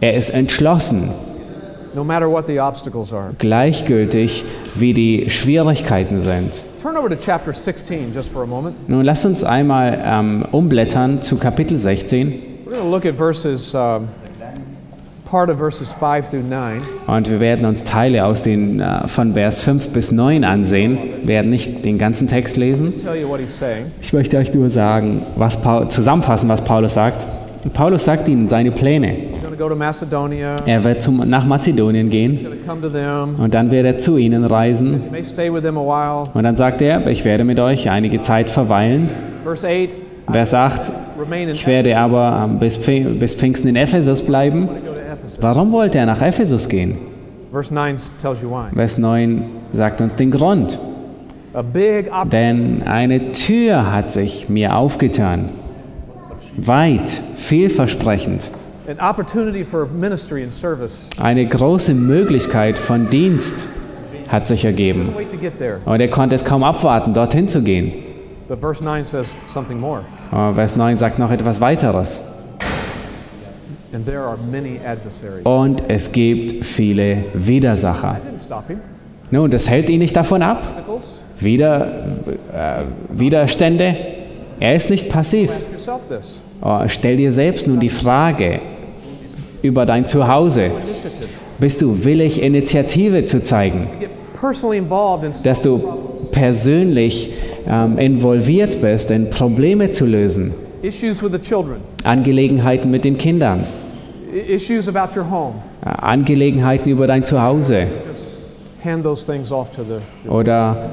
er 0.01 0.14
ist 0.14 0.30
entschlossen, 0.30 1.09
no 1.95 2.03
matter 2.03 2.28
what 2.28 2.49
the 2.49 2.59
obstacles 2.59 3.12
are. 3.12 3.32
gleichgültig 3.38 4.45
wie 4.74 4.93
die 4.93 5.30
Schwierigkeiten 5.30 6.18
sind. 6.18 6.62
Turn 6.83 6.97
over 6.97 7.09
to 7.09 7.14
chapter 7.14 7.53
16 7.53 8.12
just 8.12 8.33
for 8.33 8.43
a 8.43 8.47
moment. 8.47 8.89
Nun 8.89 9.05
lass 9.05 9.24
uns 9.24 9.45
einmal 9.45 10.03
ähm, 10.05 10.45
umblättern 10.51 11.22
zu 11.22 11.37
Kapitel 11.37 11.78
16 11.78 12.43
We're 12.66 12.72
going 12.72 12.83
to 12.83 12.91
look 12.91 13.07
at 13.07 13.16
verses, 13.16 13.72
um, 13.72 14.09
part 15.24 15.49
of 15.49 15.59
verses 15.59 15.93
5 15.93 16.28
through 16.28 16.43
9. 16.43 16.83
und 17.07 17.30
wir 17.30 17.39
werden 17.39 17.66
uns 17.66 17.85
Teile 17.85 18.24
aus 18.24 18.43
den, 18.43 18.80
äh, 18.80 19.07
von 19.07 19.35
Vers 19.35 19.61
5 19.61 19.91
bis 19.91 20.11
9 20.11 20.43
ansehen. 20.43 20.99
Wir 21.20 21.28
werden 21.28 21.51
nicht 21.51 21.85
den 21.85 21.99
ganzen 21.99 22.26
Text 22.26 22.57
lesen. 22.57 22.93
Ich 24.01 24.12
möchte 24.12 24.39
euch 24.39 24.53
nur 24.53 24.68
sagen, 24.68 25.22
was 25.37 25.62
Paul, 25.62 25.87
zusammenfassen, 25.89 26.49
was 26.49 26.64
Paulus 26.64 26.95
sagt. 26.95 27.24
Paulus 27.72 28.04
sagt 28.04 28.28
ihnen 28.28 28.48
seine 28.48 28.72
Pläne. 28.72 29.14
Er 30.66 30.84
wird 30.84 31.02
zum, 31.02 31.28
nach 31.28 31.46
Mazedonien 31.46 32.10
gehen 32.10 32.46
und 33.38 33.54
dann 33.54 33.70
wird 33.70 33.86
er 33.86 33.98
zu 33.98 34.16
ihnen 34.16 34.44
reisen. 34.44 35.00
Und 36.34 36.42
dann 36.42 36.56
sagt 36.56 36.82
er, 36.82 37.06
ich 37.06 37.24
werde 37.24 37.44
mit 37.44 37.60
euch 37.60 37.88
einige 37.88 38.18
Zeit 38.20 38.50
verweilen. 38.50 39.08
Verse 39.44 39.66
8, 39.66 39.90
Vers 40.32 40.54
8, 40.54 40.92
remain 41.20 41.42
in 41.48 41.50
ich 41.50 41.66
werde 41.66 41.96
aber 41.98 42.46
ähm, 42.48 42.58
bis, 42.58 42.78
Pfing- 42.78 43.18
bis 43.18 43.34
Pfingsten 43.34 43.68
in 43.68 43.76
Ephesus 43.76 44.22
bleiben. 44.22 44.68
Warum 45.40 45.72
wollte 45.72 45.98
er 45.98 46.06
nach 46.06 46.22
Ephesus 46.22 46.68
gehen? 46.68 46.96
Verse 47.52 47.72
9 47.72 47.96
tells 48.20 48.40
you 48.42 48.48
why. 48.50 48.74
Vers 48.74 48.98
9 48.98 49.42
sagt 49.72 50.00
uns 50.00 50.14
den 50.16 50.30
Grund. 50.30 50.78
Denn 52.32 52.82
eine 52.84 53.32
Tür 53.32 53.92
hat 53.92 54.10
sich 54.10 54.48
mir 54.48 54.74
aufgetan. 54.74 55.50
Weit, 56.57 57.09
vielversprechend. 57.36 58.50
Eine 61.20 61.46
große 61.46 61.94
Möglichkeit 61.94 62.78
von 62.78 63.11
Dienst 63.11 63.66
hat 64.28 64.46
sich 64.46 64.64
ergeben. 64.64 65.14
Und 65.84 66.00
er 66.00 66.09
konnte 66.09 66.34
es 66.34 66.44
kaum 66.44 66.62
abwarten, 66.64 67.14
dorthin 67.14 67.48
zu 67.48 67.62
gehen. 67.62 67.92
But 68.48 68.61
verse 68.61 68.82
9 68.84 69.05
says 69.05 69.34
something 69.48 69.80
more. 69.80 70.03
Aber 70.30 70.55
Vers 70.55 70.76
9 70.76 70.98
sagt 70.98 71.18
noch 71.18 71.30
etwas 71.30 71.61
weiteres. 71.61 72.20
Und 75.44 75.82
es 75.88 76.12
gibt 76.12 76.64
viele 76.64 77.24
Widersacher. 77.34 78.20
Nun, 79.30 79.50
das 79.50 79.70
hält 79.70 79.88
ihn 79.88 80.00
nicht 80.00 80.16
davon 80.16 80.42
ab. 80.42 80.66
Wider, 81.38 81.86
äh, 82.53 82.84
Widerstände. 83.11 83.96
Er 84.61 84.74
ist 84.74 84.90
nicht 84.90 85.09
passiv. 85.09 85.50
Oh, 86.62 86.80
stell 86.87 87.16
dir 87.16 87.33
selbst 87.33 87.66
nun 87.66 87.80
die 87.80 87.89
Frage 87.89 88.61
über 89.62 89.87
dein 89.87 90.07
Zuhause. 90.07 90.70
Bist 91.59 91.83
du 91.83 92.05
willig, 92.05 92.43
Initiative 92.43 93.24
zu 93.24 93.43
zeigen? 93.43 93.89
Dass 95.45 95.62
du 95.62 95.80
persönlich 96.33 97.33
ähm, 97.68 97.99
involviert 97.99 98.80
bist, 98.80 99.11
in 99.11 99.30
Probleme 99.30 99.91
zu 99.91 100.05
lösen? 100.07 100.53
Angelegenheiten 102.03 102.91
mit 102.91 103.05
den 103.05 103.18
Kindern? 103.18 103.64
Angelegenheiten 105.85 106.91
über 106.91 107.07
dein 107.07 107.24
Zuhause? 107.24 107.87
Oder 110.28 110.91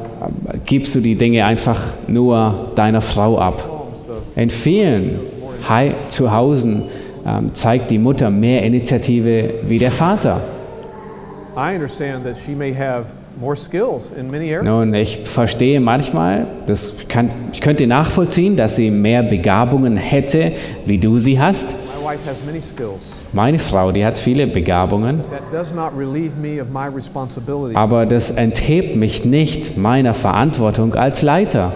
äh, 0.51 0.57
gibst 0.65 0.93
du 0.93 0.99
die 0.99 1.15
Dinge 1.15 1.45
einfach 1.45 1.79
nur 2.07 2.71
deiner 2.75 3.01
Frau 3.01 3.39
ab? 3.39 3.78
In 4.39 4.49
vielen 4.49 5.19
Hei- 5.67 5.93
Zuhausen 6.07 6.83
ähm, 7.27 7.53
zeigt 7.53 7.91
die 7.91 7.97
Mutter 7.99 8.29
mehr 8.29 8.63
Initiative 8.63 9.55
wie 9.67 9.77
der 9.77 9.91
Vater. 9.91 10.39
I 11.57 11.75
understand 11.75 12.23
that 12.23 12.37
she 12.37 12.51
may 12.51 12.73
have 12.73 13.07
more 13.37 13.57
skills 13.57 14.13
in 14.17 14.31
many 14.31 14.45
areas. 14.53 14.63
Nun, 14.63 14.93
ich 14.93 15.19
verstehe 15.25 15.81
manchmal, 15.81 16.47
das 16.67 16.93
kann, 17.09 17.29
ich 17.51 17.59
könnte 17.59 17.85
nachvollziehen, 17.85 18.55
dass 18.55 18.77
sie 18.77 18.89
mehr 18.91 19.23
Begabungen 19.23 19.97
hätte, 19.97 20.53
wie 20.85 20.97
du 20.97 21.19
sie 21.19 21.37
hast. 21.37 21.71
My 22.01 22.13
wife 22.13 22.29
has 22.29 22.37
many 22.45 22.61
skills. 22.61 23.11
Meine 23.33 23.59
Frau, 23.59 23.91
die 23.91 24.05
hat 24.05 24.17
viele 24.17 24.47
Begabungen, 24.47 25.19
aber 27.73 28.05
das 28.05 28.31
enthebt 28.31 28.95
mich 28.95 29.25
nicht 29.25 29.77
meiner 29.77 30.13
Verantwortung 30.13 30.95
als 30.95 31.23
Leiter. 31.23 31.73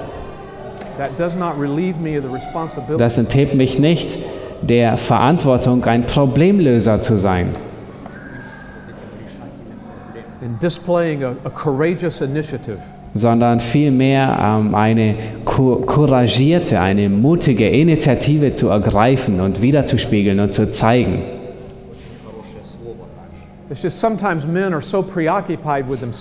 Das 2.97 3.17
enthebt 3.17 3.55
mich 3.55 3.79
nicht 3.79 4.19
der 4.61 4.97
Verantwortung, 4.97 5.83
ein 5.85 6.05
Problemlöser 6.05 7.01
zu 7.01 7.17
sein. 7.17 7.55
sondern 13.13 13.59
vielmehr 13.59 14.37
ähm, 14.41 14.73
eine 14.75 15.15
couragierte, 15.45 16.79
eine 16.79 17.09
mutige 17.09 17.69
Initiative 17.69 18.53
zu 18.53 18.69
ergreifen 18.69 19.39
und 19.39 19.61
wiederzuspiegeln 19.61 20.39
und 20.39 20.53
zu 20.53 20.71
zeigen. 20.71 21.21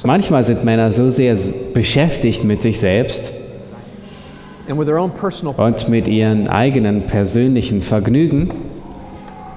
Manchmal 0.05 0.43
sind 0.43 0.65
Männer 0.65 0.91
so 0.91 1.11
sehr 1.11 1.37
beschäftigt 1.75 2.45
mit 2.45 2.63
sich 2.63 2.79
selbst, 2.79 3.33
und 4.69 5.89
mit 5.89 6.09
ihren 6.09 6.49
eigenen 6.49 7.07
persönlichen 7.07 7.81
Vergnügen, 7.81 8.49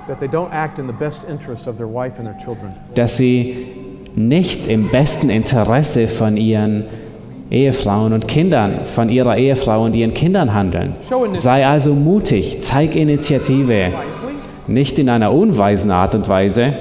that 0.07 0.19
they 0.19 0.27
don't 0.27 0.51
act 0.51 0.79
in 0.79 0.87
the 0.87 0.93
best 0.93 1.25
interest 1.29 1.67
of 1.67 1.77
their 1.77 1.87
wife 1.87 2.19
and 2.19 2.27
their 2.27 2.37
children. 2.37 2.69
dass 2.95 3.17
sie 3.17 3.67
nicht 4.15 4.67
im 4.67 4.89
besten 4.89 5.29
Interesse 5.29 6.07
von 6.07 6.37
ihren 6.37 6.85
Ehefrauen 7.51 8.13
und 8.13 8.27
Kindern, 8.27 8.83
von 8.83 9.09
ihrer 9.09 9.37
Ehefrau 9.37 9.83
und 9.83 9.95
ihren 9.95 10.13
Kindern 10.13 10.53
handeln. 10.53 10.93
Sei 11.33 11.65
also 11.65 11.93
mutig, 11.93 12.61
zeig 12.61 12.95
Initiative, 12.95 13.91
nicht 14.67 14.97
in 14.97 15.09
einer 15.09 15.31
unweisen 15.31 15.91
Art 15.91 16.15
und 16.15 16.27
Weise, 16.27 16.73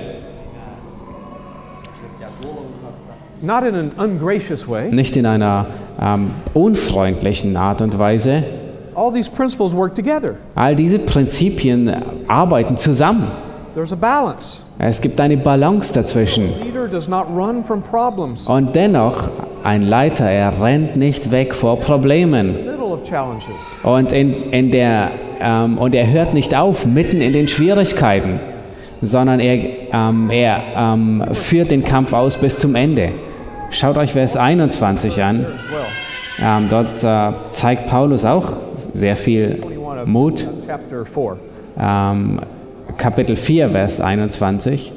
nicht 4.91 5.17
in 5.17 5.27
einer 5.27 5.67
ähm, 6.01 6.31
unfreundlichen 6.55 7.57
Art 7.57 7.81
und 7.81 7.99
Weise. 7.99 8.43
All 8.95 9.13
these 9.13 9.31
principles 9.31 9.75
work 9.75 9.95
together. 9.95 10.37
All 10.55 10.77
diese 10.77 10.99
Prinzipien 10.99 11.93
arbeiten 12.29 12.77
zusammen. 12.77 13.31
There's 13.75 13.93
a 13.93 13.97
balance. 13.97 14.65
Es 14.79 15.01
gibt 15.01 15.21
eine 15.21 15.37
Balance 15.37 15.93
dazwischen. 15.93 16.53
Und 18.47 18.77
dennoch, 18.77 19.29
ein 19.63 19.83
Leiter, 19.83 20.25
er 20.27 20.63
rennt 20.63 20.97
nicht 20.97 21.31
weg 21.31 21.55
vor 21.55 21.81
Problemen. 21.81 22.59
Und, 23.83 24.13
in, 24.13 24.51
in 24.51 24.71
der, 24.71 25.11
ähm, 25.41 25.79
und 25.79 25.95
er 25.95 26.11
hört 26.11 26.35
nicht 26.35 26.55
auf 26.55 26.87
mitten 26.87 27.21
in 27.21 27.33
den 27.33 27.49
Schwierigkeiten, 27.49 28.41
sondern 29.01 29.41
er, 29.41 29.59
ähm, 29.93 30.31
er 30.31 30.61
ähm, 30.77 31.25
führt 31.33 31.71
den 31.71 31.85
Kampf 31.85 32.13
aus 32.13 32.37
bis 32.37 32.59
zum 32.59 32.75
Ende. 32.75 33.11
Schaut 33.75 33.97
euch 33.97 34.13
Vers 34.13 34.37
21 34.37 35.21
an. 35.21 35.47
Ähm, 36.41 36.69
dort 36.69 37.03
äh, 37.03 37.33
zeigt 37.51 37.89
Paulus 37.89 38.25
auch 38.25 38.61
sehr 38.93 39.17
viel 39.17 39.61
Mut. 40.07 40.47
Ähm, 41.77 42.39
Kapitel 42.97 43.35
4, 43.35 43.71
Vers 43.71 44.01
21. 44.01 44.93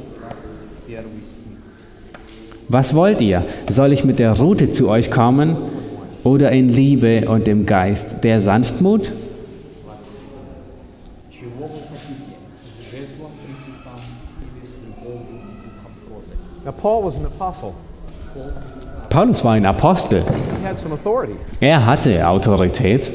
Was 2.68 2.94
wollt 2.94 3.20
ihr? 3.20 3.44
Soll 3.68 3.94
ich 3.94 4.06
mit 4.06 4.20
der 4.20 4.38
Rute 4.38 4.70
zu 4.70 4.90
euch 4.90 5.10
kommen 5.10 5.58
oder 6.24 6.52
in 6.52 6.70
Liebe 6.70 7.28
und 7.28 7.48
im 7.48 7.66
Geist 7.66 8.24
der 8.24 8.40
Sanftmut? 8.40 9.12
Now 16.64 16.74
Paul 16.74 17.06
was 17.06 17.18
an 17.18 17.26
apostle. 17.26 17.74
Paulus 19.10 19.44
war 19.44 19.54
ein 19.54 19.66
Apostel. 19.66 20.24
Er 21.60 21.86
hatte 21.86 22.28
Autorität 22.28 23.12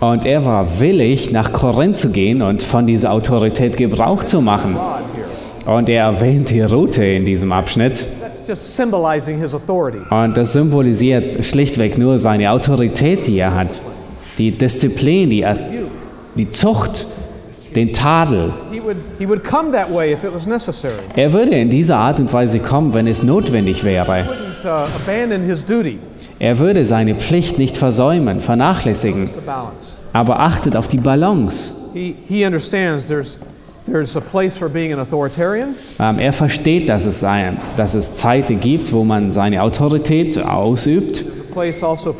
und 0.00 0.24
er 0.24 0.46
war 0.46 0.80
willig, 0.80 1.30
nach 1.30 1.52
Korinth 1.52 1.96
zu 1.98 2.10
gehen 2.10 2.40
und 2.40 2.62
von 2.62 2.86
dieser 2.86 3.12
Autorität 3.12 3.76
Gebrauch 3.76 4.24
zu 4.24 4.40
machen. 4.40 4.76
Und 5.66 5.88
er 5.90 6.04
erwähnt 6.04 6.50
die 6.50 6.62
Route 6.62 7.04
in 7.04 7.26
diesem 7.26 7.52
Abschnitt. 7.52 8.06
Und 10.10 10.36
das 10.36 10.52
symbolisiert 10.52 11.44
schlichtweg 11.44 11.98
nur 11.98 12.18
seine 12.18 12.50
Autorität, 12.50 13.26
die 13.26 13.38
er 13.38 13.54
hat. 13.54 13.80
Die 14.38 14.50
Disziplin, 14.52 15.28
die, 15.28 15.42
er, 15.42 15.58
die 16.34 16.50
Zucht, 16.50 17.06
den 17.74 17.92
Tadel. 17.92 18.52
Er 21.16 21.32
würde 21.32 21.50
in 21.52 21.70
dieser 21.70 21.96
Art 21.96 22.20
und 22.20 22.32
Weise 22.32 22.58
kommen, 22.58 22.94
wenn 22.94 23.06
es 23.06 23.22
notwendig 23.22 23.84
wäre. 23.84 24.24
Uh. 24.64 24.64
Er 26.38 26.58
würde 26.58 26.84
seine 26.84 27.14
Pflicht 27.14 27.58
nicht 27.58 27.76
versäumen, 27.76 28.40
vernachlässigen, 28.40 29.30
aber 30.12 30.40
achtet 30.40 30.76
auf 30.76 30.88
die 30.88 30.98
Balance. 30.98 31.74
Ähm, 35.98 36.18
er 36.18 36.32
versteht, 36.32 36.88
dass 36.88 37.04
es, 37.04 37.24
ein, 37.24 37.58
dass 37.76 37.94
es 37.94 38.14
Zeiten 38.14 38.60
gibt, 38.60 38.92
wo 38.92 39.04
man 39.04 39.32
seine 39.32 39.62
Autorität 39.62 40.38
ausübt, 40.38 41.24
also 41.54 42.14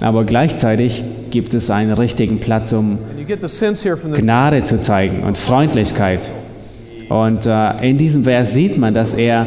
aber 0.00 0.24
gleichzeitig 0.24 1.02
gibt 1.30 1.54
es 1.54 1.70
einen 1.70 1.92
richtigen 1.92 2.38
Platz, 2.40 2.72
um 2.72 2.98
Gnade 4.16 4.62
zu 4.62 4.80
zeigen 4.80 5.22
und 5.22 5.38
Freundlichkeit. 5.38 6.30
Und 7.08 7.46
äh, 7.46 7.88
in 7.88 7.98
diesem 7.98 8.24
Vers 8.24 8.54
sieht 8.54 8.78
man, 8.78 8.94
dass 8.94 9.14
er 9.14 9.46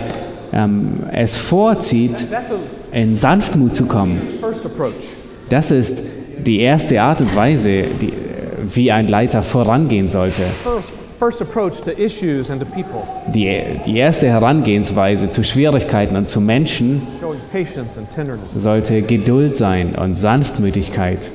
ähm, 0.54 1.04
es 1.12 1.36
vorzieht, 1.36 2.28
in 2.92 3.16
Sanftmut 3.16 3.76
zu 3.76 3.86
kommen. 3.86 4.22
Das 5.50 5.72
ist 5.72 6.04
die 6.46 6.60
erste 6.60 7.02
Art 7.02 7.22
und 7.22 7.36
Weise, 7.36 7.84
die, 8.02 8.14
wie 8.74 8.92
ein 8.92 9.08
Leiter 9.08 9.44
vorangehen 9.44 10.10
sollte. 10.10 10.44
Die, 13.34 13.62
die 13.86 13.98
erste 13.98 14.28
Herangehensweise 14.28 15.30
zu 15.30 15.44
Schwierigkeiten 15.44 16.16
und 16.16 16.30
zu 16.30 16.42
Menschen 16.42 17.02
sollte 18.56 19.02
Geduld 19.02 19.56
sein 19.56 19.96
und 19.96 20.16
Sanftmütigkeit, 20.16 21.32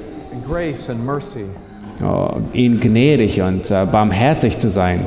ihnen 2.52 2.80
gnädig 2.80 3.40
und 3.42 3.70
äh, 3.70 3.86
barmherzig 3.90 4.58
zu 4.58 4.70
sein. 4.70 5.06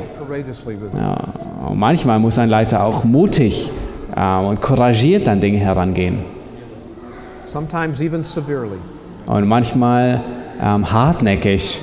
und 1.68 1.78
manchmal 1.78 2.18
muss 2.18 2.38
ein 2.38 2.48
Leiter 2.48 2.84
auch 2.84 3.04
mutig 3.04 3.70
äh, 4.14 4.36
und 4.36 4.60
couragiert 4.60 5.28
an 5.28 5.40
Dinge 5.40 5.58
herangehen. 5.58 6.18
Und 9.26 9.46
manchmal 9.46 10.20
ähm, 10.60 10.90
hartnäckig. 10.90 11.80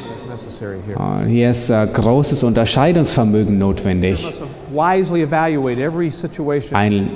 Und 0.95 1.27
hier 1.27 1.49
ist 1.51 1.69
äh, 1.69 1.87
großes 1.91 2.43
Unterscheidungsvermögen 2.43 3.57
notwendig. 3.57 4.25
Ein, 6.73 7.09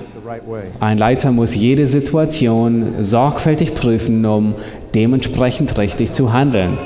ein 0.79 0.97
Leiter 0.97 1.31
muss 1.31 1.55
jede 1.55 1.87
Situation 1.87 2.95
sorgfältig 2.99 3.75
prüfen, 3.75 4.25
um 4.25 4.55
dementsprechend 4.93 5.77
richtig 5.77 6.11
zu 6.11 6.33
handeln. 6.33 6.77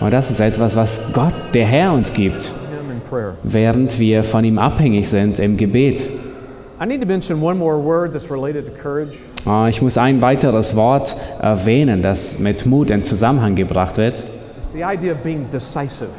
Und 0.00 0.12
das 0.12 0.30
ist 0.30 0.40
etwas, 0.40 0.76
was 0.76 1.12
Gott, 1.12 1.32
der 1.54 1.66
Herr, 1.66 1.92
uns 1.92 2.12
gibt. 2.12 2.52
Während 3.42 3.98
wir 3.98 4.22
von 4.22 4.44
ihm 4.44 4.58
abhängig 4.58 5.08
sind 5.08 5.38
im 5.38 5.56
Gebet. 5.56 6.08
Ah, 6.78 6.86
Ich 9.68 9.82
muss 9.82 9.98
ein 9.98 10.22
weiteres 10.22 10.76
Wort 10.76 11.16
erwähnen, 11.40 12.02
das 12.02 12.38
mit 12.38 12.66
Mut 12.66 12.90
in 12.90 13.02
Zusammenhang 13.02 13.54
gebracht 13.56 13.96
wird. 13.96 14.22
It's 14.56 14.70
the 14.72 14.82
idea 14.84 15.12
of 15.14 15.18
being 15.22 15.48
decisive. 15.50 16.10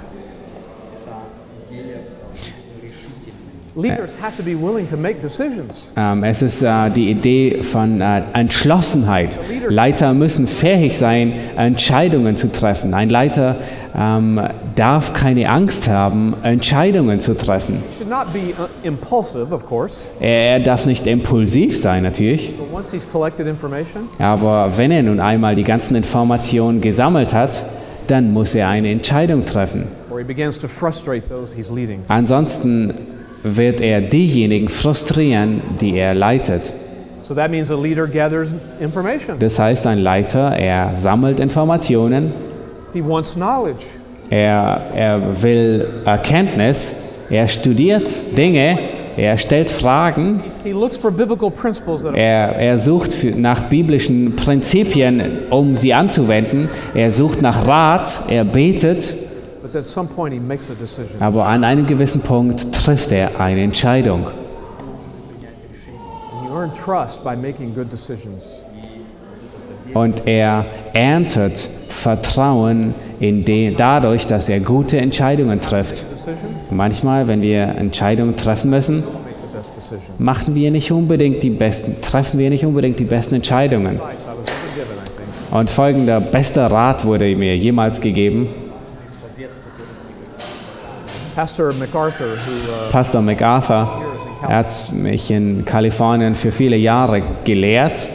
Leaders 1.71 2.01
have 2.01 2.49
to 2.49 2.81
be 2.81 2.87
willing 2.87 2.91
to 2.91 2.91
make 2.91 2.91
decisions. 2.91 3.29
Ähm, 3.31 3.58
Es 6.21 6.41
ist 6.41 6.61
äh, 6.63 6.89
die 6.89 7.11
Idee 7.11 7.61
von 7.61 8.01
äh, 8.01 8.21
Entschlossenheit. 8.33 9.37
Leiter 9.67 10.13
müssen 10.13 10.47
fähig 10.47 10.97
sein, 10.97 11.33
Entscheidungen 11.55 12.35
zu 12.35 12.51
treffen. 12.51 12.93
Ein 12.93 13.09
Leiter 13.09 13.57
ähm, 13.95 14.41
darf 14.75 15.13
keine 15.13 15.49
Angst 15.49 15.87
haben, 15.87 16.35
Entscheidungen 16.43 17.19
zu 17.19 17.37
treffen. 17.37 17.83
Should 17.95 18.09
not 18.09 18.33
be 18.33 18.53
uh, 18.59 18.67
impulsive, 18.83 19.53
of 19.53 19.65
course, 19.65 19.95
Er, 20.19 20.59
darf 20.59 20.85
nicht 20.85 21.05
impulsiv 21.05 21.77
sein, 21.77 22.03
natürlich. 22.03 22.53
Aber 24.17 24.77
wenn 24.77 24.91
er 24.91 25.03
nun 25.03 25.19
einmal 25.19 25.55
die 25.55 25.63
ganzen 25.63 25.95
Informationen 25.95 26.81
gesammelt 26.81 27.33
hat, 27.33 27.63
dann 28.07 28.33
muss 28.33 28.55
er 28.55 28.69
eine 28.69 28.89
Entscheidung 28.89 29.45
treffen. 29.45 29.87
Ansonsten 32.07 32.93
wird 33.43 33.81
er 33.81 34.01
diejenigen 34.01 34.67
frustrieren, 34.69 35.61
die 35.79 35.97
er 35.97 36.13
leitet. 36.13 36.73
So 37.23 37.35
that 37.35 37.51
means 37.51 37.71
a 37.71 37.75
leader 37.75 38.07
gathers 38.07 38.53
information. 38.79 39.37
Das 39.39 39.59
heißt, 39.59 39.85
ein 39.85 39.99
Leiter, 39.99 40.49
er 40.57 40.95
sammelt 40.95 41.39
Informationen, 41.39 42.33
He 42.91 43.03
wants 43.05 43.35
knowledge. 43.35 43.85
er, 44.31 44.81
er 44.95 45.21
will 45.43 45.87
Erkenntnis, 46.05 46.95
er 47.29 47.47
studiert 47.47 48.35
Dinge, 48.35 48.79
er 49.15 49.37
stellt 49.37 49.69
Fragen, 49.69 50.41
He 50.63 50.71
looks 50.71 50.97
for 50.97 51.11
biblical 51.11 51.51
principles 51.51 52.01
that 52.01 52.15
er, 52.15 52.55
er 52.55 52.77
sucht 52.79 53.13
für, 53.13 53.31
nach 53.31 53.65
biblischen 53.69 54.35
Prinzipien, 54.35 55.21
um 55.51 55.75
sie 55.75 55.93
anzuwenden, 55.93 56.67
er 56.95 57.11
sucht 57.11 57.43
nach 57.43 57.67
Rat, 57.67 58.23
er 58.29 58.43
betet, 58.43 59.13
but 59.71 59.79
at 59.79 59.85
some 59.85 60.07
point 60.07 60.33
he 60.33 60.39
makes 60.39 60.69
a 60.69 60.73
decision. 60.73 61.21
aber 61.21 61.45
an 61.45 61.63
einem 61.63 61.85
gewissen 61.85 62.21
Punkt 62.21 62.73
trifft 62.73 63.11
er 63.11 63.39
eine 63.39 63.61
Entscheidung. 63.61 64.27
Und 69.93 70.27
er 70.27 70.65
erntet 70.93 71.69
Vertrauen 71.89 72.93
in 73.19 73.45
den, 73.45 73.75
dadurch, 73.75 74.27
dass 74.27 74.49
er 74.49 74.59
gute 74.59 74.97
Entscheidungen 74.97 75.61
trifft. 75.61 76.05
Manchmal, 76.71 77.27
wenn 77.27 77.41
wir 77.41 77.63
Entscheidungen 77.63 78.35
treffen 78.35 78.69
müssen, 78.69 79.03
machen 80.17 80.55
wir 80.55 80.71
nicht 80.71 80.91
unbedingt 80.91 81.43
die 81.43 81.49
besten, 81.49 82.01
treffen 82.01 82.39
wir 82.39 82.49
nicht 82.49 82.65
unbedingt 82.65 82.99
die 82.99 83.05
besten 83.05 83.35
Entscheidungen. 83.35 83.99
Und 85.51 85.69
folgender 85.69 86.19
bester 86.21 86.67
Rat 86.67 87.05
wurde 87.05 87.35
mir 87.35 87.57
jemals 87.57 88.01
gegeben. 88.01 88.47
Pastor 91.39 91.71
MacArthur, 91.71 92.35
who 92.35 92.69
uh, 92.69 92.91
Pastor 92.91 93.21
MacArthur, 93.21 93.87
er 94.41 94.57
hat 94.57 94.91
mich 94.91 95.31
in 95.31 95.63
Kalifornien 95.63 96.35
für 96.35 96.51
viele 96.51 96.75
Jahre 96.75 97.21
gelehrt. 97.45 98.05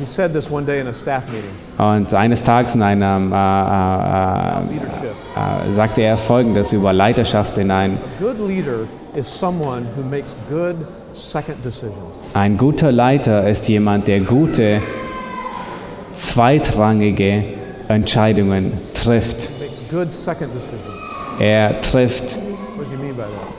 he 0.00 0.06
said 0.06 0.32
this 0.32 0.48
one 0.50 0.64
day 0.64 0.80
in 0.80 0.86
a 0.86 0.94
staff 0.94 1.24
meeting. 1.26 1.50
Und 1.76 2.14
eines 2.14 2.42
Tages 2.42 2.74
in 2.74 2.80
einem, 2.80 3.32
äh, 3.32 3.36
äh, 3.36 4.72
Leadership. 4.72 5.14
äh, 5.36 5.68
äh, 5.68 5.72
sagte 5.72 6.00
er 6.00 6.16
Folgendes 6.16 6.72
über 6.72 6.94
Leiterschaft 6.94 7.58
in 7.58 7.70
ein 7.70 7.98
A 7.98 8.22
good 8.22 8.38
leader 8.48 8.86
is 9.14 9.26
someone 9.26 9.84
who 9.94 10.02
makes 10.02 10.34
good 10.48 10.76
second 11.12 11.62
decisions. 11.62 12.16
Ein 12.32 12.56
guter 12.56 12.90
Leiter 12.90 13.46
ist 13.46 13.68
jemand, 13.68 14.08
der 14.08 14.20
gute, 14.20 14.80
zweitrangige 16.12 17.44
Entscheidungen 17.88 18.72
trifft. 18.94 19.50
Makes 19.60 19.82
good 19.90 20.10
second 20.10 20.54
decisions. 20.54 20.97
Er 21.38 21.80
trifft 21.80 22.38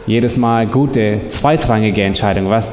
jedes 0.05 0.37
Mal 0.37 0.67
gute, 0.67 1.21
zweitrangige 1.27 2.03
Entscheidungen. 2.03 2.49
Was, 2.49 2.71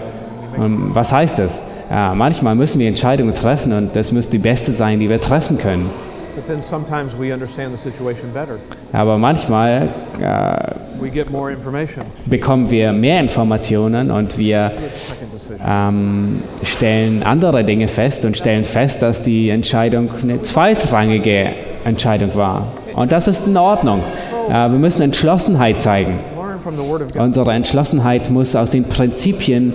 ähm, 0.59 0.90
was 0.94 1.12
heißt 1.12 1.38
das? 1.38 1.66
Ja, 1.90 2.14
manchmal 2.14 2.54
müssen 2.54 2.80
wir 2.80 2.88
Entscheidungen 2.88 3.34
treffen 3.34 3.72
und 3.72 3.94
das 3.94 4.11
muss 4.11 4.28
die 4.28 4.38
beste 4.38 4.72
sein, 4.72 4.98
die 4.98 5.09
wir 5.09 5.20
treffen 5.20 5.59
können. 5.59 5.90
But 6.34 6.46
then 6.46 6.61
sometimes 6.61 7.16
we 7.18 7.32
understand 7.32 7.72
the 7.72 7.78
situation 7.78 8.30
better. 8.30 8.59
Aber 8.92 9.16
manchmal 9.16 9.88
äh, 10.20 10.74
bekommen 12.26 12.70
wir 12.70 12.92
mehr 12.92 13.20
Informationen 13.20 14.11
und 14.11 14.36
wir 14.36 14.72
ähm, 15.66 16.42
stellen 16.62 17.22
andere 17.22 17.64
Dinge 17.64 17.88
fest 17.88 18.26
und 18.26 18.36
stellen 18.36 18.64
fest, 18.64 19.00
dass 19.00 19.22
die 19.22 19.48
Entscheidung 19.48 20.11
eine 20.22 20.42
zweitrangige 20.42 21.52
Entscheidung 21.84 22.34
war. 22.34 22.70
Und 22.97 23.12
das 23.12 23.28
ist 23.28 23.47
in 23.47 23.57
Ordnung. 23.57 24.03
Äh, 24.49 24.53
wir 24.53 24.78
müssen 24.78 25.03
Entschlossenheit 25.03 25.80
zeigen. 25.80 26.18
Unsere 27.16 27.53
Entschlossenheit 27.53 28.30
muss 28.30 28.57
aus 28.57 28.70
den 28.70 28.84
Prinzipien 28.84 29.72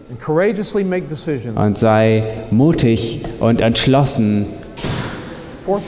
and 0.10 0.22
courageously 0.22 0.84
make 0.84 1.08
decisions. 1.08 1.58
und 1.58 1.78
sei 1.78 2.24
mutig 2.52 3.22
und 3.40 3.62
entschlossen 3.62 4.46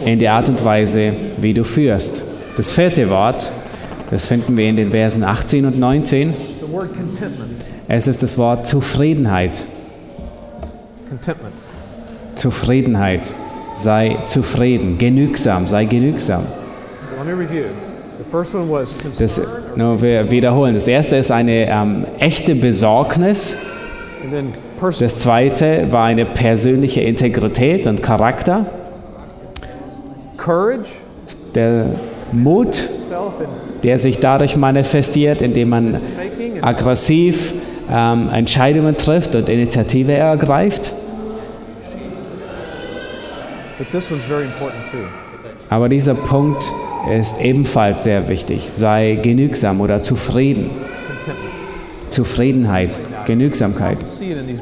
in 0.06 0.20
der 0.20 0.34
Art 0.34 0.50
und 0.50 0.64
Weise, 0.66 1.14
wie 1.38 1.54
du 1.54 1.64
führst. 1.64 2.24
Das 2.56 2.72
vierte 2.72 3.10
Wort, 3.10 3.52
das 4.10 4.26
finden 4.26 4.58
wir 4.58 4.68
in 4.68 4.76
den 4.76 4.92
Versen 4.92 5.24
18 5.24 5.66
und 5.66 5.80
19. 5.80 6.34
Es 7.90 8.08
ist 8.08 8.22
das 8.22 8.38
Wort 8.38 8.66
Zufriedenheit. 8.66 9.64
Contentment. 11.08 11.54
Zufriedenheit. 12.36 13.34
Sei 13.76 14.18
zufrieden, 14.26 14.98
genügsam, 14.98 15.68
sei 15.68 15.86
genügsam. 15.86 16.44
So 16.44 17.24
let 17.24 17.38
me 17.38 17.44
review. 17.44 17.66
Das, 19.20 19.42
nur 19.76 20.02
wir 20.02 20.30
wiederholen. 20.32 20.74
Das 20.74 20.88
erste 20.88 21.16
ist 21.18 21.32
eine 21.32 21.70
ähm, 21.70 22.06
echte 22.20 22.56
Besorgnis. 22.56 23.58
Das 24.82 25.20
zweite 25.20 25.92
war 25.92 26.06
eine 26.06 26.26
persönliche 26.26 27.02
Integrität 27.02 27.88
und 27.88 28.02
Charakter. 28.04 28.66
Courage, 30.36 30.90
Der 31.56 31.86
Mut, 32.32 32.90
der 33.84 33.98
sich 33.98 34.20
dadurch 34.20 34.58
manifestiert, 34.58 35.42
indem 35.42 35.70
man 35.70 36.02
aggressiv 36.62 37.54
ähm, 37.92 38.30
Entscheidungen 38.30 38.98
trifft 38.98 39.36
und 39.36 39.50
Initiative 39.50 40.14
ergreift. 40.14 40.94
but 43.78 43.92
this 43.92 44.10
one's 44.10 44.26
very 44.26 44.46
important 44.46 44.84
too. 44.92 45.06
Aber 45.70 45.90
dieser 45.90 46.16
Punkt 46.16 46.72
ist 47.12 47.42
ebenfalls 47.42 48.04
sehr 48.04 48.30
wichtig. 48.30 48.70
Sei 48.70 49.20
genügsam 49.22 49.82
oder 49.82 50.02
zufrieden. 50.02 50.70
Zufriedenheit, 52.10 52.98
Genügsamkeit. 53.26 53.98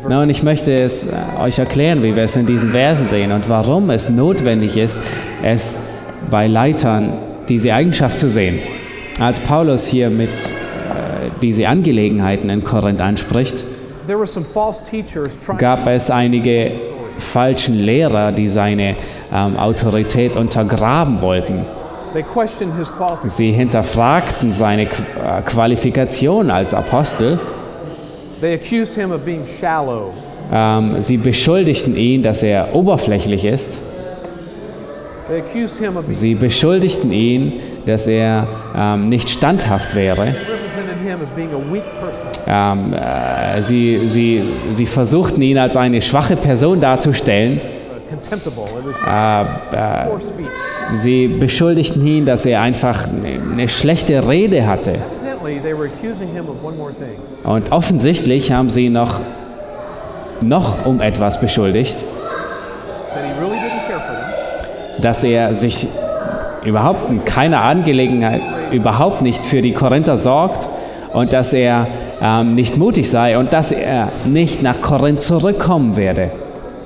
Na, 0.09 0.23
und 0.23 0.32
ich 0.32 0.41
möchte 0.41 0.73
es 0.73 1.07
äh, 1.07 1.13
euch 1.39 1.59
erklären, 1.59 2.01
wie 2.01 2.15
wir 2.15 2.23
es 2.23 2.36
in 2.36 2.47
diesen 2.47 2.71
Versen 2.71 3.05
sehen 3.05 3.32
und 3.32 3.47
warum 3.49 3.91
es 3.91 4.09
notwendig 4.09 4.78
ist, 4.78 4.99
es 5.43 5.80
bei 6.32 6.47
Leitern 6.47 7.13
diese 7.47 7.73
Eigenschaft 7.73 8.17
zu 8.17 8.32
sehen. 8.32 8.59
Als 9.19 9.39
Paulus 9.39 9.86
hier 9.86 10.09
mit 10.09 10.30
diese 11.41 11.67
Angelegenheiten 11.67 12.49
in 12.49 12.63
Korinth 12.63 13.01
anspricht, 13.01 13.63
gab 15.57 15.88
es 15.88 16.11
einige 16.11 16.71
falschen 17.17 17.79
Lehrer, 17.79 18.31
die 18.31 18.47
seine 18.47 18.95
ähm, 19.33 19.57
Autorität 19.57 20.36
untergraben 20.36 21.21
wollten. 21.21 21.65
Sie 23.25 23.51
hinterfragten 23.51 24.51
seine 24.51 24.83
äh, 24.83 24.88
Qualifikation 25.43 26.49
als 26.49 26.73
Apostel. 26.73 27.39
Ähm, 30.51 31.01
sie 31.01 31.17
beschuldigten 31.17 31.95
ihn, 31.97 32.21
dass 32.23 32.43
er 32.43 32.73
oberflächlich 32.75 33.45
ist. 33.45 33.81
Sie 36.09 36.36
beschuldigten 36.36 37.11
ihn, 37.11 37.53
dass 37.86 38.07
er 38.07 38.47
ähm, 38.77 39.09
nicht 39.09 39.29
standhaft 39.29 39.95
wäre. 39.95 40.36
Ähm, 42.47 42.93
äh, 42.93 43.61
sie, 43.61 44.07
sie, 44.07 44.43
sie 44.72 44.86
versuchten 44.86 45.41
ihn 45.41 45.57
als 45.57 45.78
eine 45.78 46.01
schwache 46.01 46.36
Person 46.36 46.82
darzustellen. 46.82 47.59
Äh, 49.05 49.45
speech. 50.22 50.45
sie 50.93 51.28
beschuldigten 51.28 52.05
ihn, 52.05 52.26
dass 52.26 52.45
er 52.45 52.61
einfach 52.61 53.07
eine, 53.07 53.41
eine 53.51 53.68
schlechte 53.68 54.28
Rede 54.28 54.68
hatte. 54.68 54.95
Und 57.43 57.72
offensichtlich 57.72 58.51
haben 58.51 58.70
sie 58.70 58.86
ihn 58.86 58.93
noch, 58.93 59.22
noch 60.43 60.86
um 60.86 61.01
etwas 61.01 61.39
beschuldigt, 61.39 62.03
dass 65.01 65.24
er 65.24 65.53
sich 65.53 65.88
überhaupt 66.63 67.09
in 67.09 67.26
keiner 67.26 67.61
Angelegenheit, 67.61 68.41
überhaupt 68.72 69.22
nicht 69.22 69.45
für 69.45 69.61
die 69.61 69.74
Korinther 69.74 70.18
sorgt 70.18 70.68
und 71.16 71.32
dass 71.32 71.53
er 71.53 71.88
ähm, 72.22 72.55
nicht 72.55 72.78
mutig 72.78 73.09
sei 73.09 73.38
und 73.38 73.53
dass 73.53 73.72
er 73.72 74.09
nicht 74.26 74.61
nach 74.61 74.82
Korinth 74.82 75.22
zurückkommen 75.22 75.95
werde. 75.95 76.30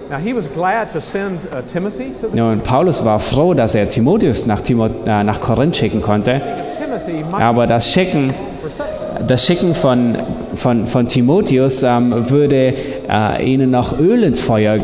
Now, 0.10 0.18
he 0.18 0.36
was 0.36 0.52
glad 0.52 0.92
to 0.92 1.00
send 1.00 1.46
uh, 1.46 1.62
Timothy 1.72 2.12
to 2.22 2.30
the 2.30 2.38
Nun, 2.38 2.62
Paulus 2.62 3.04
war 3.04 3.20
froh, 3.20 3.54
dass 3.54 3.76
er 3.76 3.90
Timotheus 3.90 4.46
nach, 4.46 4.62
Timo, 4.62 4.88
äh, 5.06 5.24
nach 5.24 5.40
Korinth 5.40 5.76
schicken 5.76 6.02
konnte, 6.02 6.42
aber 7.32 7.68
das 7.68 7.92
Schicken, 7.92 8.34
das 9.28 9.46
Schicken 9.46 9.76
von, 9.76 10.18
von, 10.56 10.88
von 10.88 11.08
Timotheus 11.08 11.84
ähm, 11.84 12.30
würde 12.30 12.74
äh, 13.10 13.44
ihnen 13.44 13.72
noch 13.72 14.00
Öl 14.00 14.24
ins 14.24 14.42
Feuer 14.42 14.78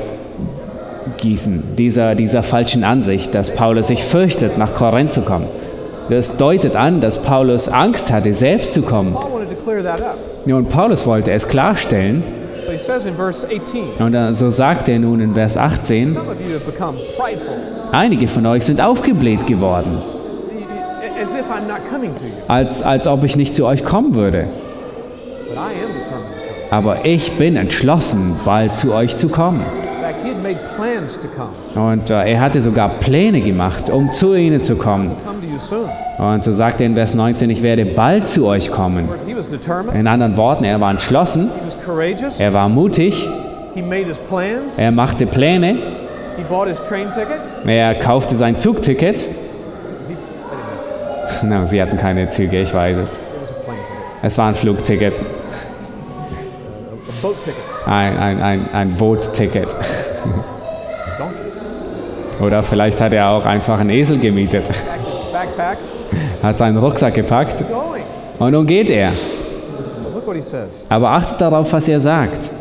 gießen, 1.18 1.76
dieser, 1.76 2.14
dieser 2.16 2.43
falschen 2.43 2.84
Ansicht, 2.84 3.34
dass 3.34 3.52
Paulus 3.52 3.88
sich 3.88 4.04
fürchtet, 4.04 4.58
nach 4.58 4.74
Korinth 4.74 5.14
zu 5.14 5.22
kommen. 5.22 5.48
Das 6.10 6.38
deutet 6.38 6.76
an, 6.76 7.02
dass 7.02 7.18
Paulus 7.24 7.68
Angst 7.68 8.12
hatte, 8.12 8.32
selbst 8.32 8.74
zu 8.74 8.84
kommen. 8.84 9.18
Clear 9.66 9.82
that 9.84 10.01
up. 10.01 10.18
Nun, 10.45 10.66
Paulus 10.68 11.05
wollte 11.07 11.32
es 11.32 11.47
klarstellen, 11.47 12.24
So 12.63 12.72
he 12.72 12.78
says 12.78 13.05
in 13.05 13.16
verse 13.16 13.45
18, 13.47 13.93
und 13.99 14.13
äh, 14.13 14.32
so 14.34 14.49
sagt 14.49 14.88
er 14.89 14.97
nun 14.99 15.20
in 15.20 15.34
Vers 15.36 15.57
18, 15.57 16.13
Some 16.13 16.28
of 16.32 16.36
you 16.39 16.53
have 16.53 16.66
become 16.66 16.97
prideful, 17.18 17.55
einige 17.91 18.28
von 18.28 18.45
euch 18.45 18.63
sind 18.66 18.80
aufgebläht 18.82 19.45
geworden, 19.47 19.97
as 21.22 21.32
if 21.34 21.45
I'm 21.49 21.68
not 21.68 21.80
coming 21.91 22.16
to 22.16 22.24
you. 22.26 22.32
als, 22.47 22.82
als 22.84 23.07
ob 23.07 23.24
ich 23.24 23.36
nicht 23.38 23.55
zu 23.55 23.66
euch 23.66 23.84
kommen 23.84 24.13
würde. 24.16 24.45
But 25.47 25.57
I 25.57 25.57
am 25.57 25.93
determined 25.93 26.05
to 26.05 26.70
come. 26.70 26.72
Aber 26.72 27.05
ich 27.05 27.32
bin 27.34 27.55
entschlossen, 27.55 28.36
bald 28.45 28.76
zu 28.76 28.93
euch 28.93 29.16
zu 29.18 29.30
kommen. 29.30 29.61
In 29.61 30.01
fact, 30.01 30.24
he 30.24 30.30
had 30.30 30.43
made 30.43 30.59
plans 30.76 31.20
to 31.20 31.28
come, 31.28 31.89
Und 31.91 32.09
äh, 32.11 32.32
er 32.34 32.39
hatte 32.41 32.61
sogar 32.61 32.89
Pläne 32.99 33.41
gemacht, 33.41 33.89
um 33.91 34.11
zu 34.11 34.34
ihnen 34.36 34.63
zu 34.63 34.76
kommen. 34.76 35.11
come 35.26 35.39
to. 35.41 35.45
Und 36.18 36.43
so 36.43 36.51
sagt 36.51 36.80
er 36.80 36.88
in 36.88 36.95
Vers 36.95 37.14
19, 37.14 37.49
ich 37.49 37.62
werde 37.62 37.86
bald 37.86 38.28
zu 38.28 38.47
euch 38.47 38.72
kommen. 38.72 39.10
In 39.93 40.08
anderen 40.08 40.38
Worten, 40.38 40.64
er 40.64 40.80
war 40.82 40.91
entschlossen, 40.91 41.49
he 41.49 41.68
was 41.68 41.86
courageous, 41.86 42.39
er 42.39 42.53
war 42.53 42.70
mutig, 42.70 43.30
he 43.74 43.82
made 43.82 44.06
his 44.06 44.20
plans, 44.20 44.78
er 44.78 44.91
machte 44.91 45.26
Pläne, 45.26 45.76
he 46.38 46.43
bought 46.49 46.68
his 46.68 46.80
train 46.82 47.08
ticket. 47.12 47.39
er 47.66 47.95
kaufte 47.95 48.36
sein 48.36 48.58
Zugticket. 48.58 49.28
Na, 51.43 51.66
sie 51.66 51.82
hatten 51.82 51.97
keine 51.97 52.30
Züge, 52.30 52.62
ich 52.62 52.74
weiß 52.74 52.97
es. 52.97 53.20
Es 54.22 54.38
war 54.38 54.47
ein 54.47 54.56
Flugticket, 54.56 55.22
ein, 57.86 58.18
ein, 58.18 58.41
ein, 58.41 58.66
ein 58.74 58.95
Bootticket. 58.95 59.68
Oder 62.41 62.64
vielleicht 62.64 62.99
hat 63.01 63.14
er 63.14 63.30
auch 63.30 63.45
einfach 63.45 63.80
einen 63.80 63.91
Esel 63.91 64.20
gemietet, 64.20 64.70
backpack, 65.56 65.78
hat 66.43 66.58
seinen 66.58 66.78
Rucksack 66.78 67.14
gepackt 67.14 67.64
und 68.39 68.51
nun 68.51 68.66
geht 68.66 68.89
er. 68.89 69.12
Aber 70.89 71.10
achtet 71.12 71.41
darauf, 71.41 71.72
was 71.72 71.88
er 71.88 71.99
sagt. 71.99 72.51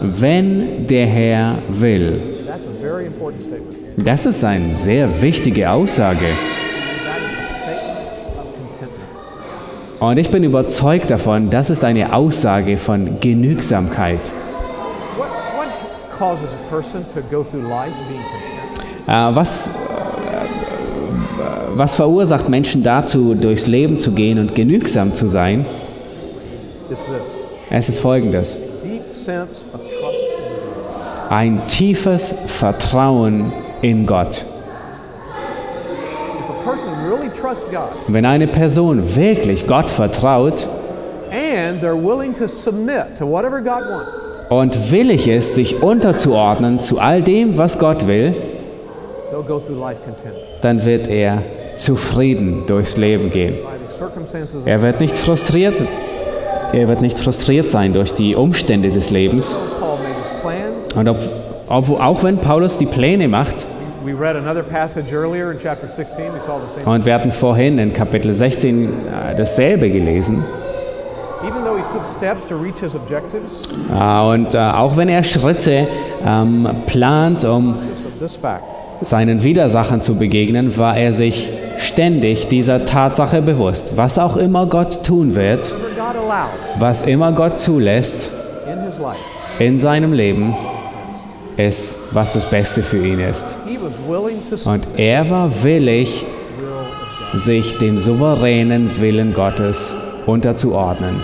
Wenn 0.00 0.86
der 0.86 1.06
Herr 1.06 1.54
will. 1.68 2.22
Das 3.96 4.26
ist 4.26 4.44
eine 4.44 4.74
sehr 4.74 5.20
wichtige 5.20 5.70
Aussage. 5.70 6.26
Und 9.98 10.18
ich 10.18 10.30
bin 10.30 10.44
überzeugt 10.44 11.10
davon, 11.10 11.50
das 11.50 11.68
ist 11.68 11.84
eine 11.84 12.14
Aussage 12.14 12.78
von 12.78 13.20
Genügsamkeit. 13.20 14.32
What, 15.18 15.28
was 21.74 21.94
verursacht 21.94 22.48
Menschen 22.48 22.82
dazu, 22.82 23.34
durchs 23.34 23.66
Leben 23.66 23.98
zu 23.98 24.12
gehen 24.12 24.38
und 24.38 24.54
genügsam 24.54 25.14
zu 25.14 25.28
sein? 25.28 25.64
Es 27.70 27.88
ist 27.88 28.00
folgendes. 28.00 28.58
Ein 31.28 31.60
tiefes 31.68 32.34
Vertrauen 32.46 33.52
in 33.82 34.06
Gott. 34.06 34.44
Wenn 38.08 38.26
eine 38.26 38.46
Person 38.48 39.16
wirklich 39.16 39.66
Gott 39.66 39.90
vertraut 39.90 40.68
und 44.48 44.90
willig 44.90 45.28
ist, 45.28 45.54
sich 45.54 45.82
unterzuordnen 45.82 46.80
zu 46.80 46.98
all 46.98 47.22
dem, 47.22 47.56
was 47.56 47.78
Gott 47.78 48.06
will, 48.08 48.34
dann 50.60 50.84
wird 50.84 51.08
er 51.08 51.42
zufrieden 51.80 52.64
durchs 52.66 52.96
Leben 52.96 53.30
gehen. 53.30 53.56
Er 54.64 54.82
wird 54.82 55.00
nicht 55.00 55.16
frustriert. 55.16 55.82
Er 56.72 56.88
wird 56.88 57.00
nicht 57.00 57.18
frustriert 57.18 57.70
sein 57.70 57.92
durch 57.92 58.14
die 58.14 58.36
Umstände 58.36 58.90
des 58.90 59.10
Lebens. 59.10 59.56
Und 60.94 61.08
ob, 61.08 61.18
ob, 61.68 61.90
auch 62.00 62.22
wenn 62.22 62.38
Paulus 62.38 62.78
die 62.78 62.86
Pläne 62.86 63.28
macht, 63.28 63.66
We 64.02 64.14
read 64.14 64.34
another 64.34 64.62
passage 64.62 65.12
earlier 65.14 65.50
in 65.50 65.58
chapter 65.58 65.86
16. 65.86 66.32
We 66.32 66.40
saw 66.40 66.58
the 66.66 66.72
same. 66.72 66.86
und 66.90 67.04
wir 67.04 67.12
hatten 67.12 67.30
vorhin 67.30 67.78
in 67.78 67.92
Kapitel 67.92 68.32
16 68.32 68.84
äh, 68.84 69.36
dasselbe 69.36 69.90
gelesen, 69.90 70.42
äh, 73.92 74.20
und 74.20 74.54
äh, 74.54 74.58
auch 74.58 74.96
wenn 74.96 75.08
er 75.08 75.22
Schritte 75.22 75.86
ähm, 76.26 76.68
plant, 76.86 77.44
um 77.44 77.76
seinen 79.00 79.42
Widersachern 79.42 80.02
zu 80.02 80.16
begegnen, 80.16 80.76
war 80.76 80.96
er 80.96 81.12
sich 81.12 81.50
ständig 81.80 82.48
dieser 82.48 82.84
Tatsache 82.84 83.42
bewusst. 83.42 83.96
Was 83.96 84.18
auch 84.18 84.36
immer 84.36 84.66
Gott 84.66 85.04
tun 85.04 85.34
wird, 85.34 85.74
was 86.78 87.02
immer 87.02 87.32
Gott 87.32 87.58
zulässt 87.58 88.32
in 89.58 89.78
seinem 89.78 90.12
Leben, 90.12 90.54
ist, 91.56 92.14
was 92.14 92.34
das 92.34 92.48
Beste 92.48 92.82
für 92.82 93.04
ihn 93.04 93.20
ist. 93.20 93.56
Und 94.66 94.86
er 94.96 95.28
war 95.30 95.62
willig, 95.62 96.24
sich 97.34 97.78
dem 97.78 97.98
souveränen 97.98 98.90
Willen 99.00 99.34
Gottes 99.34 99.94
unterzuordnen. 100.26 101.14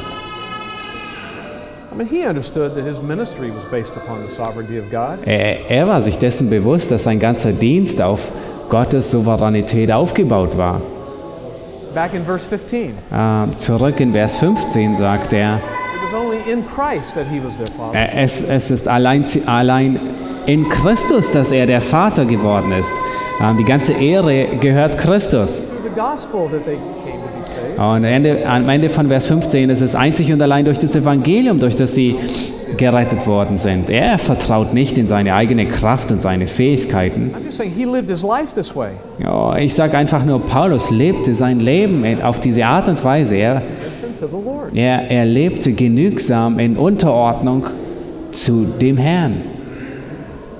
Er, 5.24 5.70
er 5.70 5.88
war 5.88 6.02
sich 6.02 6.18
dessen 6.18 6.50
bewusst, 6.50 6.90
dass 6.90 7.04
sein 7.04 7.18
ganzer 7.18 7.52
Dienst 7.52 8.02
auf 8.02 8.32
Gottes 8.68 9.10
Souveränität 9.10 9.90
aufgebaut 9.92 10.56
war. 10.56 10.80
Back 11.94 12.12
in 12.14 12.24
verse 12.24 12.46
15, 12.48 12.90
it 12.90 12.94
Äh, 13.10 13.56
zurück 13.56 14.00
in 14.00 14.12
Vers 14.12 14.36
15 14.36 14.96
sagt 14.96 15.32
er, 15.32 15.60
äh, 17.92 18.22
es, 18.22 18.42
es 18.42 18.70
ist 18.70 18.86
allein, 18.86 19.24
allein 19.46 19.98
in 20.44 20.68
Christus, 20.68 21.32
dass 21.32 21.52
er 21.52 21.66
der 21.66 21.80
Vater 21.80 22.26
geworden 22.26 22.72
ist. 22.72 22.92
Ähm, 23.40 23.56
die 23.56 23.64
ganze 23.64 23.92
Ehre 23.94 24.46
gehört 24.60 24.98
Christus. 24.98 25.62
The 25.82 26.00
gospel 26.00 26.48
that 26.50 26.64
they 26.64 26.78
Und 27.76 28.04
Ende, 28.04 28.46
am 28.46 28.68
Ende 28.68 28.88
von 28.88 29.08
Vers 29.08 29.26
15 29.26 29.70
ist 29.70 29.82
es 29.82 29.94
einzig 29.94 30.32
und 30.32 30.40
allein 30.40 30.64
durch 30.64 30.78
das 30.78 30.96
Evangelium, 30.96 31.58
durch 31.58 31.76
das 31.76 31.94
sie 31.94 32.16
gerettet 32.76 33.26
worden 33.26 33.56
sind. 33.56 33.90
Er 33.90 34.18
vertraut 34.18 34.74
nicht 34.74 34.98
in 34.98 35.08
seine 35.08 35.34
eigene 35.34 35.66
Kraft 35.66 36.10
und 36.12 36.22
seine 36.22 36.48
Fähigkeiten. 36.48 37.34
I'm 37.34 37.44
just 37.44 37.58
saying 37.58 37.72
he 37.72 37.84
lived 37.84 38.10
his 38.10 38.22
life 38.22 38.54
this 38.54 38.74
way. 38.74 38.90
Ja, 39.18 39.56
ich 39.56 39.74
sage 39.74 39.96
einfach 39.96 40.24
nur, 40.24 40.40
Paulus 40.40 40.90
lebte 40.90 41.34
sein 41.34 41.60
Leben 41.60 42.04
auf 42.22 42.40
diese 42.40 42.64
Art 42.64 42.88
und 42.88 43.02
Weise. 43.04 43.36
Er, 43.36 43.62
er, 44.74 45.10
er 45.10 45.24
lebte 45.24 45.72
genügsam 45.72 46.58
in 46.58 46.76
Unterordnung 46.76 47.66
zu 48.32 48.64
dem 48.80 48.96
Herrn. 48.96 49.42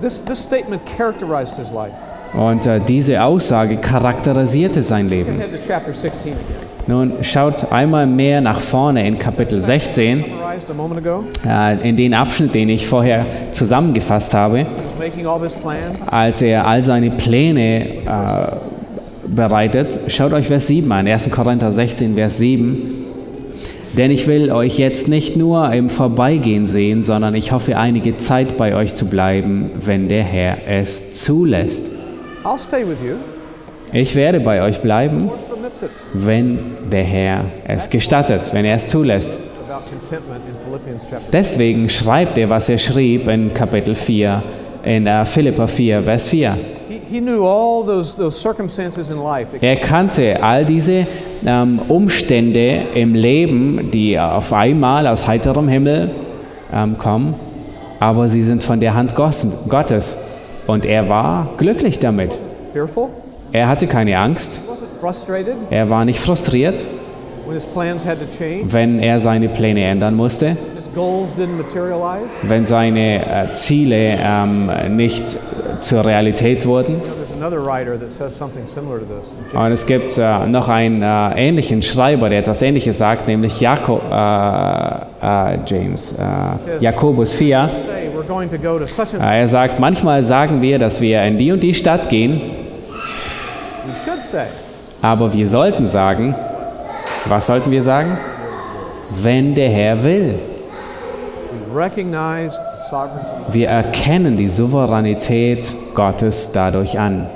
This, 0.01 0.22
this 0.24 0.42
statement 0.42 0.82
characterized 0.97 1.57
his 1.57 1.70
life. 1.72 1.94
Und 2.34 2.66
äh, 2.66 2.80
diese 2.80 3.22
Aussage 3.22 3.76
charakterisierte 3.76 4.82
sein 4.82 5.09
Leben. 5.09 5.40
Head 6.87 7.09
to 7.09 7.11
chapter 7.11 7.11
16 7.11 7.11
again. 7.11 7.12
Nun 7.12 7.12
schaut 7.22 7.72
einmal 7.72 8.07
mehr 8.07 8.41
nach 8.41 8.61
vorne 8.61 9.07
in 9.07 9.18
Kapitel 9.18 9.61
16, 9.61 10.24
Summarized 10.24 10.70
a 10.70 10.74
moment 10.74 11.07
ago. 11.07 11.24
äh, 11.47 11.89
in 11.89 11.97
den 11.97 12.14
Abschnitt, 12.14 12.55
den 12.55 12.68
ich 12.68 12.87
vorher 12.87 13.26
zusammengefasst 13.53 14.34
habe. 14.34 14.66
Als 16.07 16.43
er 16.43 16.66
all 16.66 16.82
seine 16.82 17.11
Pläne 17.11 17.84
äh, 17.84 18.57
bereitet. 19.28 19.99
Schaut 20.09 20.32
euch 20.32 20.47
Vers 20.47 20.68
7 20.68 20.91
an, 20.93 21.07
1. 21.07 21.30
Korinther 21.30 21.70
16, 21.70 22.14
Vers 22.14 22.39
7. 22.39 23.05
Denn 23.97 24.11
ich 24.11 24.26
will 24.26 24.53
euch 24.53 24.78
jetzt 24.78 25.09
nicht 25.09 25.37
nur 25.37 25.72
im 25.72 25.89
Vorbeigehen 25.89 26.66
sehen, 26.66 27.03
sondern 27.03 27.34
ich 27.34 27.51
hoffe 27.51 27.78
einige 27.78 28.18
Zeit 28.18 28.59
bei 28.59 28.74
euch 28.74 28.95
zu 28.95 29.07
bleiben, 29.07 29.70
wenn 29.80 30.09
der 30.09 30.22
Herr 30.22 30.59
es 30.68 31.14
zulässt. 31.14 31.91
Ich 33.93 34.14
werde 34.14 34.41
bei 34.41 34.62
euch 34.62 34.82
bleiben. 34.82 35.30
Wenn 36.12 36.59
der 36.91 37.05
Herr 37.05 37.45
es 37.66 37.91
gestattet, 37.91 38.51
wenn 38.53 38.64
er 38.64 38.77
es 38.77 38.89
zulässt. 38.89 39.39
Deswegen 41.33 41.89
schreibt 41.89 42.39
er, 42.39 42.49
was 42.51 42.68
er 42.68 42.79
schrieb 42.79 43.29
in 43.29 43.53
Kapitel 43.53 43.95
4, 43.95 44.43
in 44.85 45.07
äh, 45.07 45.24
Philippa 45.24 45.66
4, 45.66 46.03
Vers 46.03 46.29
4. 46.29 46.57
He, 46.89 47.01
he 47.11 47.20
knew 47.20 47.45
all 47.45 47.85
those, 47.85 48.16
those 48.16 48.39
circumstances 48.39 49.11
in 49.11 49.16
life 49.16 49.53
that 49.53 49.62
Er 49.62 49.77
kannte 49.77 50.43
all 50.43 50.64
diese 50.64 51.07
ähm, 51.45 51.81
Umstände 51.89 52.83
im 52.95 53.14
Leben, 53.14 53.91
die 53.91 54.18
auf 54.18 54.53
einmal 54.53 55.07
aus 55.07 55.27
heiterem 55.27 55.68
Himmel 55.68 56.11
ähm, 56.72 56.97
kommen, 56.99 57.35
aber 58.01 58.29
sie 58.29 58.43
sind 58.43 58.62
von 58.62 58.81
der 58.81 58.95
Hand 58.95 59.14
Gottes. 59.14 60.18
Und 60.66 60.85
er 60.85 61.09
war 61.09 61.49
glücklich 61.59 61.99
damit. 61.99 62.39
Er 63.53 63.68
hatte 63.68 63.87
keine 63.87 64.18
Angst, 64.18 64.61
er 65.70 65.90
war 65.90 66.05
nicht 66.05 66.20
frustriert, 66.20 66.84
wenn 68.68 68.99
er 68.99 69.20
seine 69.20 69.49
Pläne 69.49 69.84
ändern 69.84 70.14
musste, 70.14 70.57
wenn 72.42 72.66
seine 72.66 73.51
äh, 73.51 73.55
Ziele 73.55 74.18
ähm, 74.18 74.70
nicht 74.97 75.36
zur 75.80 76.05
Realität 76.05 76.66
wurden. 76.66 77.01
Und 79.53 79.72
es 79.72 79.86
gibt 79.86 80.18
äh, 80.18 80.47
noch 80.47 80.68
einen 80.68 81.03
äh, 81.03 81.49
ähnlichen 81.49 81.82
Schreiber, 81.82 82.30
der 82.30 82.38
etwas 82.40 82.62
Ähnliches 82.62 82.99
sagt, 82.99 83.28
nämlich 83.28 83.61
Jako, 83.61 84.01
äh, 84.11 85.55
äh, 85.55 85.59
James, 85.66 86.12
äh, 86.18 86.82
Jakobus 86.82 87.34
4. 87.34 87.70
Say 87.86 88.09
we're 88.16 88.26
going 88.26 88.49
to 88.49 88.57
go 88.57 88.78
to 88.78 88.86
such 88.86 89.14
and 89.14 89.22
Äh, 89.22 89.40
er 89.40 89.49
sagt, 89.49 89.78
manchmal 89.78 90.22
sagen 90.22 90.62
wir, 90.62 90.78
dass 90.78 91.01
wir 91.01 91.22
in 91.24 91.36
die 91.36 91.53
und 91.53 91.62
die 91.62 91.74
Stadt 91.74 92.09
gehen, 92.09 92.40
aber 95.03 95.32
wir 95.32 95.49
sollten 95.49 95.86
sagen, 95.86 96.34
was 97.26 97.47
sollten 97.47 97.70
wir 97.70 97.82
sagen? 97.82 98.16
Wenn 99.11 99.55
der 99.55 99.68
Herr 99.68 100.03
will. 100.05 100.38
Wir 103.53 103.68
erkennen 103.68 104.36
die 104.36 104.49
Souveränität 104.49 105.72
Gottes 105.94 106.53
dadurch 106.53 106.99
an. 106.99 107.28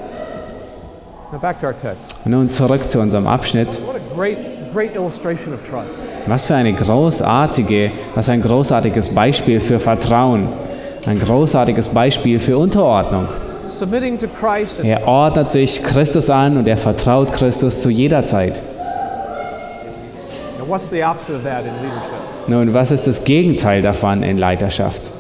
Now 1.33 1.39
back 1.39 1.61
to 1.61 1.67
our 1.67 1.77
text. 1.77 2.27
Nun 2.27 2.51
zurück 2.51 2.91
zu 2.91 2.99
unserem 2.99 3.27
Abschnitt. 3.29 3.79
What 3.87 3.97
a 3.97 4.15
great, 4.17 4.39
great 4.73 4.97
illustration 4.97 5.55
of 5.55 5.61
trust. 5.61 6.01
Was 6.27 6.47
für 6.47 6.57
eine 6.57 6.73
großartige, 6.73 7.93
was 8.15 8.29
ein 8.29 8.43
großartiges 8.43 9.11
Beispiel 9.11 9.61
für 9.61 9.79
Vertrauen, 9.79 10.49
ein 11.07 11.19
großartiges 11.19 11.91
Beispiel 11.91 12.41
für 12.41 12.59
Unterordnung. 12.59 13.29
Er 14.85 15.07
ordnet 15.07 15.53
sich 15.53 15.83
Christus 15.83 16.29
an 16.31 16.57
und 16.57 16.67
er 16.67 16.77
vertraut 16.77 17.33
Christus 17.33 17.81
zu 17.81 17.91
jeder 17.91 18.25
Zeit. 18.25 18.61
Nun, 22.47 22.75
was 22.75 22.91
ist 22.91 23.07
das 23.07 23.25
Gegenteil 23.25 23.83
davon 23.83 24.23
in 24.23 24.39
Leiterschaft? 24.39 25.13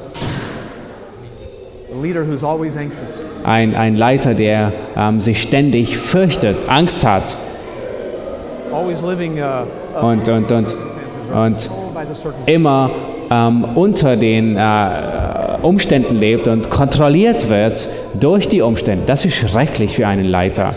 Ein, 3.45 3.75
ein 3.75 3.97
Leiter, 3.97 4.35
der 4.35 4.73
ähm, 4.97 5.21
sich 5.21 5.43
ständig 5.43 5.97
fürchtet, 5.99 6.57
Angst 6.69 7.05
hat. 7.05 7.37
Always 8.73 9.01
living 9.03 9.39
uh, 9.41 10.07
und, 10.07 10.29
und, 10.29 10.53
und, 10.53 10.77
und 11.35 11.71
immer 12.47 12.91
ähm, 13.31 13.65
unter 13.75 14.17
den 14.17 14.57
äh, 14.57 14.61
Umständen 15.63 16.17
lebt 16.19 16.49
und 16.49 16.71
kontrolliert 16.71 17.49
wird 17.49 17.89
durch 18.19 18.49
die 18.49 18.63
Umstände. 18.63 19.05
Das 19.07 19.25
ist 19.25 19.35
schrecklich 19.35 19.97
für 19.97 20.07
einen 20.07 20.27
Leiter. 20.27 20.75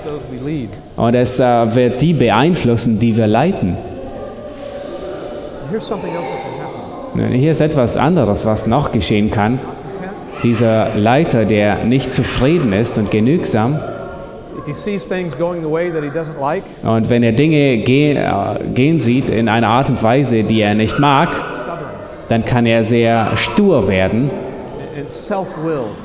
Und 0.96 1.16
es 1.16 1.40
äh, 1.40 1.76
wird 1.76 2.02
die 2.02 2.14
beeinflussen, 2.14 3.00
die 3.00 3.16
wir 3.16 3.28
leiten. 3.28 3.76
Hier 7.32 7.52
ist 7.52 7.62
etwas 7.62 7.98
anderes, 7.98 8.46
was 8.46 8.68
noch 8.68 8.92
geschehen 8.92 9.32
kann. 9.32 9.60
Dieser 10.44 10.96
Leiter, 10.96 11.46
der 11.46 11.84
nicht 11.86 12.12
zufrieden 12.12 12.74
ist 12.74 12.98
und 12.98 13.12
genügsam, 13.12 13.80
und 16.84 17.10
wenn 17.10 17.24
er 17.24 17.32
Dinge 17.34 17.78
gehen, 17.78 18.18
äh, 18.18 18.64
gehen 18.74 19.00
sieht 19.00 19.30
in 19.30 19.50
einer 19.50 19.68
Art 19.68 19.90
und 19.90 20.02
Weise, 20.02 20.44
die 20.44 20.62
er 20.62 20.74
nicht 20.74 21.00
mag, 21.00 21.30
dann 22.30 22.46
kann 22.46 22.66
er 22.66 22.84
sehr 22.84 23.36
stur 23.36 23.88
werden. 23.90 24.32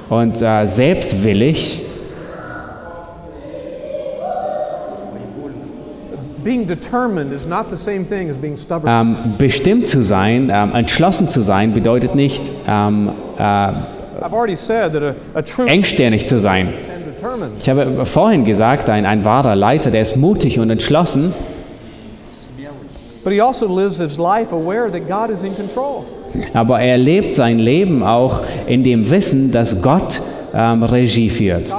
Und 0.08 0.42
äh, 0.42 0.66
selbstwillig. 0.66 1.82
Being 6.44 6.66
determined 6.66 7.32
is 7.32 7.44
not 7.44 7.66
the 7.68 7.76
same 7.76 8.04
thing 8.04 8.30
as 8.30 8.36
being 8.36 8.56
stubborn. 8.56 8.88
Ähm, 8.88 9.16
bestimmt 9.36 9.86
zu 9.86 10.02
sein, 10.02 10.50
ähm, 10.52 10.74
entschlossen 10.74 11.28
zu 11.28 11.42
sein, 11.42 11.74
bedeutet 11.74 12.14
nicht 12.14 12.42
ähm, 12.66 13.10
äh, 13.38 13.42
I've 13.42 14.32
already 14.32 14.56
said 14.56 14.92
that 14.94 15.02
a, 15.02 15.14
a 15.34 15.42
true 15.42 15.68
engstirnig 15.68 16.26
zu 16.26 16.38
sein. 16.38 16.72
Ich 17.60 17.68
habe 17.68 18.04
vorhin 18.06 18.44
gesagt, 18.44 18.88
ein, 18.88 19.04
ein 19.04 19.24
wahrer 19.24 19.56
Leiter, 19.56 19.90
der 19.90 20.02
ist 20.02 20.16
mutig 20.16 20.58
und 20.58 20.70
entschlossen, 20.70 21.34
But 23.24 23.32
he 23.32 23.40
also 23.40 23.66
lives 23.66 23.98
his 23.98 24.18
life 24.18 24.52
aware 24.52 24.88
that 24.88 25.06
God 25.06 25.30
is 25.30 25.42
in 25.42 25.54
control. 25.54 26.06
Aber 26.54 26.80
er 26.80 26.98
lebt 26.98 27.34
sein 27.34 27.58
Leben 27.58 28.02
auch 28.02 28.42
in 28.66 28.84
dem 28.84 29.10
Wissen, 29.10 29.52
dass 29.52 29.82
Gott 29.82 30.20
ähm, 30.54 30.82
Regie 30.82 31.30
führt. 31.30 31.74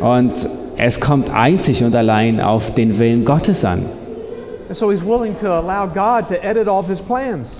Und 0.00 0.48
es 0.76 1.00
kommt 1.00 1.30
einzig 1.34 1.84
und 1.84 1.94
allein 1.94 2.40
auf 2.40 2.74
den 2.74 2.98
Willen 2.98 3.24
Gottes 3.24 3.64
an. 3.64 3.84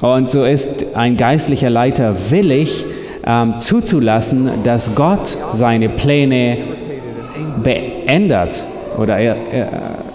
Und 0.03 0.30
so 0.30 0.45
ist 0.45 0.97
ein 0.97 1.16
geistlicher 1.16 1.68
Leiter 1.68 2.14
willig, 2.30 2.85
ähm, 3.24 3.59
zuzulassen, 3.59 4.51
dass 4.64 4.95
Gott 4.95 5.37
seine 5.51 5.89
Pläne 5.89 6.59
beändert 7.62 8.64
oder 8.99 9.18
er, 9.18 9.37
er, 9.53 9.68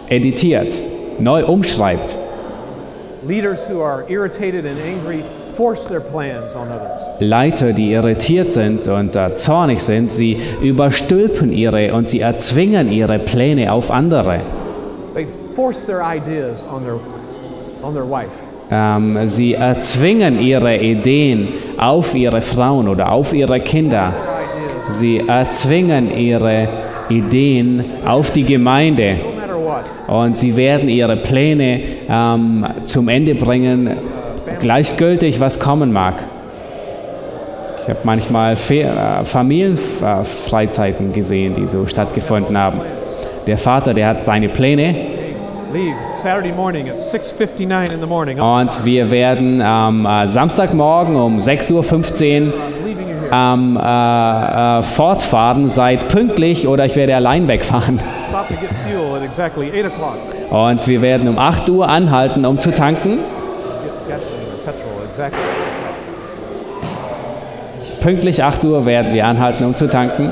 editiert, 0.10 0.80
neu 1.20 1.46
umschreibt. 1.46 2.18
Leiter, 7.20 7.74
die 7.74 7.92
irritiert 7.92 8.52
sind 8.52 8.88
und 8.88 9.16
äh, 9.16 9.36
zornig 9.36 9.82
sind, 9.82 10.12
sie 10.12 10.38
überstülpen 10.62 11.52
ihre 11.52 11.94
und 11.94 12.10
sie 12.10 12.20
erzwingen 12.20 12.92
ihre 12.92 13.18
Pläne 13.20 13.72
auf 13.72 13.90
andere. 13.90 14.42
They 15.16 15.26
force 15.54 15.84
their 15.86 16.02
ideas 16.02 16.64
on 16.72 16.84
their, 16.84 17.00
on 17.82 17.94
their 17.94 18.08
wife. 18.08 18.30
Ähm, 18.70 19.26
sie 19.26 19.54
erzwingen 19.54 20.40
ihre 20.40 20.78
Ideen 20.78 21.48
auf 21.78 22.14
ihre 22.14 22.42
Frauen 22.42 22.88
oder 22.88 23.12
auf 23.12 23.34
ihre 23.34 23.60
Kinder. 23.60 24.14
Sie 24.90 25.24
erzwingen 25.28 26.16
ihre 26.16 26.68
Ideen 27.10 27.84
auf 28.06 28.32
die 28.32 28.44
Gemeinde. 28.44 29.18
Und 30.08 30.38
sie 30.38 30.56
werden 30.56 30.90
ihre 30.90 31.18
Pläne 31.18 31.82
ähm, 32.10 32.66
zum 32.86 33.08
Ende 33.10 33.36
bringen, 33.36 33.92
gleichgültig 34.60 35.40
was 35.40 35.60
kommen 35.60 35.92
mag. 35.92 36.16
Ich 37.84 37.90
habe 37.90 38.00
manchmal 38.04 38.56
Fe 38.56 38.82
äh, 38.82 39.24
Familienfreizeiten 39.24 41.14
gesehen, 41.14 41.56
die 41.56 41.66
so 41.66 41.88
stattgefunden 41.88 42.58
haben. 42.58 42.82
Der 43.48 43.58
Vater, 43.58 43.94
der 43.94 44.10
hat 44.10 44.26
seine 44.26 44.50
Pläne 44.50 44.96
Leave 45.74 45.96
Saturday 46.16 46.54
morning 46.54 46.90
at 46.90 46.98
6:59 46.98 47.92
in 47.94 48.00
the 48.00 48.08
morning. 48.08 48.40
und 48.40 48.86
wir 48.86 49.12
werden 49.12 49.62
am 49.62 50.06
äh, 50.06 50.26
Samstagmorgen 50.26 51.16
um 51.18 51.40
6.15 51.40 52.48
Uhr 52.48 52.54
Am 53.32 53.78
äh, 53.78 54.80
äh, 54.80 54.84
fortfahren, 54.84 55.68
seid 55.68 56.08
pünktlich 56.10 56.68
oder 56.68 56.86
ich 56.86 56.96
werde 56.96 57.16
allein 57.16 57.48
wegfahren. 57.48 58.00
Stop 58.28 58.48
to 58.48 58.54
get 58.56 58.70
fuel 58.86 59.16
at 59.16 59.24
exactly 59.24 59.70
8 59.70 59.92
o'clock. 59.92 60.70
Und 60.70 60.88
wir 60.88 61.02
werden 61.02 61.28
um 61.28 61.38
8 61.38 61.70
Uhr 61.70 61.90
anhalten, 61.90 62.46
um 62.46 62.60
zu 62.60 62.74
tanken. 62.74 63.20
Pünktlich 68.02 68.44
8 68.44 68.66
Uhr 68.66 68.86
werden 68.86 69.14
wir 69.14 69.26
anhalten, 69.26 69.66
um 69.66 69.76
zu 69.76 69.90
tanken. 69.90 70.32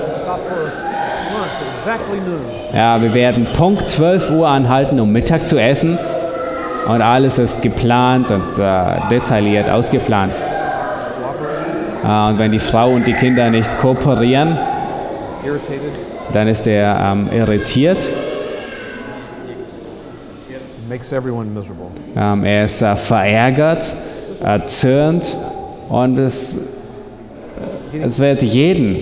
Ja, 2.73 3.01
wir 3.01 3.13
werden 3.13 3.47
Punkt 3.55 3.87
12 3.89 4.31
Uhr 4.31 4.47
anhalten, 4.47 4.99
um 4.99 5.11
Mittag 5.11 5.47
zu 5.47 5.59
essen. 5.59 5.97
Und 6.87 7.01
alles 7.01 7.39
ist 7.39 7.61
geplant 7.61 8.31
und 8.31 8.59
äh, 8.59 9.07
detailliert 9.09 9.69
ausgeplant. 9.69 10.39
Äh, 12.05 12.29
und 12.29 12.37
wenn 12.37 12.51
die 12.51 12.59
Frau 12.59 12.91
und 12.91 13.07
die 13.07 13.13
Kinder 13.13 13.49
nicht 13.49 13.77
kooperieren, 13.79 14.57
dann 16.31 16.47
ist 16.47 16.67
er 16.67 16.99
ähm, 16.99 17.29
irritiert. 17.35 18.13
Ähm, 22.15 22.43
er 22.43 22.65
ist 22.65 22.81
äh, 22.81 22.95
verärgert, 22.95 23.93
erzürnt 24.43 25.37
und 25.89 26.17
es, 26.19 26.57
es 28.01 28.19
wird 28.19 28.43
jeden, 28.43 28.97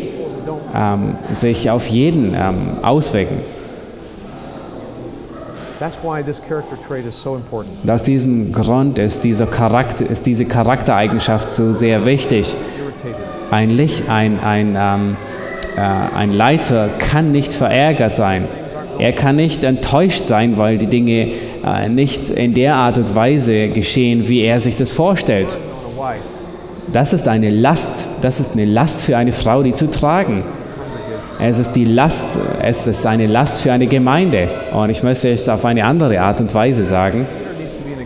ähm, 0.75 1.15
sich 1.29 1.69
auf 1.69 1.87
jeden 1.87 2.33
ähm, 2.33 2.77
auswirken. 2.81 3.39
That's 5.79 5.97
why 6.01 6.23
this 6.23 6.39
character 6.39 6.77
trait 6.87 7.05
is 7.05 7.21
so 7.21 7.35
important. 7.35 7.83
Und 7.83 7.91
aus 7.91 8.03
diesem 8.03 8.53
Grund 8.53 8.97
ist, 8.97 9.23
dieser 9.25 9.47
Charakter, 9.47 10.09
ist 10.09 10.25
diese 10.25 10.45
Charaktereigenschaft 10.45 11.51
so 11.51 11.73
sehr 11.73 12.05
wichtig. 12.05 12.55
Ein, 13.51 13.69
Licht, 13.69 14.09
ein, 14.09 14.39
ein, 14.39 14.77
ähm, 14.79 15.17
äh, 15.75 16.15
ein 16.15 16.31
Leiter 16.31 16.89
kann 16.99 17.31
nicht 17.31 17.53
verärgert 17.53 18.15
sein. 18.15 18.45
Er 18.99 19.11
kann 19.13 19.35
nicht 19.35 19.63
enttäuscht 19.63 20.27
sein, 20.27 20.57
weil 20.57 20.77
die 20.77 20.87
Dinge 20.87 21.29
äh, 21.65 21.89
nicht 21.89 22.29
in 22.29 22.53
der 22.53 22.75
Art 22.75 22.97
und 22.97 23.15
Weise 23.15 23.69
geschehen, 23.69 24.27
wie 24.27 24.41
er 24.41 24.59
sich 24.59 24.77
das 24.77 24.91
vorstellt. 24.91 25.57
Das 26.91 27.11
ist 27.11 27.27
eine 27.27 27.49
Last. 27.49 28.07
Das 28.21 28.39
ist 28.39 28.53
eine 28.53 28.65
Last 28.65 29.03
für 29.03 29.17
eine 29.17 29.31
Frau, 29.31 29.63
die 29.63 29.73
zu 29.73 29.89
tragen. 29.89 30.43
Es 31.39 31.59
ist 31.59 31.73
die 31.73 31.85
Last. 31.85 32.37
Es 32.61 32.87
ist 32.87 33.05
eine 33.05 33.27
Last 33.27 33.61
für 33.61 33.71
eine 33.71 33.87
Gemeinde. 33.87 34.47
Und 34.71 34.89
ich 34.91 35.01
möchte 35.01 35.29
es 35.29 35.49
auf 35.49 35.65
eine 35.65 35.83
andere 35.85 36.21
Art 36.21 36.39
und 36.39 36.53
Weise 36.53 36.83
sagen. 36.83 37.25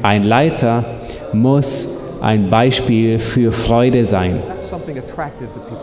Ein 0.02 0.24
Leiter 0.24 0.86
muss 1.34 1.98
ein 2.22 2.50
Beispiel 2.50 3.20
für 3.20 3.52
Freude 3.52 4.06
sein. 4.06 4.40
That's 4.68 4.70
something 4.70 4.98
attractive 4.98 5.48
to 5.54 5.60
people. 5.62 5.78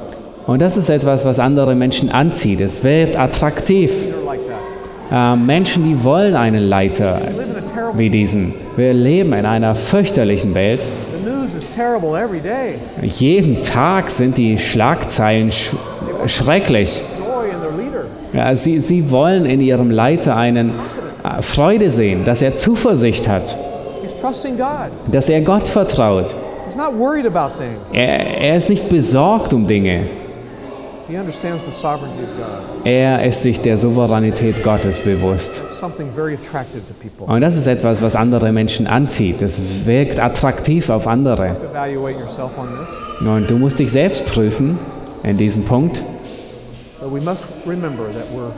Und 0.46 0.60
das 0.60 0.76
ist 0.76 0.90
etwas, 0.90 1.24
was 1.24 1.38
andere 1.38 1.74
Menschen 1.74 2.10
anzieht. 2.10 2.60
Es 2.60 2.84
wird 2.84 3.16
attraktiv. 3.16 3.90
They're 3.90 4.26
like 4.26 4.40
that. 5.10 5.34
Äh, 5.34 5.36
Menschen, 5.36 5.84
die 5.84 6.04
wollen 6.04 6.36
einen 6.36 6.68
Leiter 6.68 7.18
wie 7.94 8.10
diesen. 8.10 8.52
Wir 8.76 8.92
leben 8.92 9.32
in 9.32 9.46
einer 9.46 9.74
fürchterlichen 9.74 10.54
Welt. 10.54 10.90
Jeden 13.00 13.62
Tag 13.62 14.10
sind 14.10 14.36
die 14.36 14.58
Schlagzeilen 14.58 15.50
sch 15.50 15.74
schrecklich. 16.26 17.02
Ja, 18.34 18.54
sie, 18.54 18.80
sie 18.80 19.10
wollen 19.10 19.46
in 19.46 19.60
ihrem 19.60 19.90
Leiter 19.90 20.36
einen 20.36 20.70
äh, 21.22 21.40
Freude 21.40 21.90
sehen, 21.90 22.24
dass 22.24 22.42
er 22.42 22.56
Zuversicht 22.56 23.28
hat, 23.28 23.56
dass 25.10 25.28
er 25.28 25.40
Gott 25.40 25.68
vertraut. 25.68 26.34
Er, 27.92 28.40
er 28.40 28.56
ist 28.56 28.68
nicht 28.68 28.88
besorgt 28.88 29.52
um 29.52 29.66
Dinge. 29.66 30.06
Er 32.84 33.24
ist 33.24 33.42
sich 33.42 33.60
der 33.60 33.76
Souveränität 33.76 34.62
Gottes 34.62 34.98
bewusst. 34.98 35.62
Und 37.26 37.40
das 37.42 37.56
ist 37.56 37.66
etwas, 37.66 38.00
was 38.00 38.16
andere 38.16 38.52
Menschen 38.52 38.86
anzieht. 38.86 39.42
Das 39.42 39.60
wirkt 39.84 40.18
attraktiv 40.18 40.88
auf 40.88 41.06
andere. 41.06 41.56
Und 43.20 43.50
du 43.50 43.58
musst 43.58 43.78
dich 43.78 43.92
selbst 43.92 44.24
prüfen 44.26 44.78
in 45.22 45.36
diesem 45.36 45.64
Punkt. 45.64 46.02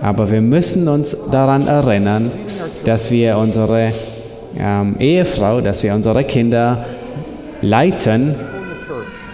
Aber 0.00 0.30
wir 0.30 0.40
müssen 0.40 0.88
uns 0.88 1.28
daran 1.30 1.66
erinnern, 1.66 2.30
dass 2.84 3.10
wir 3.10 3.38
unsere 3.38 3.90
ähm, 4.56 4.96
Ehefrau, 5.00 5.60
dass 5.60 5.82
wir 5.82 5.94
unsere 5.94 6.22
Kinder 6.22 6.84
leiten, 7.62 8.34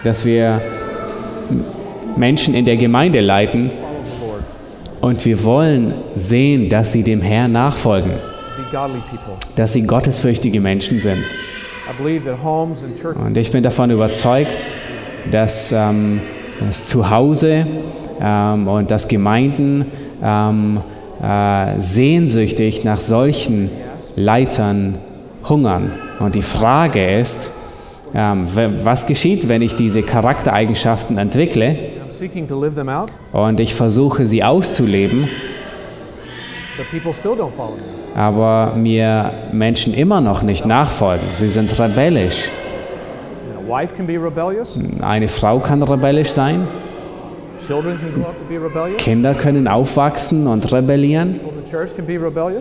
dass 0.03 0.25
wir 0.25 0.61
Menschen 2.15 2.53
in 2.53 2.65
der 2.65 2.77
Gemeinde 2.77 3.21
leiten 3.21 3.71
und 5.01 5.25
wir 5.25 5.43
wollen 5.43 5.93
sehen, 6.15 6.69
dass 6.69 6.93
sie 6.93 7.03
dem 7.03 7.21
Herrn 7.21 7.51
nachfolgen, 7.51 8.13
dass 9.55 9.73
sie 9.73 9.81
gottesfürchtige 9.83 10.61
Menschen 10.61 10.99
sind. 11.01 11.23
Und 13.15 13.37
ich 13.37 13.51
bin 13.51 13.63
davon 13.63 13.91
überzeugt, 13.91 14.65
dass 15.29 15.71
ähm, 15.71 16.21
das 16.59 16.85
Zuhause 16.85 17.65
ähm, 18.21 18.67
und 18.67 18.91
dass 18.91 19.07
Gemeinden 19.07 19.85
ähm, 20.23 20.81
äh, 21.21 21.79
sehnsüchtig 21.79 22.83
nach 22.83 22.99
solchen 22.99 23.69
Leitern 24.15 24.95
hungern. 25.47 25.91
Und 26.19 26.35
die 26.35 26.41
Frage 26.41 27.17
ist, 27.17 27.51
was 28.13 29.05
geschieht, 29.07 29.47
wenn 29.47 29.61
ich 29.61 29.75
diese 29.75 30.03
Charaktereigenschaften 30.03 31.17
entwickle 31.17 31.75
und 33.31 33.59
ich 33.59 33.73
versuche 33.73 34.27
sie 34.27 34.43
auszuleben, 34.43 35.27
aber 38.15 38.73
mir 38.75 39.31
Menschen 39.51 39.93
immer 39.93 40.21
noch 40.21 40.43
nicht 40.43 40.65
nachfolgen. 40.65 41.27
Sie 41.31 41.49
sind 41.49 41.77
rebellisch. 41.79 42.49
Eine 45.01 45.27
Frau 45.27 45.59
kann 45.59 45.81
rebellisch 45.81 46.29
sein. 46.29 46.67
Kinder 48.97 49.33
können 49.35 49.67
aufwachsen 49.67 50.47
und 50.47 50.71
rebellieren. 50.71 51.39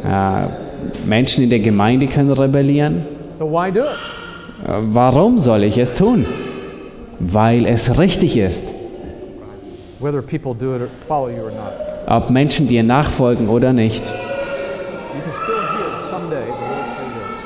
Äh, 0.05 1.07
Menschen 1.07 1.45
in 1.45 1.51
der 1.51 1.59
Gemeinde 1.59 2.07
können 2.07 2.31
rebellieren. 2.31 3.05
Warum 4.65 5.39
soll 5.39 5.65
ich 5.65 5.79
es 5.79 5.95
tun? 5.95 6.25
Weil 7.19 7.67
es 7.67 7.99
richtig 7.99 8.37
ist. 8.37 8.75
Ob 12.07 12.31
Menschen 12.31 12.69
dir 12.69 12.83
nachfolgen 12.83 13.49
oder 13.49 13.73
nicht. 13.73 14.13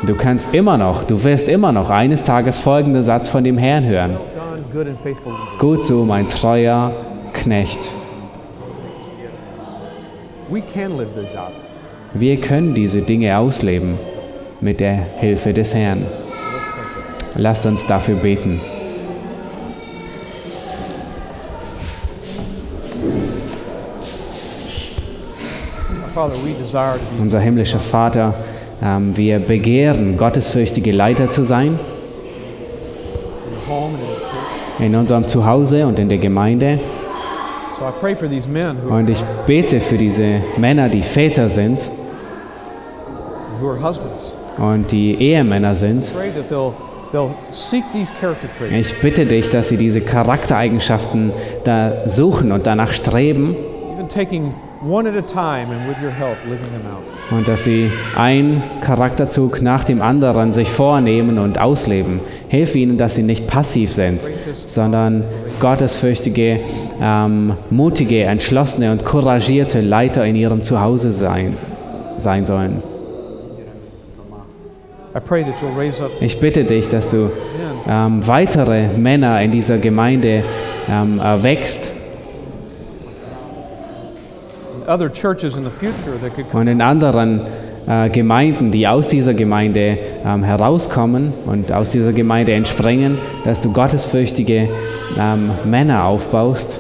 Du 0.06 0.14
kannst 0.14 0.54
immer 0.54 0.76
noch, 0.76 1.04
du 1.04 1.24
wirst 1.24 1.48
immer 1.48 1.72
noch 1.72 1.90
eines 1.90 2.22
Tages 2.24 2.58
folgenden 2.58 3.02
Satz 3.02 3.28
von 3.28 3.44
dem 3.44 3.58
Herrn 3.58 3.84
hören. 3.84 4.18
Gut 5.58 5.84
so, 5.84 6.04
mein 6.04 6.28
treuer 6.28 6.92
Knecht. 7.32 7.92
Wir 12.14 12.40
können 12.40 12.74
diese 12.74 13.02
Dinge 13.02 13.36
ausleben 13.36 13.98
mit 14.60 14.80
der 14.80 14.94
Hilfe 15.18 15.52
des 15.52 15.74
Herrn. 15.74 16.06
Lasst 17.36 17.66
uns 17.66 17.86
dafür 17.86 18.16
beten. 18.16 18.60
Unser 27.20 27.40
himmlischer 27.40 27.78
Vater, 27.78 28.34
ähm, 28.82 29.16
wir 29.16 29.38
begehren, 29.38 30.16
gottesfürchtige 30.16 30.92
Leiter 30.92 31.28
zu 31.28 31.42
sein 31.42 31.78
in 34.78 34.94
unserem 34.94 35.26
Zuhause 35.28 35.86
und 35.86 35.98
in 35.98 36.08
der 36.08 36.18
Gemeinde. 36.18 36.78
Und 38.88 39.10
ich 39.10 39.22
bete 39.46 39.80
für 39.80 39.98
diese 39.98 40.40
Männer, 40.56 40.88
die 40.88 41.02
Väter 41.02 41.48
sind 41.48 41.90
und 44.58 44.90
die 44.90 45.20
Ehemänner 45.20 45.74
sind. 45.74 46.12
Ich 48.70 49.00
bitte 49.00 49.26
dich, 49.26 49.48
dass 49.50 49.68
sie 49.68 49.76
diese 49.76 50.00
Charaktereigenschaften 50.00 51.32
da 51.64 52.08
suchen 52.08 52.52
und 52.52 52.66
danach 52.66 52.92
streben 52.92 53.56
even 53.96 54.08
taking 54.08 54.54
one 54.82 55.06
at 55.06 55.16
a 55.16 55.22
time 55.22 55.72
and 55.72 55.88
with 55.88 55.96
your 56.02 56.10
help 56.10 56.36
living 56.44 56.70
them 56.70 56.86
out. 56.86 57.02
und 57.30 57.48
dass 57.48 57.64
sie 57.64 57.90
einen 58.14 58.62
Charakterzug 58.80 59.62
nach 59.62 59.84
dem 59.84 60.02
anderen 60.02 60.52
sich 60.52 60.70
vornehmen 60.70 61.38
und 61.38 61.58
ausleben. 61.58 62.20
Hilf 62.48 62.74
ihnen, 62.74 62.98
dass 62.98 63.14
sie 63.14 63.22
nicht 63.22 63.48
passiv 63.48 63.92
sind, 63.92 64.28
sondern 64.66 65.24
gottesfürchtige, 65.60 66.60
ähm, 67.00 67.54
mutige, 67.70 68.24
entschlossene 68.24 68.92
und 68.92 69.04
couragierte 69.04 69.80
Leiter 69.80 70.24
in 70.24 70.36
ihrem 70.36 70.62
Zuhause 70.62 71.12
sein, 71.12 71.56
sein 72.16 72.46
sollen. 72.46 72.82
I 73.58 73.58
pray 73.58 73.64
that 73.64 73.74
you'll 74.26 74.34
raise 74.34 74.94
up 74.94 75.05
Ich 76.20 76.40
bitte 76.40 76.64
dich, 76.64 76.88
dass 76.88 77.10
du 77.10 77.30
ähm, 77.88 78.26
weitere 78.26 78.88
Männer 78.88 79.40
in 79.40 79.50
dieser 79.50 79.78
Gemeinde 79.78 80.42
ähm, 80.88 81.18
erwächst. 81.18 81.92
Und 86.52 86.68
in 86.68 86.80
anderen 86.80 87.40
äh, 87.86 88.08
Gemeinden, 88.10 88.70
die 88.70 88.86
aus 88.86 89.08
dieser 89.08 89.34
Gemeinde 89.34 89.98
ähm, 90.24 90.42
herauskommen 90.42 91.32
und 91.46 91.72
aus 91.72 91.88
dieser 91.88 92.12
Gemeinde 92.12 92.52
entspringen, 92.52 93.18
dass 93.44 93.60
du 93.60 93.72
gottesfürchtige 93.72 94.68
ähm, 95.18 95.50
Männer 95.64 96.04
aufbaust, 96.04 96.78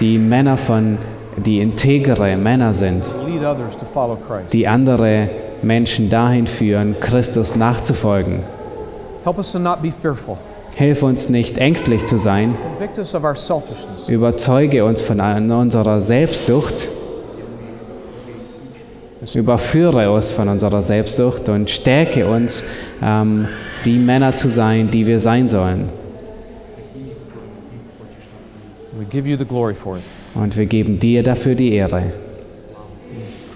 die 0.00 0.18
Männer 0.18 0.56
von, 0.56 0.98
die 1.36 1.60
integere 1.60 2.36
Männer 2.36 2.72
sind, 2.72 3.14
die 4.52 4.68
andere 4.68 5.28
Menschen 5.62 6.10
dahin 6.10 6.46
führen, 6.46 6.96
Christus 7.00 7.56
nachzufolgen. 7.56 8.40
Hilf 10.74 11.02
uns 11.02 11.28
nicht 11.28 11.58
ängstlich 11.58 12.06
zu 12.06 12.18
sein, 12.18 12.56
überzeuge 14.08 14.84
uns 14.84 15.00
von 15.00 15.20
unserer 15.50 16.00
Selbstsucht. 16.00 16.88
Überführe 19.34 20.10
uns 20.12 20.30
von 20.30 20.48
unserer 20.48 20.80
Selbstsucht 20.80 21.48
und 21.48 21.68
stärke 21.68 22.26
uns, 22.28 22.64
ähm, 23.02 23.48
die 23.84 23.98
Männer 23.98 24.36
zu 24.36 24.48
sein, 24.48 24.90
die 24.90 25.06
wir 25.06 25.18
sein 25.18 25.48
sollen. 25.48 25.88
Und 30.34 30.56
wir 30.56 30.66
geben 30.66 30.98
dir 30.98 31.22
dafür 31.22 31.54
die 31.54 31.72
Ehre. 31.72 32.12